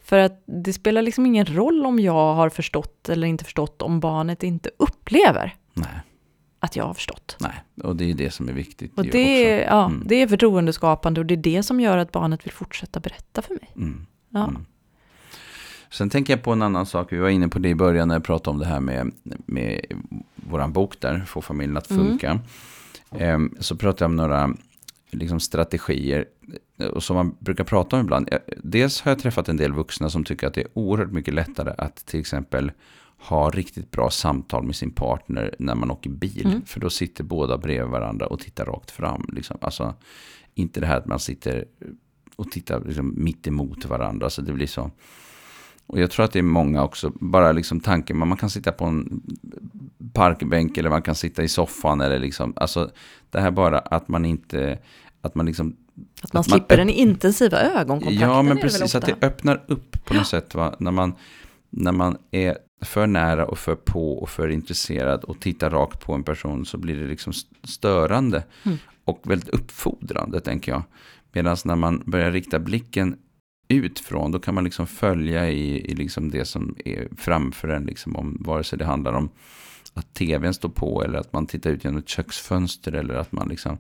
För 0.05 0.19
att 0.19 0.43
det 0.47 0.73
spelar 0.73 1.03
liksom 1.03 1.27
ingen 1.27 1.47
roll 1.47 1.87
om 1.87 1.99
jag 1.99 2.35
har 2.35 2.49
förstått 2.49 3.09
eller 3.09 3.27
inte 3.27 3.45
förstått 3.45 3.83
om 3.83 4.01
barnet 4.01 4.43
inte 4.43 4.71
upplever 4.77 5.55
Nej, 5.75 5.87
att 6.67 6.77
jag 6.77 6.85
har 6.85 6.95
förstått. 6.95 7.37
nej, 7.41 7.53
och 7.85 7.97
det 7.97 8.11
är 8.11 8.15
det 8.15 8.31
som 8.31 8.49
är 8.49 8.53
viktigt. 8.53 8.93
Och 8.99 9.05
det, 9.07 9.53
är- 9.53 9.65
ja, 9.65 9.85
Mm. 9.87 10.03
det 10.07 10.15
är 10.23 10.27
förtroendeskapande 10.29 11.21
och 11.21 11.27
det 11.27 11.35
är 11.35 11.37
det 11.37 11.63
som 11.63 11.81
gör 11.81 11.99
att 11.99 12.13
barnet 12.13 12.47
vill 12.47 12.53
fortsätta 12.53 13.01
berätta 13.01 13.43
för 13.43 13.55
mig. 13.55 13.71
Mm. 13.77 14.07
Ja. 14.31 14.49
Mm. 14.49 14.65
Sen 15.91 16.11
tänker 16.11 16.33
jag 16.33 16.43
på 16.43 16.53
en 16.53 16.63
annan 16.63 16.87
sak. 16.87 17.13
Vi 17.13 17.17
var 17.19 17.29
inne 17.29 17.49
på 17.49 17.59
det 17.59 17.69
i 17.69 17.75
början 17.75 18.09
när 18.09 18.15
jag 18.15 18.25
pratade 18.25 18.51
om 18.55 18.59
det 18.59 18.67
här 18.67 18.81
med, 18.81 19.13
med 19.47 19.81
våran 20.35 20.73
bok 20.73 21.01
där, 21.01 21.25
Få 21.27 21.43
familjen 21.43 21.77
att 21.77 21.91
Mm. 21.91 22.07
funka. 22.07 22.39
Ehm, 23.19 23.55
så 23.61 23.77
pratade 23.77 24.05
jag 24.05 24.09
om 24.11 24.17
några 24.17 24.51
liksom, 25.11 25.41
strategier 25.41 26.25
eh, 26.81 26.87
och 26.87 27.03
som 27.03 27.17
man 27.17 27.37
brukar 27.39 27.65
prata 27.65 27.97
om 27.97 28.03
ibland. 28.03 28.29
Eh, 28.33 28.39
Dels 28.57 29.01
har 29.01 29.11
jag 29.11 29.19
träffat 29.19 29.49
en 29.49 29.57
del 29.57 29.73
vuxna 29.73 30.11
som 30.11 30.25
tycker 30.25 30.47
att 30.47 30.55
det 30.55 30.61
är 30.61 30.69
oerhört 30.75 31.13
mycket 31.13 31.35
lättare 31.35 31.75
att 31.79 31.97
till 32.07 32.21
exempel 32.21 32.73
ha 33.29 33.51
riktigt 33.51 33.91
bra 33.91 34.11
samtal 34.11 34.65
med 34.65 34.77
sin 34.77 34.91
partner 34.91 35.55
när 35.59 35.75
man 35.75 35.91
åker 35.91 36.11
bil. 36.11 36.47
Mm. 36.47 36.65
För 36.67 36.81
då 36.81 36.91
sitter 36.91 37.25
båda 37.25 37.59
bredvid 37.59 37.91
varandra 37.91 38.27
och 38.27 38.41
tittar 38.41 38.65
rakt 38.65 38.91
fram. 38.91 39.29
Liksom. 39.33 39.59
Alltså, 39.61 39.95
inte 40.55 40.81
det 40.81 40.87
här 40.87 40.97
att 40.97 41.07
man 41.07 41.19
sitter 41.19 41.65
och 42.37 42.51
tittar 42.51 42.81
liksom 42.81 43.15
mitt 43.17 43.47
emot 43.47 43.85
varandra. 43.85 44.31
Så 44.31 44.43
det 44.43 44.53
blir 44.53 44.67
så. 44.67 44.91
Och 45.87 46.01
jag 46.01 46.11
tror 46.11 46.25
att 46.25 46.33
det 46.33 46.39
är 46.39 46.43
många 46.43 46.85
också, 46.85 47.13
bara 47.21 47.53
liksom 47.53 47.81
tanken, 47.81 48.17
man 48.19 48.29
man 48.29 48.37
kan 48.39 48.51
sitta 48.51 48.73
på 48.73 48.85
en 48.85 49.23
parkbänk 50.13 50.79
eller 50.79 50.91
man 50.91 51.03
kan 51.03 51.15
sitta 51.15 51.43
i 51.43 51.49
soffan 51.49 52.01
eller 52.01 52.19
liksom, 52.19 52.53
alltså 52.57 52.91
det 53.31 53.41
här 53.41 53.51
bara 53.51 53.79
att 53.79 54.09
man 54.09 54.25
inte, 54.25 54.79
att 55.21 55.35
man 55.35 55.47
liksom, 55.47 55.69
Att 55.69 55.77
man 55.97 56.15
Att 56.23 56.35
man 56.35 56.45
slipper 56.45 56.75
öpp- 56.75 56.79
den 56.79 56.91
intensiva 56.91 57.59
ögonkontakten. 57.59 58.29
ja 58.29 58.43
men 58.43 58.59
precis, 58.59 58.95
att 58.95 59.07
det 59.07 59.15
öppnar 59.27 59.65
upp 59.69 60.05
på 60.05 60.15
något 60.15 60.27
sätt 60.27 60.55
va, 60.55 60.77
när 60.79 60.91
man, 60.91 61.15
när 61.71 61.93
man 61.93 62.17
är 62.31 62.59
för 62.81 63.07
nära 63.07 63.47
och 63.47 63.59
för 63.59 63.75
på 63.75 64.13
och 64.19 64.29
för 64.31 64.49
intresserad 64.49 65.25
och 65.25 65.41
tittar 65.41 65.71
rakt 65.71 66.01
på 66.01 66.13
en 66.15 66.23
person 66.23 66.67
så 66.67 66.79
blir 66.79 66.97
det 66.97 67.07
liksom 67.07 67.31
st- 67.31 67.57
störande 67.63 68.45
Mm. 68.65 68.79
och 69.05 69.21
väldigt 69.23 69.49
uppfordrande 69.49 70.41
tänker 70.41 70.73
jag. 70.73 70.83
Medan 71.33 71.57
när 71.65 71.77
man 71.77 72.03
börjar 72.07 72.31
rikta 72.31 72.59
blicken 72.59 73.17
utfrån, 73.69 74.33
då 74.33 74.39
kan 74.39 74.55
man 74.55 74.65
liksom 74.65 74.87
följa 74.87 75.51
i, 75.51 75.91
i 75.91 75.95
liksom 75.95 76.31
det 76.31 76.45
som 76.45 76.77
är 76.85 77.09
framför 77.17 77.69
en, 77.69 77.85
liksom 77.87 78.17
om, 78.17 78.37
vare 78.41 78.65
sig 78.65 78.79
det 78.79 78.85
handlar 78.85 79.13
om 79.13 79.29
att 79.95 80.15
tvn 80.15 80.55
står 80.55 80.69
på 80.69 81.05
eller 81.05 81.19
att 81.19 81.33
man 81.33 81.47
tittar 81.47 81.71
ut 81.71 81.85
genom 81.85 81.99
ett 81.99 82.09
köksfönster 82.09 82.93
eller 82.93 83.15
att 83.15 83.33
man 83.33 83.49
liksom 83.49 83.79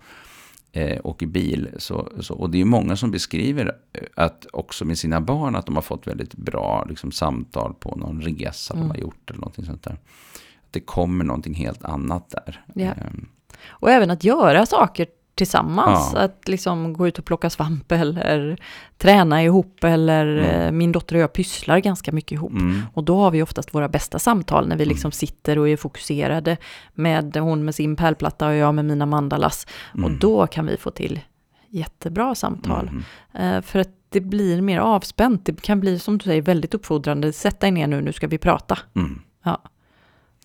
eh, 0.72 1.00
åker 1.05 1.26
bil. 1.26 1.68
Så, 1.79 2.09
så, 2.20 2.35
och 2.35 2.50
det 2.50 2.61
är 2.61 2.64
många 2.64 2.96
som 2.96 3.11
beskriver 3.11 3.76
eh, 3.92 4.02
att 4.14 4.46
också 4.52 4.85
med 4.85 4.98
sina 4.98 5.20
barn 5.20 5.57
att 5.57 5.66
de 5.66 5.74
har 5.74 5.83
fått 5.83 6.07
väldigt 6.07 6.35
bra 6.35 6.87
liksom, 6.88 7.12
samtal 7.12 7.74
på 7.74 7.96
någon 7.96 8.22
resa 8.22 8.74
Mm. 8.74 8.88
de 8.88 8.90
har 8.94 9.00
gjort 9.00 9.31
eller 9.31 9.40
någonting 9.40 9.64
sånt 9.64 9.83
där. 9.83 9.92
Att 9.92 10.72
det 10.72 10.81
kommer 10.81 11.24
någonting 11.24 11.55
helt 11.55 11.85
annat 11.85 12.31
där. 12.31 12.64
Ja. 12.74 12.83
Ehm, 12.92 13.29
Och 13.68 13.90
även 13.90 14.11
att 14.11 14.24
göra 14.24 14.66
saker 14.66 15.07
tillsammans. 15.37 16.11
Ja. 16.14 16.20
Att 16.20 16.49
liksom 16.49 16.92
gå 16.92 17.09
ut 17.09 17.18
och 17.18 17.25
plocka 17.25 17.51
svamp 17.51 17.92
eller 17.92 18.61
träna 18.99 19.42
ihop 19.42 19.85
eller 19.85 20.27
Mm. 20.27 20.79
min 20.79 20.92
dotter 20.92 21.16
och 21.16 21.22
jag 21.22 21.33
pysslar 21.33 21.79
ganska 21.79 22.12
mycket 22.12 22.33
ihop. 22.33 22.53
mm, 22.53 22.83
Och 22.94 23.05
då 23.05 23.16
har 23.18 23.31
vi 23.31 23.42
oftast 23.42 23.75
våra 23.75 23.88
bästa 23.88 24.18
samtal 24.18 24.68
när 24.68 24.77
vi 24.77 24.83
Mm. 24.83 24.92
liksom 24.92 25.12
sitter 25.12 25.59
och 25.59 25.68
är 25.68 25.77
fokuserade 25.77 26.57
med 26.94 27.37
hon 27.37 27.64
med 27.64 27.75
sin 27.75 27.96
pärlplatta 27.96 28.49
och 28.49 28.55
jag 28.55 28.75
med 28.75 28.85
mina 28.85 29.07
mandalas. 29.07 29.66
Och 29.92 29.99
mm, 29.99 30.18
då 30.18 30.46
kan 30.46 30.66
vi 30.66 30.77
få 30.77 30.90
till 30.90 31.20
jättebra 31.68 32.35
samtal. 32.35 32.90
Eh, 33.35 33.61
för 33.61 33.79
att 33.79 33.88
det 34.09 34.20
blir 34.20 34.61
mer 34.62 34.79
avspänt. 34.79 35.46
Det 35.46 35.62
kan 35.62 35.81
bli 35.81 35.99
som 35.99 36.18
du 36.18 36.22
säger 36.25 36.42
väldigt 36.42 36.75
uppfordrande. 36.75 37.33
Sätt 37.33 37.61
dig 37.61 37.70
ner 37.70 37.87
nu, 37.87 38.01
nu 38.01 38.12
ska 38.12 38.27
vi 38.27 38.38
prata. 38.38 38.79
mm. 38.96 39.20
Ja. 39.44 39.62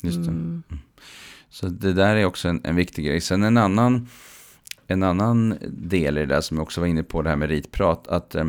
Just 0.04 0.26
det. 0.26 0.62
Så 1.50 1.68
det 1.68 1.94
där 1.94 2.16
är 2.16 2.26
också 2.26 2.48
en, 2.48 2.62
en 2.64 2.76
viktig 2.76 3.06
grej. 3.06 3.22
Sen 3.22 3.44
en 3.44 3.58
annan, 3.58 4.08
en 4.92 5.04
annan 5.04 5.58
del 5.70 6.18
i 6.18 6.22
det 6.22 6.26
där 6.28 6.42
som 6.42 6.58
jag 6.58 6.64
också 6.64 6.82
var 6.82 6.88
inne 6.88 7.04
på, 7.04 7.22
det 7.22 7.30
här 7.30 7.36
med 7.36 7.50
ritprat, 7.50 8.08
att 8.08 8.36
eh, 8.36 8.46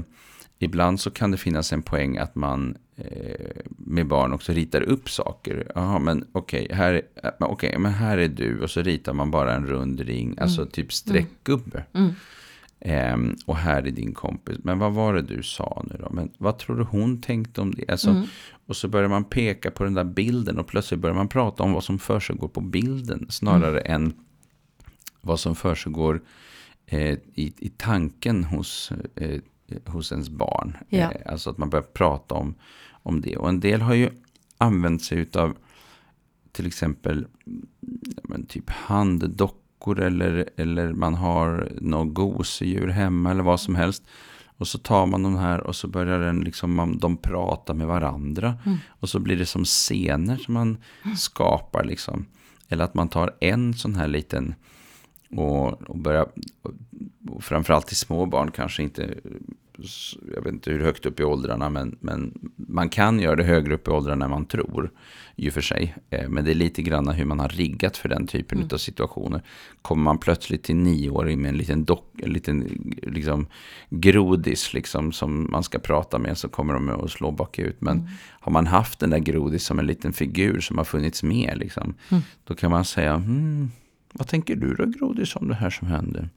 ibland 0.59 1.01
så 1.01 1.11
kan 1.11 1.31
det 1.31 1.37
finnas 1.37 1.73
en 1.73 1.83
poäng 1.83 2.19
att 2.19 2.35
man 2.35 2.77
eh, 2.97 3.51
med 3.79 4.07
barn 4.07 4.33
också 4.33 4.53
ritar 4.53 4.81
upp 4.83 5.11
saker. 5.11 5.73
Jaha, 5.75 5.99
men 5.99 6.25
okej, 6.33 6.69
här, 6.71 6.93
är- 6.93 7.31
men 7.41 7.49
okej, 7.49 7.79
men 7.79 7.93
här 7.93 8.19
är 8.19 8.29
du 8.29 8.61
och 8.61 8.71
så 8.71 8.83
ritar 8.83 9.13
man 9.13 9.31
bara 9.31 9.55
en 9.55 9.67
rund 9.67 10.01
ring, 10.01 10.37
alltså 10.41 10.67
typ 10.67 10.93
streckgubbe. 10.93 11.85
Mm. 11.93 12.11
Ehm, 12.81 13.37
och 13.47 13.57
här 13.57 13.83
är 13.83 13.91
din 13.91 14.15
kompis. 14.15 14.59
Men 14.65 14.79
vad 14.79 14.93
var 14.93 15.15
det 15.15 15.23
du 15.23 15.43
sa 15.43 15.85
nu 15.91 15.97
då? 16.01 16.11
Men 16.11 16.31
vad 16.39 16.59
tror 16.59 16.77
du 16.77 16.83
hon 16.85 17.21
tänkte 17.21 17.61
om 17.61 17.75
det? 17.75 17.89
Alltså, 17.91 18.11
Mm. 18.11 18.23
Och 18.67 18.77
så 18.77 18.89
börjar 18.89 19.09
man 19.09 19.25
peka 19.25 19.71
på 19.71 19.85
den 19.85 19.95
där 19.95 20.05
bilden 20.05 20.59
och 20.59 20.67
plötsligt 20.67 21.01
börjar 21.01 21.15
man 21.15 21.29
prata 21.29 21.63
om 21.63 21.73
vad 21.73 21.85
som 21.85 21.99
försiggår 21.99 22.49
på 22.49 22.61
bilden 22.61 23.27
snarare 23.31 23.81
Mm. 23.81 24.03
än 24.03 24.13
vad 25.23 25.41
som 25.41 25.55
försiggår 25.55 26.23
eh, 26.87 27.19
i, 27.35 27.53
i 27.59 27.69
tanken 27.77 28.45
hos, 28.45 28.93
eh, 29.15 29.41
hos 29.87 30.13
ens 30.13 30.31
barn. 30.31 30.77
Ja. 30.89 31.13
Eh, 31.13 31.33
alltså 31.33 31.51
att 31.51 31.59
man 31.59 31.71
börjar 31.71 31.83
prata 31.83 32.35
om, 32.35 32.55
om 32.91 33.21
det. 33.21 33.37
Och 33.37 33.49
en 33.49 33.61
del 33.61 33.81
har 33.81 33.95
ju 33.95 34.11
använt 34.59 35.03
sig 35.03 35.29
av 35.35 35.57
till 36.53 36.67
exempel 36.67 37.27
men 38.23 38.47
typ 38.47 38.71
handdockor 38.71 40.01
eller, 40.01 40.49
eller 40.57 40.93
man 40.93 41.15
har 41.15 41.73
något 41.81 42.15
gosedjur 42.15 42.89
hemma 42.89 43.31
eller 43.31 43.43
vad 43.43 43.61
som 43.61 43.75
helst. 43.75 44.03
Och 44.57 44.69
så 44.69 44.79
tar 44.79 45.07
man 45.07 45.23
de 45.23 45.37
här 45.37 45.61
och 45.61 45.77
så 45.77 45.89
börjar 45.89 46.19
den 46.19 46.41
liksom, 46.41 46.75
man, 46.75 46.99
de 46.99 47.17
prata 47.17 47.75
med 47.75 47.87
varandra. 47.87 48.55
Mm. 48.65 48.79
Och 48.89 49.09
så 49.09 49.19
blir 49.19 49.37
det 49.37 49.47
som 49.47 49.65
scener 49.65 50.37
som 50.37 50.55
man 50.55 50.77
skapar 51.17 51.85
liksom. 51.85 52.27
Eller 52.69 52.85
att 52.85 52.95
man 52.95 53.09
tar 53.09 53.37
en 53.41 53.75
sån 53.75 53.95
här 53.95 54.09
liten 54.09 54.55
och, 55.37 55.83
och 55.83 55.99
börjar, 55.99 56.27
och, 56.63 56.71
och 57.31 57.45
framförallt 57.45 57.87
till 57.87 57.97
små 57.97 58.27
barn 58.27 58.51
kanske 58.51 58.83
inte, 58.83 59.15
jag 60.35 60.43
vet 60.45 60.53
inte 60.53 60.71
hur 60.71 60.81
högt 60.81 61.07
upp 61.07 61.21
i 61.21 61.25
åldrarna, 61.25 61.71
men, 61.71 61.97
men 62.01 62.51
man 62.57 62.89
kan 62.89 63.21
göra 63.21 63.37
det 63.37 63.45
högre 63.45 63.75
upp 63.75 63.89
i 63.89 63.91
åldrarna 63.91 64.25
än 64.25 64.31
man 64.31 64.45
tror, 64.47 64.91
ju 65.37 65.51
för 65.51 65.61
sig. 65.61 65.95
Eh, 66.11 66.29
Men 66.29 66.45
det 66.45 66.51
är 66.51 66.55
lite 66.55 66.83
grann 66.83 67.09
hur 67.09 67.25
man 67.25 67.41
har 67.41 67.49
riggat 67.49 67.97
för 67.97 68.09
den 68.09 68.27
typen 68.27 68.59
Mm. 68.59 68.69
av 68.73 68.77
situationer. 68.79 69.43
Kommer 69.83 70.03
man 70.03 70.19
plötsligt 70.19 70.63
till 70.63 70.77
nioåring 70.77 71.43
med 71.43 71.49
en 71.49 71.57
liten, 71.57 71.85
dock, 71.85 72.11
en 72.23 72.33
liten 72.33 72.61
liksom, 73.03 73.47
grodis 73.91 74.75
liksom, 74.75 75.13
som 75.13 75.49
man 75.51 75.63
ska 75.63 75.79
prata 75.79 76.19
med 76.19 76.39
så 76.39 76.49
kommer 76.49 76.75
de 76.75 76.89
att 76.89 77.11
slå 77.11 77.31
bakut. 77.31 77.77
Men 77.81 77.97
Mm. 77.99 78.09
har 78.41 78.53
man 78.53 78.67
haft 78.67 78.99
den 78.99 79.11
där 79.11 79.19
grodis 79.19 79.65
som 79.65 79.79
en 79.79 79.87
liten 79.87 80.13
figur 80.13 80.61
som 80.61 80.79
har 80.79 80.85
funnits 80.85 81.23
med, 81.23 81.59
liksom, 81.59 81.95
Mm. 82.11 82.23
då 82.45 82.55
kan 82.55 82.71
man 82.71 82.85
säga, 82.85 83.17
hmm, 83.17 83.71
vad 84.13 84.29
tänker 84.29 84.57
du 84.57 84.75
då 84.75 84.85
grodis 84.87 85.37
om 85.37 85.49
det 85.49 85.55
här 85.55 85.71
som 85.71 85.89
händer? 85.89 86.29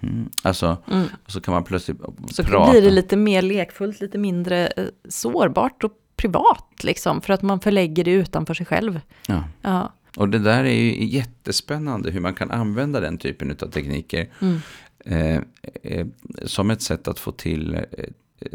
Mhm. 0.00 0.28
Alltså, 0.42 0.76
Mm. 0.90 1.06
så 1.26 1.40
kan 1.40 1.54
man 1.54 1.64
plötsligt 1.64 1.96
Så 2.30 2.44
prata. 2.44 2.70
blir 2.70 2.82
det 2.82 2.90
lite 2.90 3.16
mer 3.16 3.42
lekfullt, 3.42 4.00
lite 4.00 4.18
mindre 4.18 4.66
eh, 4.66 4.84
sårbart 5.08 5.84
och 5.84 5.92
privat 6.16 6.84
liksom, 6.84 7.20
för 7.20 7.32
att 7.32 7.42
man 7.42 7.60
förlägger 7.60 8.04
det 8.04 8.10
utanför 8.10 8.54
sig 8.54 8.66
själv. 8.66 9.00
Ja. 9.28 9.44
Ja. 9.62 9.92
Och 10.16 10.28
det 10.28 10.38
där 10.38 10.64
är 10.64 10.72
ju 10.74 11.04
jättespännande 11.04 12.10
hur 12.10 12.20
man 12.20 12.34
kan 12.34 12.50
använda 12.50 13.00
den 13.00 13.18
typen 13.18 13.50
av 13.50 13.66
tekniker. 13.70 14.28
Mm. 14.40 14.60
Eh, 15.04 15.40
eh, 15.82 16.06
som 16.44 16.70
ett 16.70 16.82
sätt 16.82 17.08
att 17.08 17.18
få 17.18 17.32
till 17.32 17.74
eh, 17.74 17.80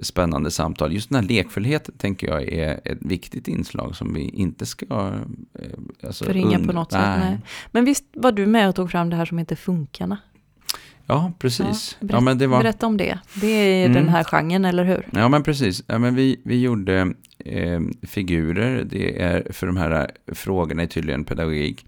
spännande 0.02 0.52
samtal. 0.52 0.93
Just 0.93 1.10
den 1.10 1.15
här 1.23 1.30
lekfullheten 1.30 1.95
tänker 1.97 2.28
jag 2.28 2.43
är 2.54 2.80
ett 2.86 2.97
viktigt 3.02 3.47
inslag 3.47 3.95
som 3.95 4.13
vi 4.13 4.21
inte 4.30 4.65
ska... 4.65 4.86
Eh, 5.60 5.69
alltså 6.04 6.25
Förringa 6.25 6.60
på 6.60 6.73
något 6.73 6.91
sätt. 6.91 7.02
Nej. 7.19 7.38
Men 7.71 7.86
visst 7.86 8.06
var 8.13 8.32
du 8.32 8.45
med 8.45 8.69
och 8.69 8.75
tog 8.75 8.91
fram 8.91 9.10
det 9.10 9.15
här 9.15 9.25
som 9.25 9.38
heter 9.38 9.56
Funkarna? 9.56 10.17
Ja, 11.06 11.32
precis. 11.39 11.97
Ja, 11.99 12.08
Ja, 12.08 12.08
berätt- 12.08 12.23
men 12.23 12.38
det 12.38 12.47
var... 12.47 12.60
Berätta 12.60 12.88
om 12.88 12.97
det. 12.97 13.19
Det 13.41 13.47
är 13.47 13.86
Mm. 13.86 13.93
den 13.95 14.10
här 14.10 14.23
genren, 14.23 14.65
eller 14.65 14.84
hur? 14.84 15.08
Ja, 15.12 15.30
men 15.30 15.43
precis. 15.43 15.84
Ja, 15.88 15.99
men 15.99 16.15
vi, 16.15 16.41
vi 16.45 16.62
gjorde 16.62 17.13
eh, 17.45 17.82
figurer. 18.02 18.84
Det 18.89 19.21
är 19.21 19.47
för 19.54 19.67
de 19.67 19.78
här 19.78 20.12
frågorna 20.34 20.84
är 20.84 20.88
tydligen 20.88 21.23
pedagogik. 21.23 21.86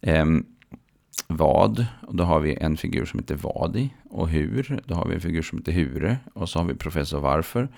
Eh, 0.00 0.24
vad, 1.26 1.86
och 2.06 2.16
då 2.16 2.24
har 2.24 2.40
vi 2.40 2.54
en 2.54 2.76
figur 2.76 3.04
som 3.04 3.18
heter 3.20 3.34
Vadi. 3.36 3.90
Och 4.12 4.28
hur, 4.28 4.80
då 4.86 4.94
har 4.94 5.08
vi 5.08 5.14
en 5.14 5.20
figur 5.20 5.42
som 5.42 5.58
heter 5.58 5.72
Hure. 5.72 6.16
Och 6.34 6.48
så 6.48 6.58
har 6.58 6.66
vi 6.66 6.74
professor 6.74 7.20
Varför. 7.20 7.68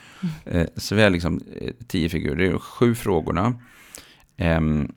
Eh, 0.45 0.67
så 0.77 0.95
vi 0.95 1.03
har 1.03 1.11
liksom 1.11 1.41
eh, 1.61 1.73
tio 1.87 2.09
figurer. 2.09 2.37
Det 2.37 2.47
är 2.47 2.59
sju 2.59 2.95
frågorna. 2.95 3.55
Ehm, 4.37 4.93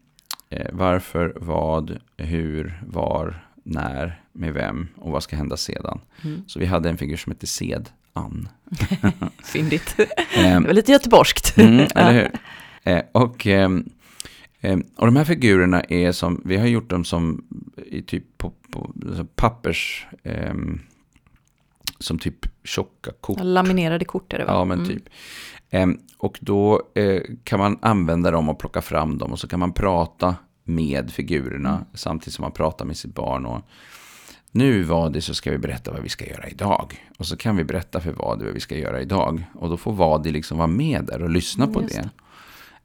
eh, 0.49 0.67
varför, 0.71 1.33
vad, 1.35 1.97
hur, 2.17 2.81
var, 2.87 3.43
när, 3.63 4.21
med 4.31 4.53
vem 4.53 4.87
och 4.95 5.11
vad 5.11 5.23
ska 5.23 5.35
hända 5.35 5.57
sedan. 5.57 5.99
Mm. 6.21 6.43
Så 6.47 6.59
vi 6.59 6.65
hade 6.65 6.89
en 6.89 6.97
figur 6.97 7.17
som 7.17 7.31
heter 7.31 7.47
Sed, 7.47 7.89
Ann. 8.13 8.49
Fyndigt. 9.43 9.95
Ehm, 10.37 10.63
Det 10.63 10.67
var 10.67 10.73
lite 10.73 10.91
göteborgskt. 10.91 11.57
Mm, 11.57 11.87
eller 11.95 12.13
hur? 12.13 12.31
Och, 13.11 13.47
ehm, 13.47 13.89
och 14.95 15.05
de 15.05 15.15
här 15.15 15.25
figurerna 15.25 15.81
är 15.81 16.11
som, 16.11 16.41
vi 16.45 16.57
har 16.57 16.67
gjort 16.67 16.89
dem 16.89 17.05
som 17.05 17.45
i 17.85 18.01
typ 18.01 18.37
på, 18.37 18.53
på 18.71 18.93
alltså 19.07 19.25
pappers, 19.25 20.07
ehm, 20.23 20.79
som 21.99 22.19
typ 22.19 22.35
tjocka 22.63 23.11
kort. 23.21 23.37
Laminerade 23.41 24.05
kort 24.05 24.33
är 24.33 24.37
det 24.37 24.45
va? 24.45 24.51
Ja, 24.53 24.65
men 24.65 24.77
Mm. 24.79 24.89
typ. 24.89 25.03
Ehm, 25.69 25.99
och 26.17 26.37
då 26.41 26.81
eh, 26.95 27.21
kan 27.43 27.59
man 27.59 27.77
använda 27.81 28.31
dem 28.31 28.49
och 28.49 28.59
plocka 28.59 28.81
fram 28.81 29.17
dem 29.17 29.31
och 29.31 29.39
så 29.39 29.47
kan 29.47 29.59
man 29.59 29.71
prata 29.73 30.35
med 30.63 31.11
figurerna 31.11 31.69
Mm. 31.69 31.85
samtidigt 31.93 32.33
som 32.33 32.43
man 32.43 32.51
pratar 32.51 32.85
med 32.85 32.97
sitt 32.97 33.15
barn. 33.15 33.45
Och 33.45 33.61
nu 34.51 34.83
var 34.83 35.09
det 35.09 35.21
så 35.21 35.33
ska 35.33 35.51
vi 35.51 35.57
berätta 35.57 35.91
vad 35.91 36.01
vi 36.01 36.09
ska 36.09 36.25
göra 36.25 36.47
idag. 36.49 37.05
Och 37.17 37.25
så 37.27 37.37
kan 37.37 37.55
vi 37.55 37.63
berätta 37.63 37.99
för 37.99 38.11
Vadi 38.11 38.45
vad 38.45 38.53
vi 38.53 38.59
ska 38.59 38.77
göra 38.77 39.01
idag. 39.01 39.43
Och 39.53 39.69
då 39.69 39.77
får 39.77 39.93
Vadi 39.93 40.31
liksom 40.31 40.57
vara 40.57 40.67
med 40.67 41.03
där 41.05 41.21
och 41.23 41.29
lyssna 41.29 41.67
på 41.67 41.81
Just 41.81 41.95
det. 41.95 42.09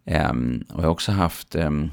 Ehm, 0.05 0.64
och 0.68 0.79
jag 0.81 0.85
har 0.87 0.90
också 0.92 1.12
haft 1.12 1.55
ehm, 1.55 1.90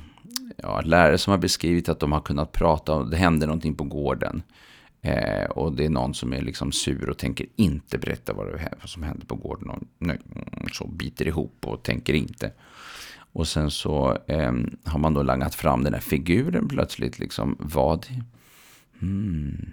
ja, 0.57 0.81
lärare 0.81 1.17
som 1.17 1.31
har 1.31 1.37
beskrivit 1.37 1.89
att 1.89 1.99
de 1.99 2.11
har 2.11 2.21
kunnat 2.21 2.51
prata 2.51 2.93
och 2.95 3.09
det 3.09 3.17
hände 3.17 3.45
någonting 3.45 3.75
på 3.75 3.83
gården. 3.83 4.41
Eh, 5.01 5.45
och 5.45 5.73
det 5.73 5.85
är 5.85 5.89
någon 5.89 6.13
som 6.13 6.33
är 6.33 6.41
liksom 6.41 6.71
sur 6.71 7.09
och 7.09 7.17
tänker 7.17 7.47
inte 7.55 7.97
berätta 7.97 8.33
vad, 8.33 8.47
det, 8.47 8.73
vad 8.79 8.89
som 8.89 9.03
hände 9.03 9.25
på 9.25 9.35
gården. 9.35 9.69
Och 9.69 9.83
nej, 9.97 10.19
så 10.71 10.87
biter 10.87 11.27
ihop 11.27 11.67
och 11.67 11.83
tänker 11.83 12.13
inte. 12.13 12.51
Och 13.31 13.47
sen 13.47 13.71
så 13.71 14.17
eh, 14.27 14.53
har 14.83 14.99
man 14.99 15.13
då 15.13 15.23
langat 15.23 15.55
fram 15.55 15.83
den 15.83 15.93
här 15.93 16.01
figuren 16.01 16.67
plötsligt. 16.67 17.19
Liksom, 17.19 17.55
vad? 17.59 18.07
Hmm. 18.99 19.71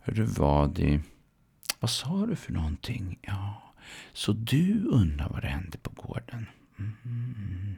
Hörru 0.00 0.24
vad? 0.24 1.00
vad 1.80 1.90
sa 1.90 2.26
du 2.26 2.36
för 2.36 2.52
någonting? 2.52 3.18
Ja, 3.22 3.72
så 4.12 4.32
du 4.32 4.84
undrar 4.84 5.28
vad 5.28 5.42
det 5.42 5.48
hände 5.48 5.78
på 5.78 5.90
gården? 5.90 6.46
Mm. 6.78 7.74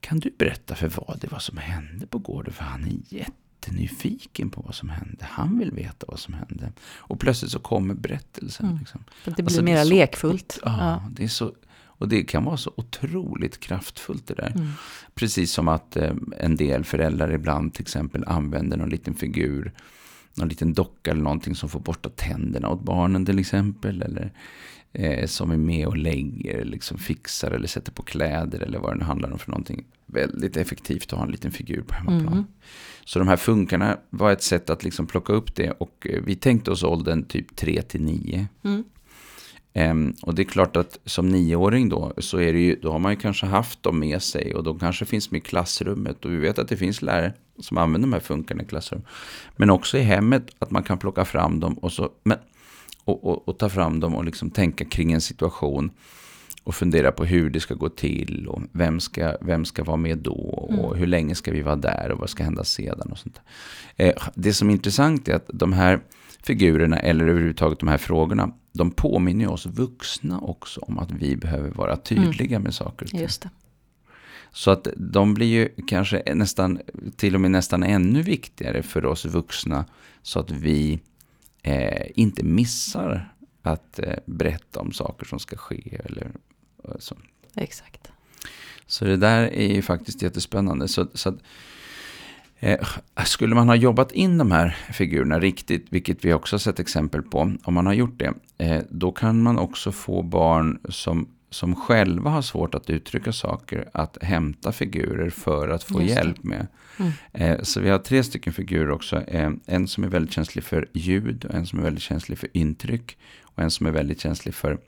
Kan 0.00 0.20
du 0.20 0.30
berätta 0.38 0.74
för 0.74 0.88
Vadi 0.88 1.26
vad 1.30 1.42
som 1.42 1.58
hände 1.58 2.06
på 2.06 2.18
gården? 2.18 2.52
För 2.52 2.64
han 2.64 2.84
är 2.84 2.90
jättenyfiken 3.66 4.50
på 4.50 4.60
vad 4.62 4.74
som 4.74 4.88
hände. 4.88 5.16
Han 5.30 5.58
vill 5.58 5.70
veta 5.72 6.06
vad 6.08 6.18
som 6.18 6.34
hände. 6.34 6.72
Och 6.96 7.20
plötsligt 7.20 7.50
så 7.52 7.58
kommer 7.58 7.94
berättelsen. 7.94 8.66
Mm. 8.66 8.78
Liksom. 8.78 9.04
Det 9.24 9.30
blir 9.30 9.44
Alltså, 9.44 9.84
så- 9.88 9.94
lekfullt. 9.94 10.58
Ja, 10.64 10.76
Ja. 10.78 11.04
Det 11.10 11.24
är 11.24 11.28
så, 11.28 11.52
och 11.82 12.08
det 12.08 12.22
kan 12.22 12.44
vara 12.44 12.56
så 12.56 12.72
otroligt 12.76 13.60
kraftfullt 13.60 14.26
det 14.26 14.34
där. 14.34 14.52
Mm. 14.56 14.68
Precis 15.14 15.52
som 15.52 15.68
att 15.68 15.96
eh, 15.96 16.12
en 16.38 16.56
del 16.56 16.84
föräldrar 16.84 17.32
ibland 17.32 17.74
till 17.74 17.82
exempel 17.82 18.24
använder 18.26 18.76
någon 18.76 18.88
liten 18.90 19.14
figur, 19.14 19.72
någon 20.34 20.48
liten 20.48 20.72
docka 20.74 21.10
eller 21.10 21.22
någonting 21.22 21.54
som 21.54 21.68
får 21.68 21.80
borsta 21.80 22.08
tänderna 22.08 22.68
åt 22.68 22.82
barnen 22.82 23.26
till 23.26 23.38
exempel. 23.38 24.02
Eller 24.02 24.32
eh, 24.92 25.26
som 25.26 25.50
är 25.50 25.56
med 25.56 25.86
och 25.86 25.96
lägger, 25.96 26.64
liksom 26.64 26.98
fixar 26.98 27.50
eller 27.50 27.66
sätter 27.66 27.92
på 27.92 28.02
kläder 28.02 28.60
eller 28.60 28.78
vad 28.78 28.92
det 28.92 28.98
nu 28.98 29.04
handlar 29.04 29.32
om 29.32 29.38
för 29.38 29.50
någonting. 29.50 29.84
Väldigt 30.06 30.56
effektivt 30.56 31.12
att 31.12 31.18
ha 31.18 31.24
en 31.24 31.30
liten 31.30 31.50
figur 31.50 31.82
på 31.82 31.94
hemmaplan. 31.94 32.32
Mm. 32.32 32.44
Så 33.04 33.18
de 33.18 33.28
här 33.28 33.36
funkarna 33.36 33.98
var 34.10 34.32
ett 34.32 34.42
sätt 34.42 34.70
att 34.70 34.84
liksom 34.84 35.06
plocka 35.06 35.32
upp 35.32 35.54
det 35.54 35.70
och 35.70 36.06
eh, 36.10 36.22
vi 36.24 36.34
tänkte 36.34 36.70
oss 36.70 36.82
åldern 36.82 37.24
typ 37.24 37.56
3 37.56 37.82
till 37.82 38.02
9. 38.02 38.48
Mm. 38.64 38.84
Ehm, 39.72 40.14
och 40.22 40.34
det 40.34 40.42
är 40.42 40.44
klart 40.44 40.76
att 40.76 40.98
som 41.04 41.28
nioåring 41.28 41.88
då, 41.88 42.12
så 42.18 42.40
är 42.40 42.52
det 42.52 42.58
ju, 42.58 42.76
då 42.76 42.92
har 42.92 42.98
man 42.98 43.12
ju 43.12 43.18
kanske 43.18 43.46
haft 43.46 43.82
dem 43.82 43.98
med 43.98 44.22
sig 44.22 44.54
och 44.54 44.64
de 44.64 44.78
kanske 44.78 45.04
finns 45.04 45.30
med 45.30 45.38
i 45.38 45.40
klassrummet. 45.40 46.24
Och 46.24 46.32
vi 46.32 46.36
vet 46.36 46.58
att 46.58 46.68
det 46.68 46.76
finns 46.76 47.02
lärare 47.02 47.32
som 47.58 47.78
använder 47.78 48.08
de 48.08 48.12
här 48.12 48.20
funkarna 48.20 48.62
i 48.62 48.66
klassrum. 48.66 49.02
Men 49.56 49.70
också 49.70 49.98
i 49.98 50.02
hemmet, 50.02 50.46
att 50.58 50.70
man 50.70 50.82
kan 50.82 50.98
plocka 50.98 51.24
fram 51.24 51.60
dem 51.60 51.74
och, 51.74 51.92
så, 51.92 52.10
men, 52.22 52.38
och, 53.04 53.24
och, 53.24 53.48
och 53.48 53.58
ta 53.58 53.68
fram 53.68 54.00
dem 54.00 54.14
och 54.14 54.24
liksom 54.24 54.50
tänka 54.50 54.84
kring 54.84 55.12
en 55.12 55.20
situation. 55.20 55.90
Och 56.64 56.74
fundera 56.74 57.12
på 57.12 57.24
hur 57.24 57.50
det 57.50 57.60
ska 57.60 57.74
gå 57.74 57.88
till 57.88 58.46
och 58.48 58.62
vem 58.72 59.00
ska, 59.00 59.36
vem 59.40 59.64
ska 59.64 59.84
vara 59.84 59.96
med 59.96 60.18
då 60.18 60.32
och 60.32 60.96
hur 60.96 61.06
länge 61.06 61.34
ska 61.34 61.52
vi 61.52 61.62
vara 61.62 61.76
där 61.76 62.10
och 62.12 62.18
vad 62.18 62.30
ska 62.30 62.44
hända 62.44 62.64
sedan 62.64 63.12
och 63.12 63.18
sånt. 63.18 63.40
Eh, 63.96 64.14
det 64.34 64.52
som 64.52 64.68
är 64.68 64.72
intressant 64.72 65.28
är 65.28 65.34
att 65.34 65.50
de 65.52 65.72
här 65.72 66.00
figurerna 66.42 66.98
eller 66.98 67.26
överhuvudtaget 67.26 67.78
de 67.78 67.88
här 67.88 67.98
frågorna, 67.98 68.52
de 68.72 68.90
påminner 68.90 69.48
oss 69.48 69.66
vuxna 69.66 70.40
också 70.40 70.80
om 70.80 70.98
att 70.98 71.10
vi 71.10 71.36
behöver 71.36 71.70
vara 71.70 71.96
tydliga 71.96 72.58
med 72.58 72.74
saker 72.74 73.04
och 73.04 73.10
ting. 73.10 73.20
Just 73.20 73.42
det. 73.42 73.50
Så 74.52 74.70
att 74.70 74.88
de 74.96 75.34
blir 75.34 75.46
ju 75.46 75.68
kanske 75.86 76.34
nästan, 76.34 76.80
till 77.16 77.34
och 77.34 77.40
med 77.40 77.50
nästan 77.50 77.82
ännu 77.82 78.22
viktigare 78.22 78.82
för 78.82 79.04
oss 79.06 79.24
vuxna 79.24 79.84
så 80.22 80.40
att 80.40 80.50
vi 80.50 81.00
eh, 81.62 82.06
inte 82.14 82.44
missar 82.44 83.34
att 83.62 83.98
eh, 83.98 84.18
berätta 84.26 84.80
om 84.80 84.92
saker 84.92 85.26
som 85.26 85.38
ska 85.38 85.56
ske. 85.56 86.00
Eller, 86.04 86.30
eh, 86.84 86.90
så. 86.98 87.16
Exakt. 87.54 88.12
så 88.86 89.04
det 89.04 89.16
där 89.16 89.42
är 89.42 89.74
ju 89.74 89.82
faktiskt 89.82 90.22
jättespännande. 90.22 90.88
Så, 90.88 91.06
så 91.14 91.28
att, 91.28 91.38
eh, 92.58 92.88
skulle 93.24 93.54
man 93.54 93.68
ha 93.68 93.74
jobbat 93.74 94.12
in 94.12 94.38
de 94.38 94.50
här 94.50 94.76
figurerna 94.92 95.40
riktigt, 95.40 95.86
vilket 95.90 96.24
vi 96.24 96.32
också 96.32 96.54
har 96.54 96.58
sett 96.58 96.80
exempel 96.80 97.22
på, 97.22 97.52
om 97.62 97.74
man 97.74 97.86
har 97.86 97.92
gjort 97.92 98.18
det, 98.18 98.34
eh, 98.58 98.82
då 98.90 99.12
kan 99.12 99.42
man 99.42 99.58
också 99.58 99.92
få 99.92 100.22
barn 100.22 100.80
som, 100.88 101.28
som 101.50 101.76
själva 101.76 102.30
har 102.30 102.42
svårt 102.42 102.74
att 102.74 102.90
uttrycka 102.90 103.32
saker, 103.32 103.88
att 103.92 104.18
hämta 104.22 104.72
figurer 104.72 105.30
för 105.30 105.68
att 105.68 105.82
få 105.82 106.02
hjälp 106.02 106.42
med. 106.44 106.66
Mm. 106.98 107.12
Eh, 107.32 107.62
så 107.62 107.80
vi 107.80 107.90
har 107.90 107.98
tre 107.98 108.22
stycken 108.24 108.52
figurer 108.52 108.90
också. 108.90 109.22
Eh, 109.22 109.50
en 109.66 109.88
som 109.88 110.04
är 110.04 110.08
väldigt 110.08 110.32
känslig 110.34 110.64
för 110.64 110.88
ljud, 110.92 111.44
och 111.44 111.54
en 111.54 111.66
som 111.66 111.78
är 111.78 111.82
väldigt 111.82 112.02
känslig 112.02 112.38
för 112.38 112.48
intryck 112.52 113.18
och 113.42 113.62
en 113.62 113.70
som 113.70 113.86
är 113.86 113.90
väldigt 113.90 114.20
känslig 114.20 114.54
för 114.54 114.78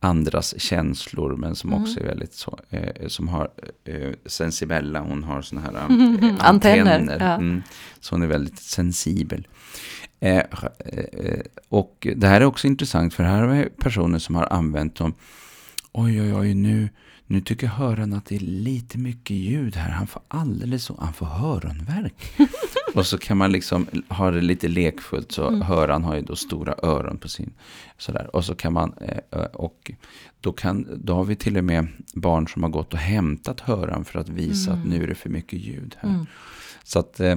andras 0.00 0.60
känslor 0.60 1.36
men 1.36 1.54
som 1.54 1.70
Mm. 1.72 1.82
också 1.82 2.00
är 2.00 2.04
väldigt 2.04 2.34
så, 2.34 2.58
eh, 2.70 3.06
som 3.08 3.28
har 3.28 3.48
eh, 3.84 4.10
sensibella, 4.26 5.00
hon 5.00 5.24
har 5.24 5.42
såna 5.42 5.60
här 5.60 5.72
eh, 5.74 5.88
Mhm, 5.96 6.36
antenner, 6.38 7.16
ja. 7.20 7.34
Mm, 7.34 7.62
så 8.00 8.14
hon 8.14 8.22
är 8.22 8.26
väldigt 8.26 8.58
sensibel. 8.58 9.46
Eh, 10.20 10.36
eh, 10.36 11.40
och 11.68 12.06
det 12.16 12.26
här 12.28 12.40
är 12.40 12.44
också 12.44 12.66
intressant 12.66 13.14
för 13.14 13.24
här 13.24 13.42
har 13.42 13.54
vi 13.54 13.68
personer 13.70 14.18
som 14.18 14.34
har 14.34 14.52
använt 14.52 14.96
dem. 14.96 15.14
Oj, 15.92 16.20
oj, 16.22 16.34
oj, 16.34 16.54
nu, 16.54 16.88
nu 17.26 17.40
tycker 17.40 17.66
höraren 17.66 18.12
att 18.12 18.24
det 18.26 18.34
är 18.36 18.40
lite 18.40 18.98
mycket 18.98 19.36
ljud 19.36 19.76
här. 19.76 19.90
Han 19.90 20.06
får 20.06 20.22
alldeles 20.28 20.84
så, 20.84 20.96
han 21.00 21.12
får 21.12 21.26
öronvärk. 21.26 22.14
och 22.94 23.06
så 23.06 23.18
kan 23.18 23.36
man 23.36 23.52
liksom 23.52 23.86
ha 24.08 24.30
det 24.30 24.40
lite 24.40 24.68
lekfullt. 24.68 25.32
Så 25.32 25.48
Mm. 25.48 25.62
höraren 25.62 26.04
har 26.04 26.14
ju 26.16 26.22
då 26.22 26.36
stora 26.36 26.74
öron 26.82 27.18
på 27.18 27.28
sin. 27.28 27.50
Sådär. 27.98 28.36
Och 28.36 28.44
så 28.44 28.54
kan 28.54 28.72
man, 28.72 28.92
eh, 29.30 29.38
och 29.42 29.90
då, 30.40 30.52
kan, 30.52 30.86
då 31.04 31.14
har 31.14 31.24
vi 31.24 31.36
till 31.36 31.56
och 31.56 31.64
med 31.64 31.88
barn 32.14 32.48
som 32.48 32.62
har 32.62 32.70
gått 32.70 32.92
och 32.92 32.98
hämtat 32.98 33.60
höraren 33.60 34.04
för 34.04 34.18
att 34.18 34.28
visa 34.28 34.72
att 34.72 34.86
nu 34.86 35.02
är 35.02 35.06
det 35.06 35.14
för 35.14 35.30
mycket 35.30 35.58
ljud 35.58 35.96
här. 36.00 36.08
Mm. 36.10 36.26
Så 36.84 36.98
att, 36.98 37.20
eh, 37.20 37.36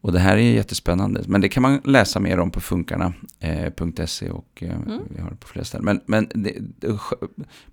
och 0.00 0.12
det 0.12 0.18
här 0.18 0.36
är 0.36 0.40
jättespännande. 0.52 1.22
Men 1.26 1.40
det 1.40 1.48
kan 1.48 1.62
man 1.62 1.80
läsa 1.84 2.20
mer 2.20 2.40
om 2.40 2.50
på 2.50 2.60
funkarna.se 2.60 4.30
och 4.30 4.62
eh, 4.62 4.70
Mm. 4.76 5.00
vi 5.14 5.20
har 5.20 5.30
det 5.30 5.36
på 5.36 5.48
flera 5.48 5.64
ställen. 5.64 5.84
Men, 5.84 6.00
men 6.06 6.42
det, 6.44 6.52
det, 6.58 6.98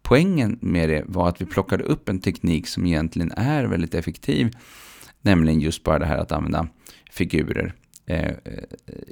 poängen 0.01 0.57
med 0.61 0.89
det 0.89 1.03
var 1.07 1.30
att 1.30 1.41
vi 1.41 1.45
plockade 1.45 1.84
upp 1.84 2.09
en 2.09 2.19
teknik 2.19 2.67
som 2.67 2.86
egentligen 2.86 3.32
är 3.32 3.63
väldigt 3.63 3.93
effektiv. 3.95 4.51
Nämligen 5.21 5.59
just 5.59 5.84
bara 5.84 5.99
det 5.99 6.05
här 6.05 6.17
att 6.17 6.32
använda 6.32 6.67
figurer 7.11 7.73
eh, 8.05 8.32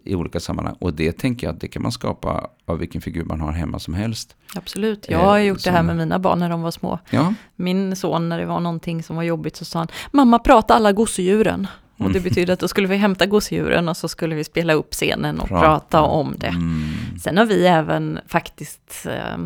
i 0.05 0.15
olika 0.15 0.39
sammanhang. 0.39 0.75
Och 0.79 0.93
det 0.93 1.11
tänker 1.11 1.47
jag 1.47 1.53
att 1.53 1.61
det 1.61 1.67
kan 1.67 1.81
man 1.81 1.91
skapa 1.91 2.49
av 2.65 2.77
vilken 2.77 3.01
figur 3.01 3.23
man 3.23 3.41
har 3.41 3.51
hemma 3.51 3.79
som 3.79 3.93
helst. 3.93 4.35
Absolut, 4.55 5.05
jag 5.09 5.19
har 5.19 5.37
Eh, 5.39 5.45
gjort 5.45 5.63
det 5.63 5.71
här 5.71 5.77
som- 5.79 5.85
med 5.85 5.95
mina 5.97 6.19
barn 6.19 6.39
när 6.39 6.49
de 6.49 6.61
var 6.61 6.71
små. 6.71 6.99
Ja, 7.09 7.33
Min 7.55 7.95
son, 7.95 8.29
när 8.29 8.39
det 8.39 8.45
var 8.45 8.59
någonting 8.59 9.03
som 9.03 9.15
var 9.15 9.23
jobbigt, 9.23 9.55
så 9.55 9.65
sa 9.65 9.79
han, 9.79 9.87
mamma 10.11 10.39
prata 10.39 10.73
alla 10.73 10.91
gosedjuren. 10.91 11.67
Och 12.05 12.11
det 12.13 12.19
betyder 12.19 12.53
att 12.53 12.59
då 12.59 12.67
skulle 12.67 12.87
vi 12.87 12.95
hämta 12.97 13.25
gosedjuren 13.25 13.89
och 13.89 13.97
så 13.97 14.07
skulle 14.07 14.35
vi 14.35 14.43
spela 14.43 14.73
upp 14.73 14.93
scenen 14.93 15.39
och 15.39 15.47
Prata. 15.47 15.65
prata 15.65 16.01
om 16.01 16.35
det. 16.37 16.47
Mm. 16.47 16.83
Sen 17.21 17.37
har 17.37 17.45
vi 17.45 17.67
även 17.67 18.19
faktiskt, 18.27 19.05
eh, 19.09 19.37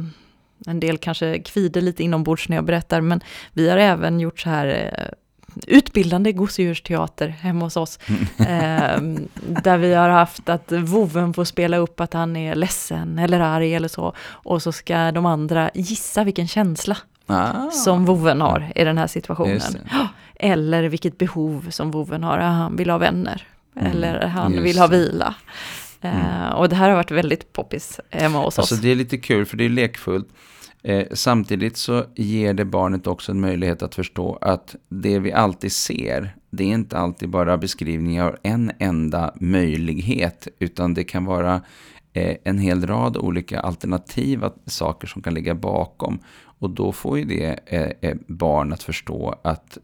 en 0.68 0.80
del 0.80 0.98
kanske 0.98 1.40
kvider 1.40 1.82
lite 1.82 2.04
inombords 2.04 2.50
när 2.50 2.58
jag 2.58 2.66
berättar, 2.66 3.02
men 3.02 3.22
vi 3.54 3.70
har 3.70 3.78
även 3.78 4.20
gjort 4.20 4.40
så 4.40 4.50
här 4.50 4.66
eh, 4.68 5.06
utbildande 5.68 6.32
gosedjursteater 6.32 7.28
hemma 7.28 7.66
hos 7.66 7.78
oss. 7.78 8.00
eh, 8.40 9.02
där 9.64 9.78
vi 9.78 9.94
har 9.94 10.10
haft 10.10 10.50
att 10.50 10.72
voven 10.72 11.34
får 11.34 11.44
spela 11.46 11.78
upp 11.78 12.00
att 12.00 12.14
han 12.14 12.36
är 12.36 12.56
ledsen 12.56 13.20
eller 13.20 13.40
arg 13.40 13.76
eller 13.76 13.88
så. 13.88 14.14
Och 14.30 14.64
så 14.64 14.72
ska 14.72 15.12
de 15.12 15.26
andra 15.26 15.70
gissa 15.74 16.24
vilken 16.24 16.48
känsla 16.48 16.98
Ah, 17.30 17.70
som 17.72 18.06
voven 18.06 18.42
har 18.42 18.72
i 18.76 18.84
den 18.84 18.98
här 18.98 19.08
situationen. 19.08 19.62
Eller 20.40 20.84
vilket 20.84 21.18
behov 21.18 21.68
som 21.70 21.92
voven 21.92 22.24
har. 22.24 22.38
Ja, 22.40 22.46
Han 22.46 22.76
vill 22.76 22.90
ha 22.90 22.98
vänner. 22.98 23.48
Mm, 23.76 23.92
Eller 23.92 24.28
han 24.28 24.64
vill 24.64 24.80
ha 24.80 24.88
vila. 24.88 25.36
Eh, 26.02 26.50
och 26.50 26.70
det 26.70 26.76
här 26.76 26.90
har 26.90 26.96
varit 26.96 27.12
väldigt 27.12 27.54
poppis 27.54 28.00
hemma 28.10 28.38
hos 28.40 28.60
Alltså 28.60 28.76
oss. 28.76 28.82
det 28.82 28.92
är 28.92 28.96
lite 28.96 29.18
kul 29.18 29.46
för 29.46 29.58
det 29.58 29.66
är 29.66 29.70
lekfullt. 29.70 30.28
Eh, 30.84 31.06
samtidigt 31.12 31.78
så 31.78 32.06
ger 32.16 32.54
det 32.54 32.66
barnet 32.66 33.08
också 33.08 33.32
en 33.32 33.42
möjlighet 33.42 33.82
att 33.82 33.96
förstå 33.96 34.38
att 34.42 34.76
det 34.90 35.20
vi 35.20 35.32
alltid 35.34 35.72
ser, 35.72 36.36
det 36.50 36.64
är 36.64 36.68
inte 36.68 36.98
alltid 36.98 37.30
bara 37.30 37.58
beskrivningar 37.58 38.26
av 38.28 38.36
en 38.44 38.72
enda 38.80 39.34
möjlighet, 39.36 40.48
utan 40.60 40.94
det 40.94 41.04
kan 41.04 41.26
vara 41.26 41.62
eh, 42.14 42.36
en 42.44 42.60
hel 42.60 42.88
rad 42.88 43.18
olika 43.18 43.60
alternativa 43.60 44.52
saker 44.66 45.08
som 45.08 45.22
kan 45.22 45.34
ligga 45.34 45.56
bakom. 45.56 46.20
Och 46.60 46.70
då 46.70 46.92
får 46.92 47.18
ju 47.20 47.26
det 47.26 47.60
eh, 47.66 48.10
eh, 48.10 48.18
barn 48.28 48.74
att 48.74 48.84
förstå 48.84 49.36
att 49.44 49.78
eh, 49.78 49.82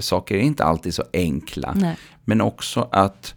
saker 0.00 0.34
är 0.34 0.40
inte 0.40 0.64
alltid 0.64 0.94
så 0.94 1.04
enkla. 1.12 1.74
Nej. 1.76 1.96
Men 2.24 2.40
också 2.40 2.88
att 2.92 3.34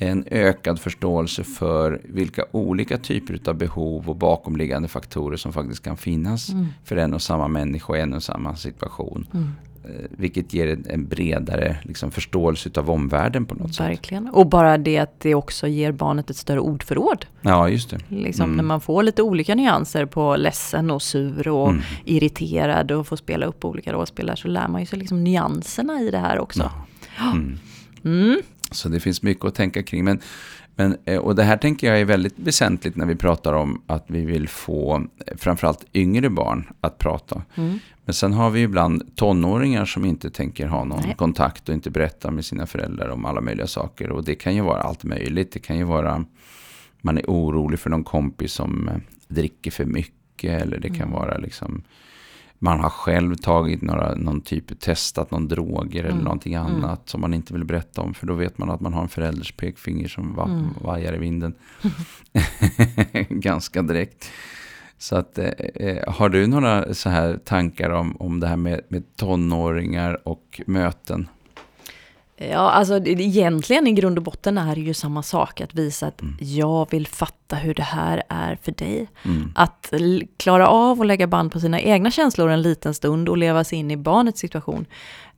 en 0.00 0.24
ökad 0.30 0.80
förståelse 0.80 1.44
för 1.44 2.00
vilka 2.04 2.44
olika 2.50 2.98
typer 2.98 3.40
av 3.50 3.54
behov 3.54 4.08
och 4.08 4.16
bakomliggande 4.16 4.88
faktorer 4.88 5.36
som 5.36 5.52
faktiskt 5.52 5.82
kan 5.82 5.96
finnas 5.96 6.48
Mm. 6.48 6.66
för 6.84 6.96
en 6.96 7.14
och 7.14 7.22
samma 7.22 7.48
människa 7.48 7.96
i 7.96 8.00
en 8.00 8.14
och 8.14 8.22
samma 8.22 8.56
situation. 8.56 9.26
Mm. 9.34 9.52
Eh, 9.88 9.94
Vilket 10.10 10.54
ger 10.54 10.78
en, 10.88 11.06
bredare 11.08 11.76
liksom, 11.82 12.10
förståelse 12.10 12.70
av 12.76 12.90
omvärlden 12.90 13.46
på 13.46 13.54
något 13.54 13.74
sätt. 13.74 13.86
Verkligen. 13.86 14.28
Och 14.28 14.46
bara 14.48 14.78
det 14.78 14.98
att 14.98 15.20
det 15.20 15.34
också 15.34 15.66
ger 15.66 15.92
barnet 15.92 16.30
ett 16.30 16.36
större 16.36 16.60
ordförråd. 16.60 17.26
Ja, 17.40 17.68
just 17.68 17.90
det. 17.90 17.98
Liksom 18.08 18.44
Mm. 18.44 18.56
när 18.56 18.64
man 18.64 18.80
får 18.80 19.02
lite 19.02 19.22
olika 19.22 19.54
nyanser 19.54 20.06
på 20.06 20.36
ledsen 20.36 20.90
och 20.90 21.02
sur 21.02 21.48
och 21.48 21.68
Mm. 21.70 21.82
irriterad 22.04 22.90
och 22.90 23.06
får 23.06 23.16
spela 23.16 23.46
upp 23.46 23.64
olika 23.64 23.92
rollspelare 23.92 24.36
så 24.36 24.48
lär 24.48 24.68
man 24.68 24.80
ju 24.80 24.86
sig 24.86 24.98
liksom 24.98 25.24
nyanserna 25.24 26.00
i 26.00 26.10
det 26.10 26.18
här 26.18 26.38
också. 26.38 26.62
Ja. 26.62 27.32
Mm. 27.32 27.58
Mm. 28.04 28.40
Så 28.70 28.88
det 28.88 29.00
finns 29.00 29.22
mycket 29.22 29.44
att 29.44 29.54
tänka 29.54 29.82
kring. 29.82 30.04
Men, 30.04 30.20
men, 30.78 30.96
eh, 31.04 31.18
och 31.18 31.34
det 31.34 31.42
här 31.42 31.56
tänker 31.56 31.86
jag 31.86 32.00
är 32.00 32.04
väldigt 32.04 32.38
väsentligt 32.38 32.96
när 32.96 33.06
vi 33.06 33.16
pratar 33.16 33.52
om 33.52 33.82
att 33.86 34.04
vi 34.06 34.24
vill 34.24 34.48
få 34.48 34.96
eh, 35.26 35.36
framförallt 35.36 35.84
yngre 35.94 36.30
barn 36.30 36.68
att 36.80 36.98
prata. 36.98 37.42
Mm. 37.54 37.78
Men 38.04 38.14
sen 38.14 38.32
har 38.32 38.50
vi 38.50 38.60
ibland 38.62 39.16
tonåringar 39.16 39.84
som 39.84 40.04
inte 40.04 40.30
tänker 40.30 40.66
ha 40.66 40.84
någon 40.84 41.02
Nej. 41.04 41.14
kontakt 41.18 41.68
och 41.68 41.74
inte 41.74 41.90
berätta 41.90 42.30
med 42.30 42.44
sina 42.44 42.66
föräldrar 42.66 43.08
om 43.08 43.24
alla 43.24 43.40
möjliga 43.40 43.66
saker. 43.66 44.10
Och 44.10 44.24
det 44.24 44.34
kan 44.34 44.54
ju 44.54 44.60
vara 44.60 44.82
allt 44.82 45.04
möjligt. 45.04 45.52
Det 45.52 45.58
kan 45.58 45.78
ju 45.78 45.84
vara 45.84 46.24
man 47.00 47.18
är 47.18 47.24
orolig 47.26 47.78
för 47.78 47.90
någon 47.90 48.04
kompis 48.04 48.52
som 48.52 48.88
eh, 48.88 48.94
dricker 49.28 49.70
för 49.70 49.84
mycket. 49.84 50.62
Eller 50.62 50.78
det 50.78 50.88
kan 50.88 51.08
Mm. 51.08 51.10
vara 51.12 51.38
liksom 51.38 51.82
man 52.58 52.80
har 52.80 52.90
själv 52.90 53.34
tagit 53.34 53.82
några, 53.82 54.14
någon 54.14 54.40
typ, 54.40 54.80
testat 54.80 55.30
någon 55.30 55.48
droger 55.48 56.00
eller 56.00 56.10
Mm. 56.12 56.24
någonting 56.24 56.54
Mm. 56.54 56.66
annat 56.74 57.08
som 57.08 57.20
man 57.20 57.34
inte 57.34 57.52
vill 57.54 57.64
berätta 57.64 58.00
om. 58.02 58.14
För 58.14 58.26
då 58.26 58.34
vet 58.34 58.58
man 58.58 58.70
att 58.70 58.80
man 58.80 58.92
har 58.92 59.02
en 59.02 59.08
förälders 59.08 59.52
pekfinger 59.52 60.08
som 60.08 60.34
va, 60.34 60.44
Mm. 60.44 60.66
vajar 60.80 61.14
i 61.14 61.18
vinden. 61.18 61.54
Ganska 63.28 63.82
direkt. 63.82 64.30
Så 64.98 65.16
att, 65.16 65.38
eh, 65.38 65.44
eh, 65.74 66.12
har 66.14 66.28
du 66.28 66.46
några 66.46 66.94
så 66.94 67.08
här 67.10 67.36
tankar 67.44 67.90
om, 67.90 68.16
om 68.16 68.40
det 68.40 68.46
här 68.46 68.56
med, 68.56 68.80
med 68.88 69.16
tonåringar 69.16 70.28
och 70.28 70.60
möten? 70.66 71.28
Ja, 72.40 72.70
alltså 72.70 72.96
egentligen 73.06 73.86
i 73.86 73.92
grund 73.92 74.18
och 74.18 74.24
botten 74.24 74.58
är 74.58 74.74
det 74.74 74.80
ju 74.80 74.94
samma 74.94 75.22
sak. 75.22 75.60
Att 75.60 75.74
visa 75.74 76.06
att 76.06 76.20
Mm. 76.22 76.36
jag 76.40 76.90
vill 76.90 77.06
fatta 77.06 77.56
hur 77.56 77.74
det 77.74 77.82
här 77.82 78.22
är 78.28 78.56
för 78.62 78.72
dig. 78.72 79.08
Mm. 79.24 79.52
Att 79.54 79.92
klara 80.36 80.68
av 80.68 81.00
att 81.00 81.06
lägga 81.06 81.26
band 81.26 81.52
på 81.52 81.60
sina 81.60 81.80
egna 81.80 82.10
känslor 82.10 82.48
en 82.50 82.62
liten 82.62 82.94
stund 82.94 83.28
och 83.28 83.36
leva 83.38 83.64
sig 83.64 83.78
in 83.78 83.90
i 83.90 83.96
barnets 83.96 84.40
situation. 84.40 84.86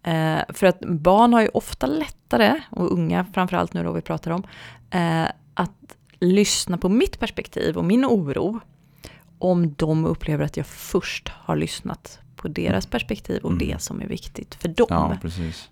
Eh, 0.03 0.39
för 0.49 0.67
att 0.67 0.81
barn 0.81 1.33
har 1.33 1.41
ju 1.41 1.49
ofta 1.49 1.87
lättare, 1.87 2.61
och 2.71 2.93
unga 2.93 3.27
framförallt 3.35 3.75
nu 3.75 3.85
då 3.85 3.93
vi 3.93 4.01
pratar 4.01 4.31
om, 4.31 4.43
eh, 4.91 5.25
att 5.55 5.97
lyssna 6.21 6.79
på 6.79 6.89
mitt 6.89 7.19
perspektiv 7.21 7.77
och 7.77 7.85
min 7.85 8.05
oro. 8.05 8.61
Om 9.39 9.75
de 9.75 10.05
upplever 10.05 10.45
att 10.45 10.57
jag 10.57 10.67
först 10.67 11.29
har 11.29 11.57
lyssnat 11.57 12.19
på 12.37 12.49
deras 12.49 12.87
perspektiv 12.87 13.43
och 13.43 13.51
Mm. 13.51 13.59
det 13.69 13.83
som 13.83 14.01
är 14.01 14.07
viktigt 14.07 14.55
för 14.55 14.69
dem. 14.69 14.87
Ja, 14.91 15.17
precis. 15.23 15.69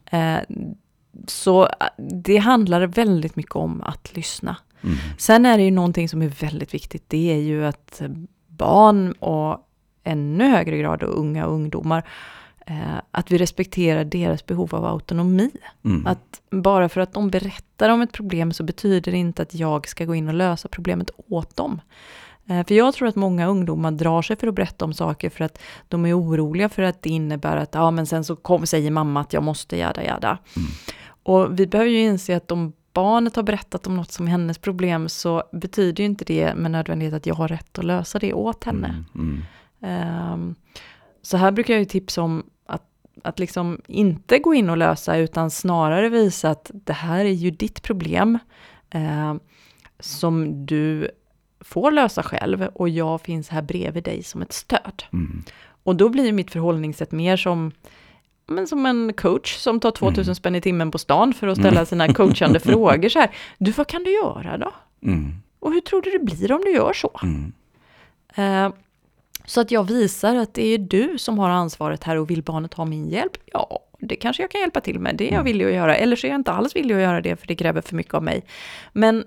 Så 1.26 1.62
eh, 1.62 1.86
det 1.98 2.36
handlar 2.36 2.86
väldigt 2.86 3.36
mycket 3.36 3.56
om 3.56 3.82
att 3.82 4.16
lyssna. 4.16 4.56
Mm. 4.82 4.96
Sen 5.18 5.46
är 5.46 5.58
det 5.58 5.64
ju 5.64 5.70
någonting 5.70 6.08
som 6.08 6.22
är 6.22 6.28
väldigt 6.28 6.74
viktigt. 6.74 7.04
Det 7.08 7.32
är 7.32 7.38
ju 7.38 7.66
att 7.66 8.02
barn 8.48 9.12
och 9.12 9.68
ännu 10.04 10.48
högre 10.48 10.78
grad 10.78 11.02
och 11.02 11.18
unga 11.18 11.46
ungdomar, 11.46 12.08
eh, 12.66 13.00
att 13.10 13.30
vi 13.30 13.38
respekterar 13.38 14.04
deras 14.04 14.46
behov 14.46 14.74
av 14.74 14.84
autonomi. 14.84 15.50
Mm. 15.84 16.06
Att 16.06 16.40
bara 16.50 16.88
för 16.88 17.00
att 17.00 17.12
de 17.12 17.30
berättar 17.30 17.88
om 17.88 18.02
ett 18.02 18.12
problem 18.12 18.52
så 18.52 18.62
betyder 18.64 19.12
det 19.12 19.18
inte 19.18 19.42
att 19.42 19.54
jag 19.54 19.88
ska 19.88 20.04
gå 20.04 20.14
in 20.14 20.28
och 20.28 20.34
lösa 20.34 20.68
problemet 20.68 21.10
åt 21.28 21.56
dem. 21.56 21.80
Eh, 22.48 22.66
För 22.66 22.74
jag 22.74 22.94
tror 22.94 23.08
att 23.08 23.16
många 23.16 23.46
ungdomar 23.46 23.90
drar 23.90 24.22
sig 24.22 24.36
för 24.36 24.46
att 24.46 24.54
berätta 24.54 24.84
om 24.84 24.92
saker 24.92 25.30
för 25.30 25.44
att 25.44 25.58
de 25.88 26.06
är 26.06 26.18
oroliga 26.18 26.68
för 26.68 26.82
att 26.82 27.02
det 27.02 27.10
innebär 27.10 27.56
att 27.56 27.74
ja 27.74 27.90
men 27.90 28.06
sen 28.06 28.24
så 28.24 28.36
kom, 28.36 28.66
säger 28.66 28.90
mamma 28.90 29.20
att 29.20 29.32
jag 29.32 29.42
måste 29.42 29.76
jada 29.76 30.04
jada. 30.04 30.38
Mm. 30.56 30.68
Och 31.22 31.60
vi 31.60 31.66
behöver 31.66 31.90
ju 31.90 32.00
inse 32.00 32.36
att 32.36 32.50
om 32.50 32.72
barnet 32.92 33.36
har 33.36 33.42
berättat 33.42 33.86
om 33.86 33.96
något 33.96 34.12
som 34.12 34.26
är 34.26 34.30
hennes 34.30 34.58
problem 34.58 35.08
så 35.08 35.42
betyder 35.52 36.02
ju 36.02 36.06
inte 36.06 36.24
det 36.24 36.54
med 36.54 36.70
nödvändighet 36.70 37.14
att 37.14 37.26
jag 37.26 37.34
har 37.34 37.48
rätt 37.48 37.78
att 37.78 37.84
lösa 37.84 38.18
det 38.18 38.32
åt 38.32 38.64
henne. 38.64 38.88
Mm. 38.88 39.04
Mm. 39.14 39.42
Ehm, 39.80 40.54
så 41.22 41.36
här 41.36 41.50
brukar 41.52 41.74
jag 41.74 41.80
ju 41.80 41.84
tipsa 41.84 42.22
om 42.22 42.42
att, 42.66 42.82
att 43.22 43.38
liksom 43.38 43.80
inte 43.86 44.38
gå 44.38 44.54
in 44.54 44.70
och 44.70 44.76
lösa 44.76 45.16
utan 45.16 45.50
snarare 45.50 46.08
visa 46.08 46.50
att 46.50 46.70
det 46.74 46.92
här 46.92 47.24
är 47.24 47.30
ju 47.30 47.50
ditt 47.50 47.82
problem 47.82 48.38
ehm, 48.90 49.40
som 50.00 50.66
du 50.66 51.10
får 51.60 51.90
lösa 51.90 52.22
själv 52.22 52.62
och 52.74 52.88
jag 52.88 53.20
finns 53.20 53.48
här 53.48 53.62
bredvid 53.62 54.04
dig 54.04 54.22
som 54.22 54.42
ett 54.42 54.52
stöd. 54.52 55.02
Mm. 55.12 55.42
Och 55.82 55.96
då 55.96 56.08
blir 56.08 56.32
mitt 56.32 56.50
förhållningssätt 56.50 57.12
mer 57.12 57.36
som, 57.36 57.72
men 58.46 58.66
som 58.66 58.86
en 58.86 59.12
coach 59.12 59.56
som 59.56 59.80
tar 59.80 59.90
2000 59.90 60.22
Mm. 60.24 60.34
spänn 60.34 60.54
i 60.54 60.60
timmen 60.60 60.90
på 60.90 60.98
stan 60.98 61.32
för 61.34 61.46
att 61.46 61.58
ställa 61.58 61.86
sina 61.86 62.14
coachande 62.14 62.60
frågor 62.70 63.08
så 63.08 63.18
här. 63.18 63.30
Du, 63.58 63.70
vad 63.70 63.86
kan 63.86 64.04
du 64.04 64.10
göra 64.14 64.58
då? 64.58 64.72
Mm. 65.02 65.32
Och 65.60 65.72
hur 65.72 65.80
tror 65.80 66.02
du 66.02 66.10
det 66.10 66.24
blir 66.24 66.52
om 66.52 66.60
du 66.64 66.70
gör 66.72 66.92
så? 66.92 67.20
Mm. 67.22 67.52
Eh, 68.34 68.72
så 69.44 69.60
att 69.60 69.70
jag 69.70 69.84
visar 69.84 70.36
att 70.36 70.54
det 70.54 70.66
är 70.74 70.78
du 70.78 71.18
som 71.18 71.38
har 71.38 71.50
ansvaret 71.50 72.04
här 72.04 72.16
och 72.16 72.30
vill 72.30 72.42
barnet 72.42 72.74
ha 72.74 72.84
min 72.84 73.08
hjälp? 73.08 73.36
Ja, 73.46 73.78
det 73.98 74.16
kanske 74.16 74.42
jag 74.42 74.50
kan 74.50 74.60
hjälpa 74.60 74.80
till 74.80 74.98
med. 75.00 75.16
Det 75.16 75.24
är 75.24 75.32
jag 75.32 75.32
Mm. 75.34 75.44
villig 75.44 75.64
att 75.66 75.72
göra. 75.72 75.96
Eller 75.96 76.16
så 76.16 76.26
är 76.26 76.30
jag 76.30 76.38
inte 76.40 76.52
alls 76.52 76.76
villig 76.76 76.94
att 76.94 77.00
göra 77.00 77.20
det 77.20 77.36
för 77.36 77.46
det 77.46 77.54
kräver 77.56 77.80
för 77.80 77.94
mycket 77.96 78.14
av 78.14 78.22
mig. 78.22 78.44
Men 78.92 79.24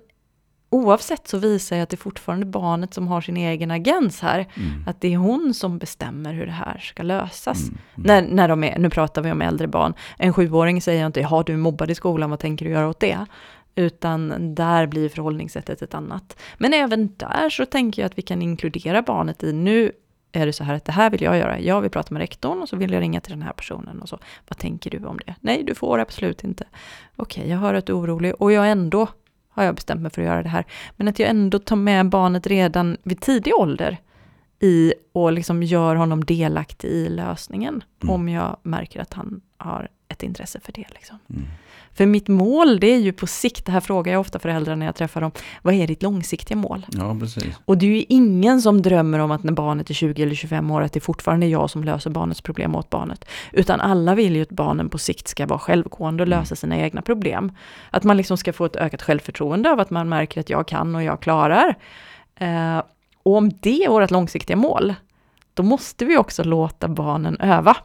oavsett 0.72 1.28
så 1.28 1.38
visar 1.38 1.76
jag 1.76 1.84
att 1.84 1.90
det 1.90 1.96
är 1.96 1.98
fortfarande 1.98 2.46
barnet 2.46 2.94
som 2.94 3.08
har 3.08 3.22
sin 3.22 3.38
egen 3.38 3.72
agens 3.72 4.22
här. 4.22 4.40
Mm. 4.40 4.84
Att 4.88 5.02
det 5.02 5.14
är 5.14 5.18
hon 5.18 5.54
som 5.54 5.78
bestämmer 5.78 6.34
hur 6.34 6.46
det 6.46 6.52
här 6.52 6.78
ska 6.78 7.04
lösas. 7.04 7.70
Mm. 7.70 7.78
När, 7.96 8.22
när 8.22 8.48
de 8.48 8.64
är, 8.64 8.80
nu 8.80 8.90
pratar 8.90 9.22
vi 9.22 9.32
om 9.32 9.42
äldre 9.42 9.68
barn. 9.68 9.94
En 10.18 10.34
sjuåring 10.34 10.82
säger 10.82 11.06
inte, 11.06 11.24
har 11.24 11.44
du 11.44 11.54
är 11.54 11.58
mobbad 11.58 11.92
i 11.92 11.96
skolan, 11.96 12.30
vad 12.30 12.40
tänker 12.40 12.66
du 12.66 12.72
göra 12.72 12.90
åt 12.90 13.00
det? 13.00 13.26
Utan 13.76 14.56
där 14.56 14.88
blir 14.88 15.10
förhållningssättet 15.10 15.82
ett 15.82 15.94
annat. 15.94 16.40
Men 16.58 16.74
även 16.74 17.16
där 17.18 17.50
så 17.50 17.66
tänker 17.66 18.02
jag 18.02 18.08
att 18.10 18.18
vi 18.18 18.22
kan 18.22 18.42
inkludera 18.42 19.02
barnet 19.02 19.44
i, 19.44 19.54
nu 19.54 19.92
är 20.32 20.46
det 20.46 20.54
så 20.54 20.64
här 20.64 20.74
att 20.74 20.86
det 20.86 20.92
här 20.92 21.10
vill 21.10 21.22
jag 21.22 21.38
göra. 21.38 21.60
Jag 21.60 21.82
vill 21.82 21.92
prata 21.92 22.14
med 22.14 22.22
rektorn 22.22 22.62
och 22.62 22.70
så 22.70 22.76
vill 22.76 22.92
jag 22.92 23.02
ringa 23.02 23.22
till 23.22 23.32
den 23.32 23.42
här 23.42 23.54
personen 23.54 24.02
och 24.02 24.10
så. 24.10 24.20
Vad 24.48 24.58
tänker 24.58 24.90
du 24.90 25.06
om 25.06 25.20
det? 25.26 25.36
Nej, 25.40 25.64
du 25.64 25.76
får 25.76 26.00
absolut 26.00 26.44
inte. 26.44 26.66
Okej, 27.16 27.50
jag 27.50 27.58
hör 27.58 27.74
att 27.74 27.86
du 27.86 27.94
är 27.94 28.00
orolig 28.00 28.34
och 28.40 28.52
jag 28.52 28.72
ändå 28.72 29.08
har 29.52 29.64
jag 29.64 29.76
bestämt 29.76 30.02
mig 30.02 30.12
för 30.12 30.22
att 30.22 30.28
göra 30.28 30.44
det 30.44 30.50
här. 30.50 30.66
Men 30.98 31.08
att 31.08 31.20
jag 31.20 31.30
ändå 31.30 31.60
tar 31.60 31.76
med 31.76 32.10
barnet 32.10 32.48
redan 32.48 32.98
vid 33.04 33.22
tidig 33.22 33.54
ålder 33.56 33.98
i 34.60 34.94
och 35.14 35.32
liksom 35.32 35.64
gör 35.64 35.96
honom 35.96 36.26
delaktig 36.26 36.88
i 36.88 37.10
lösningen. 37.10 37.84
Mm. 38.04 38.16
Om 38.16 38.30
jag 38.30 38.58
märker 38.64 39.02
att 39.02 39.14
han 39.14 39.42
har 39.58 39.90
ett 40.08 40.24
intresse 40.24 40.60
för 40.60 40.72
det. 40.72 40.88
Liksom. 40.90 41.20
Mm. 41.30 41.44
För 41.94 42.06
mitt 42.06 42.28
mål, 42.28 42.80
det 42.80 42.88
är 42.88 43.00
ju 43.00 43.14
på 43.14 43.28
sikt, 43.28 43.66
det 43.66 43.72
här 43.72 43.80
frågar 43.80 44.12
jag 44.14 44.20
ofta 44.20 44.40
föräldrar 44.40 44.76
när 44.76 44.86
jag 44.86 44.96
träffar 44.96 45.22
dem, 45.22 45.32
vad 45.62 45.74
är 45.74 45.88
ditt 45.88 46.04
långsiktiga 46.04 46.58
mål? 46.58 46.86
Ja, 46.92 47.18
precis. 47.20 47.56
Och 47.66 47.78
det 47.78 47.86
är 47.86 47.90
ju 47.90 48.06
ingen 48.10 48.62
som 48.62 48.82
drömmer 48.82 49.20
om 49.20 49.32
att 49.32 49.44
när 49.44 49.52
barnet 49.54 49.90
är 49.90 49.94
20 49.94 50.24
eller 50.24 50.36
25 50.36 50.72
år, 50.72 50.82
att 50.82 50.94
det 50.94 51.00
fortfarande 51.00 51.46
är 51.46 51.50
jag 51.50 51.70
som 51.70 51.84
löser 51.84 52.10
barnets 52.10 52.42
problem 52.42 52.76
åt 52.76 52.90
barnet. 52.90 53.26
Utan 53.52 53.80
alla 53.80 54.16
vill 54.16 54.36
ju 54.36 54.42
att 54.42 54.50
barnen 54.50 54.90
på 54.90 54.98
sikt 54.98 55.28
ska 55.28 55.46
vara 55.46 55.60
självgående 55.60 56.24
och 56.24 56.28
Mm. 56.28 56.40
lösa 56.40 56.56
sina 56.56 56.78
egna 56.78 57.02
problem. 57.02 57.52
Att 57.92 58.04
man 58.04 58.18
liksom 58.18 58.38
ska 58.38 58.54
få 58.54 58.66
ett 58.66 58.76
ökat 58.76 59.02
självförtroende 59.02 59.72
av 59.72 59.80
att 59.80 59.90
man 59.90 60.10
märker 60.10 60.40
att 60.42 60.50
jag 60.50 60.68
kan 60.68 60.96
och 60.96 61.04
jag 61.04 61.20
klarar. 61.22 61.76
Eh, 62.36 62.82
och 63.24 63.36
om 63.38 63.52
det 63.60 63.84
är 63.84 63.90
vårt 63.90 64.12
långsiktiga 64.12 64.58
mål, 64.58 64.94
då 65.54 65.64
måste 65.64 66.06
vi 66.06 66.18
också 66.18 66.44
låta 66.44 66.88
barnen 66.88 67.38
öva. 67.40 67.78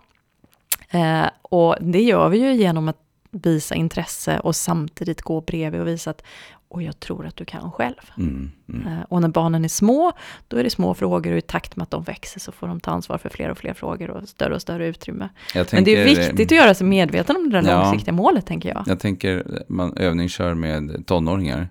Eh, 0.90 1.24
och 1.42 1.76
det 1.80 2.02
gör 2.02 2.28
vi 2.28 2.38
ju 2.38 2.52
genom 2.54 2.88
att 2.88 2.96
visa 3.42 3.74
intresse 3.74 4.38
och 4.40 4.56
samtidigt 4.56 5.22
gå 5.22 5.40
bredvid 5.40 5.80
och 5.80 5.86
visa 5.86 6.10
att 6.10 6.22
och 6.68 6.82
jag 6.82 7.00
tror 7.00 7.26
att 7.26 7.36
du 7.36 7.44
kan 7.44 7.72
själv. 7.72 7.94
Mm. 8.18 8.50
Mm. 8.68 8.86
Eh, 8.86 9.02
Och 9.08 9.20
när 9.20 9.28
barnen 9.28 9.64
är 9.64 9.68
små, 9.68 10.12
då 10.48 10.56
är 10.56 10.64
det 10.64 10.70
små 10.70 10.94
frågor 10.94 11.32
och 11.32 11.38
i 11.38 11.40
takt 11.40 11.76
med 11.76 11.82
att 11.82 11.90
de 11.90 12.02
växer 12.02 12.40
så 12.40 12.52
får 12.52 12.66
de 12.68 12.80
ta 12.80 12.90
ansvar 12.90 13.18
för 13.18 13.28
fler 13.28 13.50
och 13.50 13.58
fler 13.58 13.74
frågor 13.74 14.10
och 14.10 14.28
större 14.28 14.54
och 14.54 14.62
större 14.62 14.86
utrymme. 14.86 15.28
Jag 15.54 15.66
Men 15.72 15.84
det 15.84 15.96
är 15.96 16.04
tänker, 16.06 16.22
viktigt 16.28 16.52
att 16.52 16.56
göra 16.56 16.74
sig 16.74 16.86
medveten 16.86 17.36
om 17.36 17.50
det 17.50 17.60
där 17.60 17.70
Ja. 17.70 17.82
långsiktiga 17.84 18.12
målet, 18.14 18.46
tänker 18.46 18.68
jag. 18.68 18.84
Jag 18.86 19.00
tänker, 19.00 19.64
man 19.68 19.96
övningskör 19.96 20.54
med 20.54 21.06
tonåringar. 21.06 21.68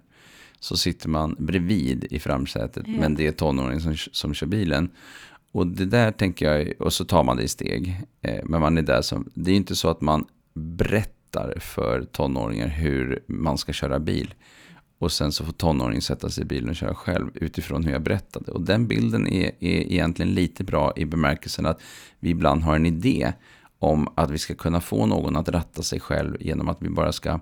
Så 0.59 0.77
sitter 0.77 1.09
man 1.09 1.35
bredvid 1.39 2.03
i 2.09 2.19
framsätet, 2.19 2.83
Ja. 2.87 2.93
men 2.99 3.15
det 3.15 3.27
är 3.27 3.31
tonåringen 3.31 3.81
som, 3.81 3.95
som 4.11 4.33
kör 4.33 4.47
bilen. 4.47 4.89
Och 5.51 5.67
det 5.67 5.85
där 5.85 6.11
tänker 6.11 6.51
jag, 6.53 6.73
och 6.81 6.93
så 6.93 7.05
tar 7.05 7.23
man 7.23 7.37
det 7.37 7.43
i 7.43 7.47
steg. 7.47 8.01
Eh, 8.21 8.39
men 8.43 8.61
man 8.61 8.77
är 8.77 8.81
där 8.81 9.01
som, 9.01 9.29
det 9.33 9.51
är 9.51 9.55
inte 9.55 9.75
så 9.75 9.89
att 9.89 10.01
man 10.01 10.25
berättar 10.53 11.11
för 11.59 12.03
tonåringar 12.11 12.67
hur 12.67 13.23
man 13.27 13.57
ska 13.57 13.73
köra 13.73 13.99
bil. 13.99 14.33
Och 14.99 15.11
sen 15.11 15.31
så 15.31 15.45
får 15.45 15.53
tonåringen 15.53 16.01
sätta 16.01 16.29
sig 16.29 16.43
i 16.43 16.45
bilen 16.45 16.69
och 16.69 16.75
köra 16.75 16.95
själv 16.95 17.29
utifrån 17.33 17.83
hur 17.83 17.91
jag 17.91 18.01
berättade. 18.01 18.51
Och 18.51 18.61
den 18.61 18.87
bilden 18.87 19.27
är, 19.27 19.45
är 19.45 19.91
egentligen 19.91 20.33
lite 20.33 20.63
bra 20.63 20.93
i 20.95 21.05
bemärkelsen 21.05 21.65
att 21.65 21.81
vi 22.19 22.29
ibland 22.29 22.63
har 22.63 22.75
en 22.75 22.85
idé 22.85 23.33
om 23.79 24.07
att 24.15 24.31
vi 24.31 24.37
ska 24.37 24.55
kunna 24.55 24.81
få 24.81 25.05
någon 25.05 25.35
att 25.35 25.49
ratta 25.49 25.83
sig 25.83 25.99
själv 25.99 26.37
genom 26.39 26.69
att 26.69 26.81
vi 26.81 26.89
bara 26.89 27.11
ska 27.11 27.39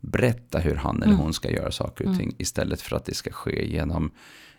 berätta 0.00 0.58
hur 0.58 0.74
han 0.74 0.96
eller 0.96 1.06
Mm. 1.12 1.18
hon 1.18 1.32
ska 1.34 1.50
göra 1.50 1.70
saker 1.70 2.08
och 2.08 2.18
ting 2.18 2.34
istället 2.38 2.80
för 2.80 2.96
att 2.96 3.04
det 3.04 3.14
ska 3.14 3.32
ske 3.32 3.68
genom, 3.68 4.10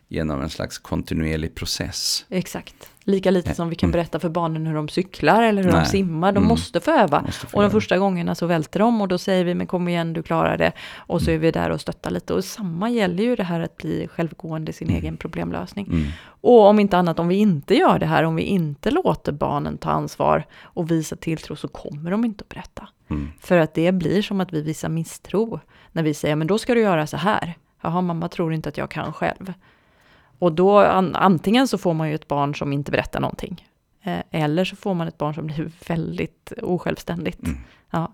genom 0.08 0.42
en 0.42 0.50
slags 0.50 0.78
kontinuerlig 0.78 1.56
process. 1.56 2.26
Exakt. 2.30 2.90
Lika 3.10 3.32
lite 3.32 3.56
som 3.56 3.70
vi 3.70 3.76
kan 3.76 3.88
Mm. 3.88 3.92
berätta 3.94 4.20
för 4.20 4.30
barnen 4.30 4.66
hur 4.68 4.76
de 4.76 4.90
cyklar 4.90 5.44
eller 5.44 5.64
hur 5.64 5.72
Nej. 5.72 5.82
de 5.82 5.88
simmar. 5.90 6.32
De 6.32 6.38
Mm. 6.38 6.48
måste 6.48 6.80
få 6.80 6.92
öva. 6.92 7.22
Måste 7.22 7.48
Och 7.58 7.62
de 7.62 7.72
första 7.72 7.98
gångerna 7.98 8.36
så 8.36 8.46
välter 8.46 8.80
de 8.80 9.02
och 9.02 9.08
då 9.08 9.18
säger 9.18 9.46
vi 9.46 9.54
men 9.54 9.68
kom 9.68 9.88
igen 9.88 10.14
du 10.14 10.24
klarar 10.24 10.58
det. 10.58 10.72
Och 10.96 11.22
så 11.22 11.32
är 11.32 11.38
vi 11.38 11.52
där 11.52 11.70
och 11.70 11.82
stöttar 11.82 12.12
lite. 12.12 12.34
Och 12.34 12.44
samma 12.44 12.90
gäller 12.90 13.24
ju 13.24 13.36
det 13.36 13.44
här 13.44 13.60
att 13.60 13.78
bli 13.78 14.08
självgående 14.08 14.70
i 14.70 14.74
sin 14.74 14.90
egen 14.90 15.18
problemlösning. 15.18 15.88
Mm. 15.88 16.08
Och 16.42 16.66
om 16.66 16.80
inte 16.80 16.98
annat, 16.98 17.20
om 17.20 17.28
vi 17.28 17.36
inte 17.36 17.76
gör 17.76 18.00
det 18.00 18.06
här, 18.06 18.24
om 18.24 18.36
vi 18.36 18.44
inte 18.44 18.92
låter 18.92 19.32
barnen 19.32 19.78
ta 19.78 19.90
ansvar 19.90 20.44
och 20.64 20.92
visa 20.92 21.16
tilltro 21.16 21.56
så 21.56 21.68
kommer 21.68 22.12
de 22.12 22.26
inte 22.26 22.42
att 22.44 22.50
berätta. 22.50 22.88
Mm. 23.10 23.30
För 23.40 23.58
att 23.58 23.74
det 23.74 23.92
blir 23.92 24.22
som 24.22 24.42
att 24.42 24.54
vi 24.54 24.62
visar 24.62 24.90
misstro 24.90 25.60
när 25.92 26.04
vi 26.04 26.14
säger, 26.14 26.36
men 26.36 26.48
då 26.48 26.58
ska 26.58 26.74
du 26.74 26.82
göra 26.82 27.08
så 27.08 27.18
här. 27.18 27.54
Jaha, 27.82 28.02
mamma 28.02 28.28
tror 28.30 28.54
inte 28.54 28.70
att 28.70 28.78
jag 28.78 28.90
kan 28.92 29.14
själv. 29.14 29.54
Och 30.40 30.52
då 30.52 30.80
an, 30.80 31.16
antingen 31.16 31.68
så 31.68 31.78
får 31.78 31.94
man 31.94 32.10
ju 32.10 32.16
ett 32.16 32.28
barn 32.28 32.56
som 32.56 32.74
inte 32.74 32.92
berättar 32.92 33.20
någonting. 33.20 33.68
Eh, 34.04 34.20
eller 34.32 34.66
så 34.66 34.76
får 34.76 34.94
man 34.94 35.08
ett 35.08 35.18
barn 35.18 35.34
som 35.36 35.48
blir 35.48 35.72
väldigt 35.88 36.54
osjälvständigt. 36.62 37.44
Mm. 37.44 37.58
Ja. 37.92 38.14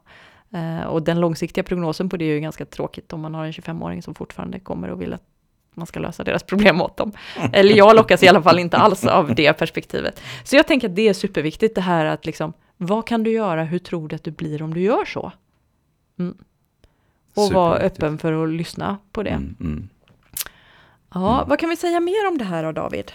Eh, 0.54 0.86
och 0.86 1.04
den 1.04 1.20
långsiktiga 1.20 1.64
prognosen 1.64 2.10
på 2.10 2.18
det 2.18 2.26
är 2.26 2.34
ju 2.34 2.40
ganska 2.40 2.66
tråkigt 2.66 3.14
om 3.14 3.22
man 3.22 3.34
har 3.36 3.46
en 3.46 3.52
25-åring 3.52 4.02
som 4.02 4.16
fortfarande 4.16 4.60
kommer 4.60 4.90
och 4.90 5.02
vill 5.02 5.14
att 5.14 5.24
man 5.76 5.88
ska 5.88 6.00
lösa 6.00 6.24
deras 6.24 6.44
problem 6.44 6.82
åt 6.82 6.98
dem. 6.98 7.12
Eller 7.54 7.76
jag 7.76 7.96
lockas 7.96 8.24
i 8.24 8.28
alla 8.28 8.42
fall 8.42 8.60
inte 8.60 8.78
alls 8.78 9.06
av 9.06 9.36
det 9.36 9.54
perspektivet. 9.54 10.22
Så 10.44 10.56
jag 10.56 10.68
tänker 10.68 10.90
att 10.90 10.96
det 10.96 11.08
är 11.08 11.14
superviktigt 11.14 11.76
det 11.76 11.82
här 11.82 12.06
att 12.06 12.26
liksom, 12.26 12.54
vad 12.78 13.08
kan 13.08 13.24
du 13.24 13.32
göra, 13.32 13.64
hur 13.64 13.80
tror 13.80 14.08
du 14.08 14.16
att 14.16 14.24
du 14.24 14.32
blir 14.32 14.62
om 14.62 14.74
du 14.74 14.82
gör 14.82 15.06
så? 15.06 15.32
Mm. 16.20 16.38
Och 17.34 17.52
vara 17.52 17.78
öppen 17.78 18.18
för 18.18 18.44
att 18.44 18.50
lyssna 18.50 18.98
på 19.12 19.24
det. 19.24 19.30
Mm. 19.30 19.90
Ja, 21.14 21.36
Mm. 21.38 21.50
vad 21.50 21.60
kan 21.60 21.70
vi 21.70 21.76
säga 21.78 22.00
mer 22.00 22.28
om 22.28 22.38
det 22.38 22.44
här 22.44 22.64
då 22.64 22.72
David? 22.72 23.12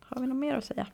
Har 0.00 0.20
vi 0.20 0.26
något 0.26 0.36
mer 0.36 0.54
att 0.54 0.64
säga? 0.64 0.86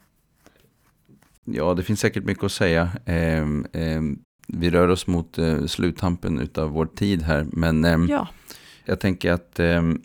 Ja, 1.44 1.74
det 1.74 1.82
finns 1.82 2.00
säkert 2.00 2.24
mycket 2.24 2.44
att 2.44 2.52
säga. 2.52 2.90
Ehm, 3.06 3.66
ehm, 3.72 4.18
vi 4.48 4.70
rör 4.70 4.88
oss 4.88 5.06
mot 5.06 5.38
eh, 5.38 5.66
sluttampen 5.66 6.48
av 6.54 6.70
vår 6.70 6.86
tid 6.86 7.22
här. 7.22 7.46
Men 7.52 7.84
ehm, 7.84 8.06
Ja, 8.08 8.28
jag 8.84 9.00
tänker 9.00 9.32
att 9.32 9.60
ehm, 9.60 10.02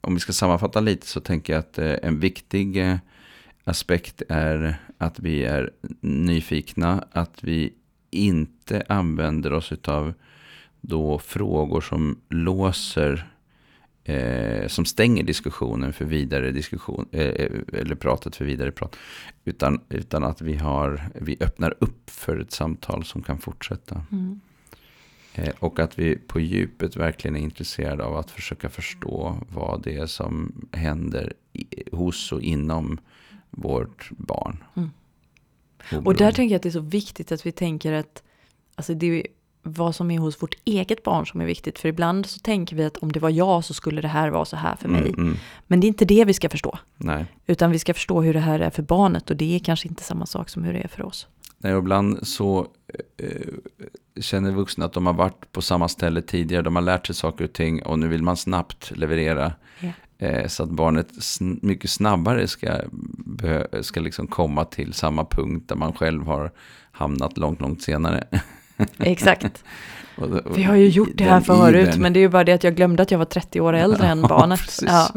om 0.00 0.14
vi 0.14 0.20
ska 0.20 0.32
sammanfatta 0.32 0.80
lite 0.80 1.06
så 1.06 1.20
tänker 1.20 1.52
jag 1.52 1.60
att 1.60 1.78
eh, 1.78 1.94
en 2.02 2.20
viktig 2.20 2.76
eh, 2.90 2.96
aspekt 3.64 4.22
är 4.28 4.76
att 4.98 5.20
vi 5.20 5.44
är 5.44 5.70
nyfikna. 6.00 7.04
Att 7.12 7.44
vi 7.44 7.72
inte 8.10 8.84
använder 8.88 9.52
oss 9.52 9.72
av 9.84 10.14
då 10.80 11.18
frågor 11.18 11.80
som 11.80 12.20
låser 12.28 13.28
eh, 14.04 14.68
som 14.68 14.84
stänger 14.84 15.22
diskussionen 15.22 15.92
för 15.92 16.04
vidare 16.04 16.50
diskussion 16.50 17.08
eh, 17.12 17.50
eller 17.72 17.94
pratet 17.94 18.36
för 18.36 18.44
vidare 18.44 18.70
prat. 18.70 18.96
Utan, 19.44 19.80
utan 19.88 20.24
att 20.24 20.40
vi, 20.40 20.56
har, 20.56 21.10
vi 21.14 21.36
öppnar 21.40 21.74
upp 21.78 22.10
för 22.10 22.38
ett 22.38 22.52
samtal 22.52 23.04
som 23.04 23.22
kan 23.22 23.38
fortsätta. 23.38 24.04
mm. 24.12 24.40
Eh, 25.34 25.52
och 25.58 25.78
att 25.78 25.98
vi 25.98 26.16
på 26.16 26.40
djupet 26.40 26.96
verkligen 26.96 27.36
är 27.36 27.40
intresserade 27.40 28.04
av 28.04 28.16
att 28.16 28.30
försöka 28.30 28.68
förstå 28.68 29.38
vad 29.48 29.82
det 29.82 29.96
är 29.96 30.06
som 30.06 30.52
händer 30.72 31.32
i, 31.52 31.66
hos 31.92 32.32
och 32.32 32.42
inom 32.42 32.98
vårt 33.50 34.10
barn. 34.10 34.64
Mm. 34.74 36.06
och 36.06 36.16
där 36.16 36.32
tänker 36.32 36.52
jag 36.52 36.56
att 36.56 36.62
det 36.62 36.68
är 36.68 36.70
så 36.70 36.80
viktigt 36.80 37.32
att 37.32 37.46
vi 37.46 37.52
tänker 37.52 37.92
att 37.92 38.22
alltså 38.74 38.94
det 38.94 39.26
vad 39.62 39.94
som 39.94 40.10
är 40.10 40.18
hos 40.18 40.42
vårt 40.42 40.54
eget 40.64 41.02
barn 41.02 41.26
som 41.26 41.40
är 41.40 41.44
viktigt. 41.46 41.78
För 41.78 41.88
ibland 41.88 42.26
så 42.26 42.38
tänker 42.38 42.76
vi 42.76 42.84
att 42.84 42.96
om 42.96 43.12
det 43.12 43.20
var 43.20 43.30
jag 43.30 43.64
så 43.64 43.74
skulle 43.74 44.00
det 44.00 44.08
här 44.08 44.28
vara 44.30 44.44
så 44.44 44.56
här 44.56 44.76
för 44.76 44.88
mig. 44.88 45.00
Mm, 45.00 45.14
mm, 45.20 45.36
Men 45.66 45.80
det 45.80 45.86
är 45.86 45.88
inte 45.88 46.04
det 46.04 46.24
vi 46.24 46.34
ska 46.34 46.48
förstå. 46.48 46.78
nej. 46.96 47.26
Utan 47.46 47.70
vi 47.70 47.78
ska 47.78 47.94
förstå 47.94 48.22
hur 48.22 48.34
det 48.34 48.40
här 48.40 48.60
är 48.60 48.70
för 48.70 48.82
barnet 48.82 49.30
och 49.30 49.36
det 49.36 49.54
är 49.54 49.58
kanske 49.58 49.88
inte 49.88 50.02
samma 50.02 50.26
sak 50.26 50.48
som 50.48 50.64
hur 50.64 50.72
det 50.72 50.78
är 50.80 50.88
för 50.88 51.02
oss. 51.02 51.26
nej. 51.58 51.74
Och 51.74 51.78
ibland 51.78 52.26
så 52.26 52.66
eh, 53.18 53.48
känner 54.20 54.52
vuxna 54.52 54.84
att 54.84 54.92
de 54.92 55.06
har 55.06 55.12
varit 55.12 55.52
på 55.52 55.62
samma 55.62 55.88
ställe 55.88 56.22
tidigare. 56.22 56.62
De 56.62 56.74
har 56.76 56.82
lärt 56.82 57.06
sig 57.06 57.14
saker 57.16 57.44
och 57.44 57.52
ting 57.52 57.82
och 57.82 57.98
nu 57.98 58.08
vill 58.08 58.22
man 58.22 58.36
snabbt 58.36 58.92
leverera. 58.96 59.52
Ja. 59.80 59.88
Eh, 60.26 60.46
så 60.48 60.62
att 60.62 60.70
barnet 60.70 61.12
sn- 61.12 61.58
mycket 61.62 61.90
snabbare 61.90 62.48
ska, 62.48 62.80
ska 63.82 64.00
liksom 64.00 64.26
komma 64.26 64.64
till 64.64 64.92
samma 64.92 65.24
punkt 65.24 65.68
där 65.68 65.76
man 65.76 65.92
själv 65.92 66.26
har 66.26 66.50
hamnat 66.92 67.38
långt, 67.38 67.60
långt 67.60 67.82
senare. 67.82 68.24
Exakt. 68.98 69.64
Och- 70.16 70.58
Vi 70.58 70.62
har 70.62 70.74
ju 70.76 70.88
gjort 70.88 71.10
det 71.14 71.24
här 71.24 71.40
förut, 71.40 71.96
men 71.96 72.12
det 72.12 72.18
är 72.18 72.22
ju 72.22 72.28
bara 72.28 72.44
det 72.44 72.52
att 72.52 72.64
jag 72.64 72.76
glömde 72.76 73.02
att 73.02 73.10
jag 73.10 73.18
var 73.18 73.24
30 73.24 73.60
år 73.60 73.72
äldre 73.72 74.06
än 74.06 74.22
barnet. 74.22 74.78
Ja. 74.86 75.08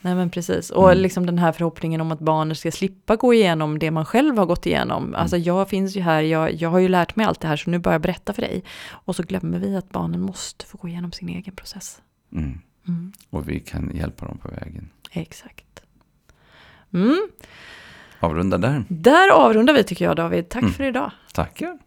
Nej 0.00 0.14
men 0.14 0.30
precis, 0.30 0.70
och 0.70 0.90
Mm. 0.90 1.02
liksom 1.02 1.26
den 1.26 1.38
här 1.38 1.52
förhoppningen 1.52 2.00
om 2.00 2.12
att 2.12 2.18
barnet 2.20 2.58
ska 2.58 2.70
slippa 2.70 3.16
gå 3.16 3.34
igenom 3.34 3.78
det 3.78 3.90
man 3.90 4.04
själv 4.04 4.38
har 4.38 4.46
gått 4.46 4.66
igenom. 4.66 5.14
Alltså 5.14 5.36
Mm. 5.36 5.46
jag 5.46 5.68
finns 5.68 5.96
ju 5.96 6.00
här, 6.00 6.20
jag, 6.22 6.52
jag 6.54 6.70
har 6.70 6.78
ju 6.78 6.88
lärt 6.88 7.16
mig 7.16 7.26
allt 7.26 7.40
det 7.40 7.48
här 7.48 7.56
så 7.56 7.70
nu 7.70 7.78
börjar 7.78 7.94
jag 7.94 8.02
berätta 8.02 8.32
för 8.32 8.42
dig. 8.42 8.64
Och 8.90 9.16
så 9.16 9.22
glömmer 9.22 9.58
vi 9.58 9.76
att 9.76 9.90
barnen 9.90 10.20
måste 10.20 10.66
få 10.66 10.78
gå 10.78 10.88
igenom 10.88 11.12
sin 11.12 11.28
egen 11.28 11.54
process. 11.56 12.00
Mm. 12.32 12.58
Mm. 12.88 13.12
Och 13.30 13.48
vi 13.48 13.60
kan 13.60 13.90
hjälpa 13.94 14.26
dem 14.26 14.38
på 14.38 14.48
vägen. 14.48 14.90
Exakt. 15.10 15.64
Mm. 16.94 17.28
Avrunda 18.20 18.58
där. 18.58 18.84
Där 18.88 19.30
avrundar 19.32 19.74
vi 19.74 19.84
tycker 19.84 20.04
jag 20.04 20.16
David. 20.16 20.48
Tack 20.48 20.62
Mm. 20.62 20.74
för 20.74 20.84
idag. 20.84 21.10
Tackar. 21.32 21.78